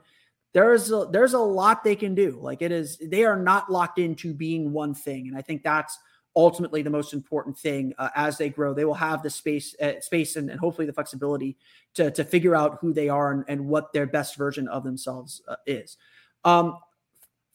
there's 0.52 0.92
a, 0.92 1.08
there's 1.10 1.32
a 1.32 1.38
lot 1.38 1.82
they 1.82 1.96
can 1.96 2.14
do. 2.14 2.38
Like 2.40 2.60
it 2.60 2.72
is, 2.72 2.98
they 2.98 3.24
are 3.24 3.36
not 3.36 3.72
locked 3.72 3.98
into 3.98 4.34
being 4.34 4.72
one 4.72 4.94
thing, 4.94 5.28
and 5.28 5.36
I 5.36 5.40
think 5.40 5.62
that's 5.62 5.98
ultimately 6.34 6.82
the 6.82 6.90
most 6.90 7.12
important 7.12 7.58
thing 7.58 7.92
uh, 7.98 8.08
as 8.14 8.38
they 8.38 8.48
grow. 8.48 8.74
They 8.74 8.84
will 8.84 8.94
have 8.94 9.22
the 9.22 9.30
space, 9.30 9.74
uh, 9.80 10.00
space, 10.00 10.36
and, 10.36 10.50
and, 10.50 10.58
hopefully 10.58 10.86
the 10.86 10.92
flexibility 10.92 11.56
to 11.94 12.10
to 12.10 12.24
figure 12.24 12.54
out 12.54 12.78
who 12.80 12.92
they 12.92 13.08
are 13.08 13.32
and, 13.32 13.44
and 13.48 13.66
what 13.66 13.92
their 13.94 14.06
best 14.06 14.36
version 14.36 14.68
of 14.68 14.84
themselves 14.84 15.40
uh, 15.48 15.56
is. 15.66 15.96
Um, 16.44 16.76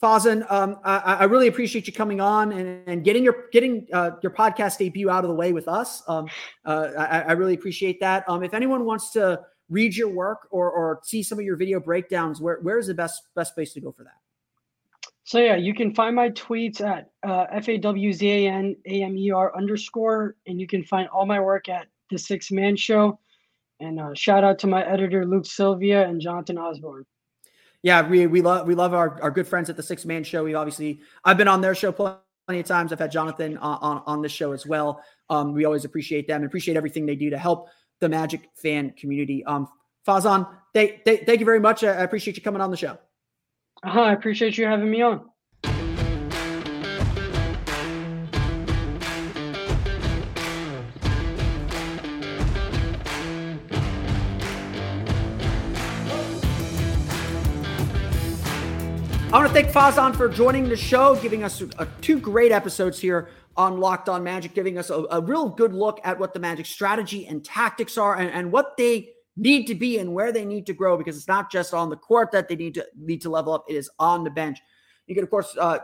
Fawzan, 0.02 0.50
um, 0.52 0.80
I, 0.84 1.16
I, 1.16 1.24
really 1.24 1.48
appreciate 1.48 1.88
you 1.88 1.94
coming 1.94 2.22
on 2.22 2.52
and, 2.52 2.88
and 2.88 3.04
getting 3.04 3.24
your 3.24 3.46
getting 3.52 3.88
uh, 3.92 4.12
your 4.22 4.32
podcast 4.32 4.78
debut 4.78 5.10
out 5.10 5.24
of 5.24 5.30
the 5.30 5.36
way 5.36 5.54
with 5.54 5.68
us. 5.68 6.04
Um, 6.08 6.28
uh, 6.66 6.90
I, 6.96 7.22
I, 7.22 7.32
really 7.32 7.56
appreciate 7.56 8.00
that. 8.02 8.24
Um, 8.30 8.44
if 8.44 8.54
anyone 8.54 8.86
wants 8.86 9.12
to 9.14 9.40
read 9.70 9.96
your 9.96 10.10
work 10.10 10.48
or, 10.52 10.70
or 10.70 11.00
see 11.04 11.24
some 11.24 11.40
of 11.40 11.46
your 11.46 11.56
video 11.56 11.80
breakdowns, 11.80 12.40
where 12.40 12.60
where 12.62 12.78
is 12.78 12.86
the 12.86 12.94
best 12.94 13.24
best 13.36 13.56
place 13.56 13.74
to 13.74 13.82
go 13.82 13.92
for 13.92 14.04
that? 14.04 14.18
So 15.24 15.40
yeah, 15.40 15.56
you 15.56 15.74
can 15.74 15.96
find 15.96 16.16
my 16.16 16.30
tweets 16.30 16.80
at 16.80 17.10
uh, 17.28 17.46
f 17.52 17.68
a 17.68 17.80
w 17.80 18.14
z 18.14 18.46
a 18.46 18.52
n 18.52 18.76
a 18.86 19.02
m 19.02 19.18
e 19.18 19.32
r 19.32 19.58
underscore, 19.58 20.36
and 20.46 20.62
you 20.62 20.68
can 20.68 20.84
find 20.84 21.08
all 21.10 21.26
my 21.26 21.40
work 21.40 21.70
at 21.70 21.88
the 22.12 22.20
Sixth 22.20 22.52
Man 22.52 22.76
Show. 22.76 23.20
And 23.80 24.00
uh, 24.00 24.14
shout 24.14 24.44
out 24.44 24.60
to 24.60 24.68
my 24.68 24.86
editor 24.86 25.26
Luke 25.26 25.48
Sylvia 25.48 26.08
and 26.08 26.22
Jonathan 26.22 26.60
Osborne 26.60 27.06
yeah, 27.84 28.08
we 28.08 28.28
we 28.28 28.42
love 28.42 28.68
we 28.68 28.76
love 28.76 28.94
our, 28.94 29.22
our 29.22 29.32
good 29.32 29.48
friends 29.48 29.70
at 29.70 29.78
the 29.78 29.84
Sixth 29.84 30.06
Man 30.06 30.24
Show. 30.24 30.44
We 30.44 30.54
obviously 30.54 31.02
I've 31.24 31.38
been 31.38 31.48
on 31.48 31.62
their 31.62 31.76
show 31.76 31.92
plenty 31.92 32.60
of 32.60 32.66
times. 32.66 32.92
I've 32.92 33.00
had 33.00 33.12
Jonathan 33.12 33.58
on 33.58 33.78
on, 33.82 34.04
on 34.06 34.22
the 34.22 34.30
show 34.30 34.52
as 34.52 34.66
well. 34.66 35.04
Um, 35.30 35.54
we 35.54 35.66
always 35.66 35.86
appreciate 35.86 36.28
them 36.28 36.44
appreciate 36.44 36.78
everything 36.78 37.06
they 37.06 37.16
do 37.16 37.30
to 37.30 37.38
help 37.38 37.70
the 38.00 38.10
Magic 38.10 38.50
fan 38.56 38.94
community. 38.98 39.44
Um, 39.46 39.68
Fawzan, 40.08 40.48
they, 40.74 41.02
they, 41.06 41.18
thank 41.18 41.40
you 41.40 41.46
very 41.46 41.60
much. 41.60 41.84
I 41.84 42.04
appreciate 42.04 42.38
you 42.38 42.44
coming 42.44 42.62
on 42.62 42.72
the 42.72 42.78
show. 42.78 42.98
Uh-huh, 43.84 44.02
I 44.02 44.14
appreciate 44.14 44.58
you 44.58 44.66
having 44.66 44.90
me 44.90 45.02
on. 45.02 45.26
I 59.38 59.40
want 59.42 59.54
to 59.54 59.62
thank 59.62 59.72
Fawzan 59.72 60.16
for 60.16 60.28
joining 60.28 60.68
the 60.68 60.76
show, 60.76 61.16
giving 61.18 61.44
us 61.44 61.62
a, 61.62 61.70
a, 61.78 61.88
two 62.02 62.20
great 62.20 62.52
episodes 62.52 63.00
here 63.00 63.30
on 63.56 63.80
Locked 63.80 64.10
On 64.10 64.24
Magic, 64.24 64.56
giving 64.56 64.80
us 64.80 64.90
a, 64.90 65.06
a, 65.12 65.22
real 65.22 65.48
good 65.48 65.76
look 65.76 66.00
at 66.04 66.18
what 66.18 66.34
the 66.34 66.40
Magic 66.40 66.66
strategy 66.66 67.28
and 67.28 67.46
tactics 67.46 68.00
are 68.00 68.16
and, 68.16 68.32
and 68.32 68.52
what 68.52 68.76
they 68.78 69.10
need 69.36 69.68
to 69.68 69.76
be 69.76 70.00
and 70.00 70.12
where 70.12 70.32
they 70.32 70.44
need 70.44 70.66
to 70.66 70.74
grow 70.74 70.98
because 70.98 71.16
it's 71.16 71.28
not 71.28 71.52
just 71.52 71.72
on 71.72 71.92
the 71.92 71.96
court 71.96 72.32
that 72.32 72.50
they 72.50 72.56
need 72.56 72.74
to 72.74 72.86
need 72.98 73.22
to 73.22 73.30
level 73.30 73.54
up, 73.54 73.66
it 73.70 73.76
is 73.76 73.92
on 74.00 74.24
the 74.24 74.32
bench. 74.32 74.58
You 75.06 75.14
can, 75.14 75.24
of 75.24 75.30
course, 75.30 75.56
uh, 75.60 75.78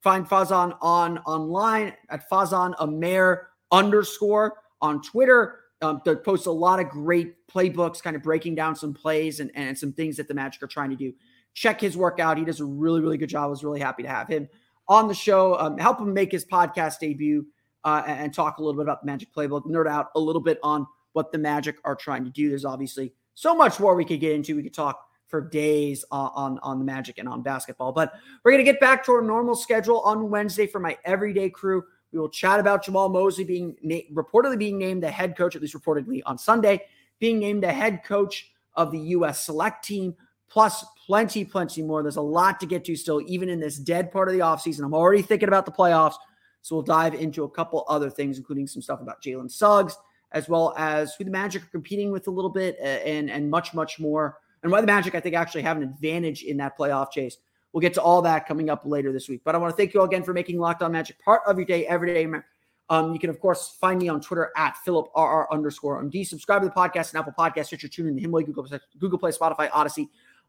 find 0.00 0.24
Fawzan 0.24 0.78
on 0.80 1.18
online 1.26 1.92
at 2.08 2.30
Fawzan 2.30 2.72
Amar 2.78 3.48
underscore 3.72 4.58
on 4.80 5.02
Twitter. 5.02 5.58
Um, 5.82 6.02
they 6.04 6.14
post 6.14 6.46
a 6.46 6.52
lot 6.52 6.78
of 6.78 6.88
great 6.88 7.48
playbooks, 7.48 8.00
kind 8.00 8.14
of 8.14 8.22
breaking 8.22 8.54
down 8.54 8.76
some 8.76 8.94
plays 8.94 9.40
and, 9.40 9.50
and 9.56 9.76
some 9.76 9.92
things 9.92 10.16
that 10.18 10.28
the 10.28 10.34
Magic 10.34 10.62
are 10.62 10.68
trying 10.68 10.90
to 10.90 10.96
do 10.96 11.12
check 11.56 11.80
his 11.80 11.96
work 11.96 12.20
out. 12.20 12.38
He 12.38 12.44
does 12.44 12.60
a 12.60 12.64
really, 12.64 13.00
really 13.00 13.16
good 13.16 13.30
job. 13.30 13.44
I 13.44 13.46
was 13.46 13.64
really 13.64 13.80
happy 13.80 14.02
to 14.02 14.08
have 14.08 14.28
him 14.28 14.48
on 14.88 15.08
the 15.08 15.14
show, 15.14 15.58
um, 15.58 15.78
help 15.78 15.98
him 15.98 16.12
make 16.12 16.30
his 16.30 16.44
podcast 16.44 17.00
debut 17.00 17.44
uh, 17.82 18.02
and 18.06 18.32
talk 18.32 18.58
a 18.58 18.62
little 18.62 18.74
bit 18.74 18.82
about 18.82 19.00
the 19.00 19.06
Magic 19.06 19.32
Playbook, 19.34 19.64
nerd 19.64 19.88
out 19.88 20.10
a 20.14 20.20
little 20.20 20.42
bit 20.42 20.60
on 20.62 20.86
what 21.14 21.32
the 21.32 21.38
Magic 21.38 21.76
are 21.84 21.96
trying 21.96 22.24
to 22.24 22.30
do. 22.30 22.50
There's 22.50 22.66
obviously 22.66 23.12
so 23.34 23.54
much 23.54 23.80
more 23.80 23.96
we 23.96 24.04
could 24.04 24.20
get 24.20 24.32
into. 24.32 24.54
We 24.54 24.62
could 24.62 24.74
talk 24.74 25.08
for 25.28 25.40
days 25.40 26.04
on, 26.12 26.30
on, 26.34 26.58
on 26.60 26.78
the 26.78 26.84
Magic 26.84 27.18
and 27.18 27.28
on 27.28 27.42
basketball, 27.42 27.90
but 27.90 28.12
we're 28.44 28.52
going 28.52 28.64
to 28.64 28.70
get 28.70 28.78
back 28.78 29.04
to 29.06 29.12
our 29.12 29.22
normal 29.22 29.56
schedule 29.56 30.00
on 30.00 30.30
Wednesday 30.30 30.66
for 30.66 30.78
my 30.78 30.96
everyday 31.04 31.48
crew. 31.48 31.82
We 32.12 32.20
will 32.20 32.28
chat 32.28 32.60
about 32.60 32.84
Jamahl 32.84 33.10
Mosley 33.10 33.44
being 33.44 33.76
na- 33.82 34.06
reportedly 34.12 34.58
being 34.58 34.78
named 34.78 35.02
the 35.02 35.10
head 35.10 35.36
coach, 35.36 35.56
at 35.56 35.62
least 35.62 35.74
reportedly 35.74 36.20
on 36.26 36.38
Sunday, 36.38 36.82
being 37.18 37.38
named 37.38 37.62
the 37.62 37.72
head 37.72 38.04
coach 38.04 38.52
of 38.74 38.92
the 38.92 38.98
U.S. 38.98 39.42
select 39.42 39.84
team 39.84 40.14
plus 40.48 40.84
plenty, 41.06 41.44
plenty 41.44 41.82
more. 41.82 42.02
There's 42.02 42.16
a 42.16 42.22
lot 42.22 42.60
to 42.60 42.66
get 42.66 42.84
to 42.86 42.96
still, 42.96 43.22
even 43.26 43.48
in 43.48 43.60
this 43.60 43.78
dead 43.78 44.10
part 44.10 44.28
of 44.28 44.34
the 44.34 44.40
offseason. 44.40 44.84
I'm 44.84 44.94
already 44.94 45.22
thinking 45.22 45.48
about 45.48 45.66
the 45.66 45.72
playoffs. 45.72 46.14
So 46.62 46.74
we'll 46.74 46.82
dive 46.82 47.14
into 47.14 47.44
a 47.44 47.50
couple 47.50 47.84
other 47.88 48.10
things, 48.10 48.38
including 48.38 48.66
some 48.66 48.82
stuff 48.82 49.00
about 49.00 49.22
Jalen 49.22 49.50
Suggs, 49.50 49.96
as 50.32 50.48
well 50.48 50.74
as 50.76 51.14
who 51.14 51.22
the 51.22 51.30
Magic 51.30 51.62
are 51.62 51.68
competing 51.68 52.10
with 52.10 52.26
a 52.26 52.30
little 52.30 52.50
bit 52.50 52.76
and, 52.80 53.30
and 53.30 53.48
much, 53.48 53.72
much 53.72 54.00
more. 54.00 54.38
And 54.62 54.72
why 54.72 54.80
the 54.80 54.86
Magic, 54.86 55.14
I 55.14 55.20
think, 55.20 55.36
actually 55.36 55.62
have 55.62 55.76
an 55.76 55.84
advantage 55.84 56.42
in 56.42 56.56
that 56.56 56.76
playoff 56.76 57.12
chase. 57.12 57.36
We'll 57.72 57.82
get 57.82 57.94
to 57.94 58.02
all 58.02 58.22
that 58.22 58.48
coming 58.48 58.68
up 58.68 58.82
later 58.84 59.12
this 59.12 59.28
week. 59.28 59.42
But 59.44 59.54
I 59.54 59.58
want 59.58 59.72
to 59.72 59.76
thank 59.76 59.94
you 59.94 60.00
all 60.00 60.06
again 60.06 60.24
for 60.24 60.32
making 60.32 60.58
Locked 60.58 60.82
On 60.82 60.90
Magic 60.90 61.20
part 61.20 61.42
of 61.46 61.56
your 61.56 61.66
day 61.66 61.86
every 61.86 62.12
day. 62.12 62.40
Um, 62.88 63.12
you 63.12 63.18
can, 63.18 63.30
of 63.30 63.38
course, 63.38 63.76
find 63.80 64.00
me 64.00 64.08
on 64.08 64.20
Twitter 64.20 64.50
at 64.56 64.76
PhilipRR 64.84 65.46
underscore 65.50 66.02
MD. 66.02 66.26
Subscribe 66.26 66.62
to 66.62 66.68
the 66.68 66.74
podcast 66.74 67.12
and 67.12 67.20
Apple 67.20 67.34
Podcast, 67.38 67.66
Stitcher, 67.66 67.88
TuneIn, 67.88 68.14
the 68.14 68.22
Himalaya, 68.22 68.46
Google, 68.46 68.66
Google 68.98 69.18
Play, 69.18 69.30
Spotify, 69.32 69.68
Odyssey, 69.72 70.08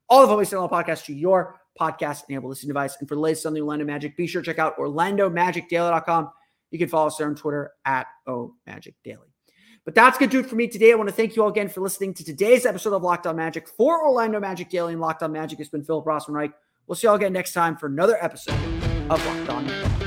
all 0.10 0.24
of 0.24 0.30
Always 0.30 0.50
Selling 0.50 0.70
Podcast 0.70 1.06
to 1.06 1.14
your 1.14 1.60
podcast 1.80 2.24
enabled 2.30 2.50
listening 2.50 2.70
device. 2.70 2.98
And 3.00 3.08
for 3.08 3.16
the 3.16 3.22
latest 3.22 3.46
on 3.46 3.54
the 3.54 3.62
Orlando 3.62 3.86
Magic, 3.86 4.18
be 4.18 4.28
sure 4.28 4.42
to 4.42 4.46
check 4.46 4.60
out 4.60 4.78
OrlandoMagicDaily.com. 4.78 6.32
You 6.72 6.80
can 6.80 6.90
follow 6.90 7.08
us 7.08 7.18
there 7.18 7.28
on 7.28 7.36
Twitter 7.36 7.72
at 7.86 8.08
OMagicDaily. 8.28 9.30
But 9.86 9.96
that's 9.96 10.18
going 10.18 10.30
to 10.30 10.38
do 10.38 10.46
it 10.46 10.50
for 10.50 10.56
me 10.56 10.68
today. 10.68 10.92
I 10.92 10.96
want 10.96 11.08
to 11.08 11.16
thank 11.16 11.36
you 11.36 11.44
all 11.44 11.50
again 11.50 11.70
for 11.70 11.80
listening 11.80 12.14
to 12.16 12.24
today's 12.26 12.66
episode 12.66 12.94
of 12.94 13.04
Locked 13.04 13.26
On 13.26 13.36
Magic 13.36 13.70
for 13.70 14.06
Orlando 14.06 14.40
Magic 14.40 14.70
Daily 14.70 14.94
and 14.94 15.02
Locked 15.02 15.24
On 15.24 15.32
Magic. 15.32 15.62
It's 15.62 15.70
been 15.70 15.84
Philip 15.84 16.06
Rossman-Reich. 16.06 16.52
We'll 16.88 16.96
see 16.96 17.08
you 17.08 17.12
all 17.12 17.16
again 17.16 17.32
next 17.32 17.54
time 17.54 17.78
for 17.78 17.88
another 17.88 18.18
episode 18.22 18.60
of 19.10 19.26
Locked 19.26 19.50
On 19.50 19.66
Magic. 19.66 20.07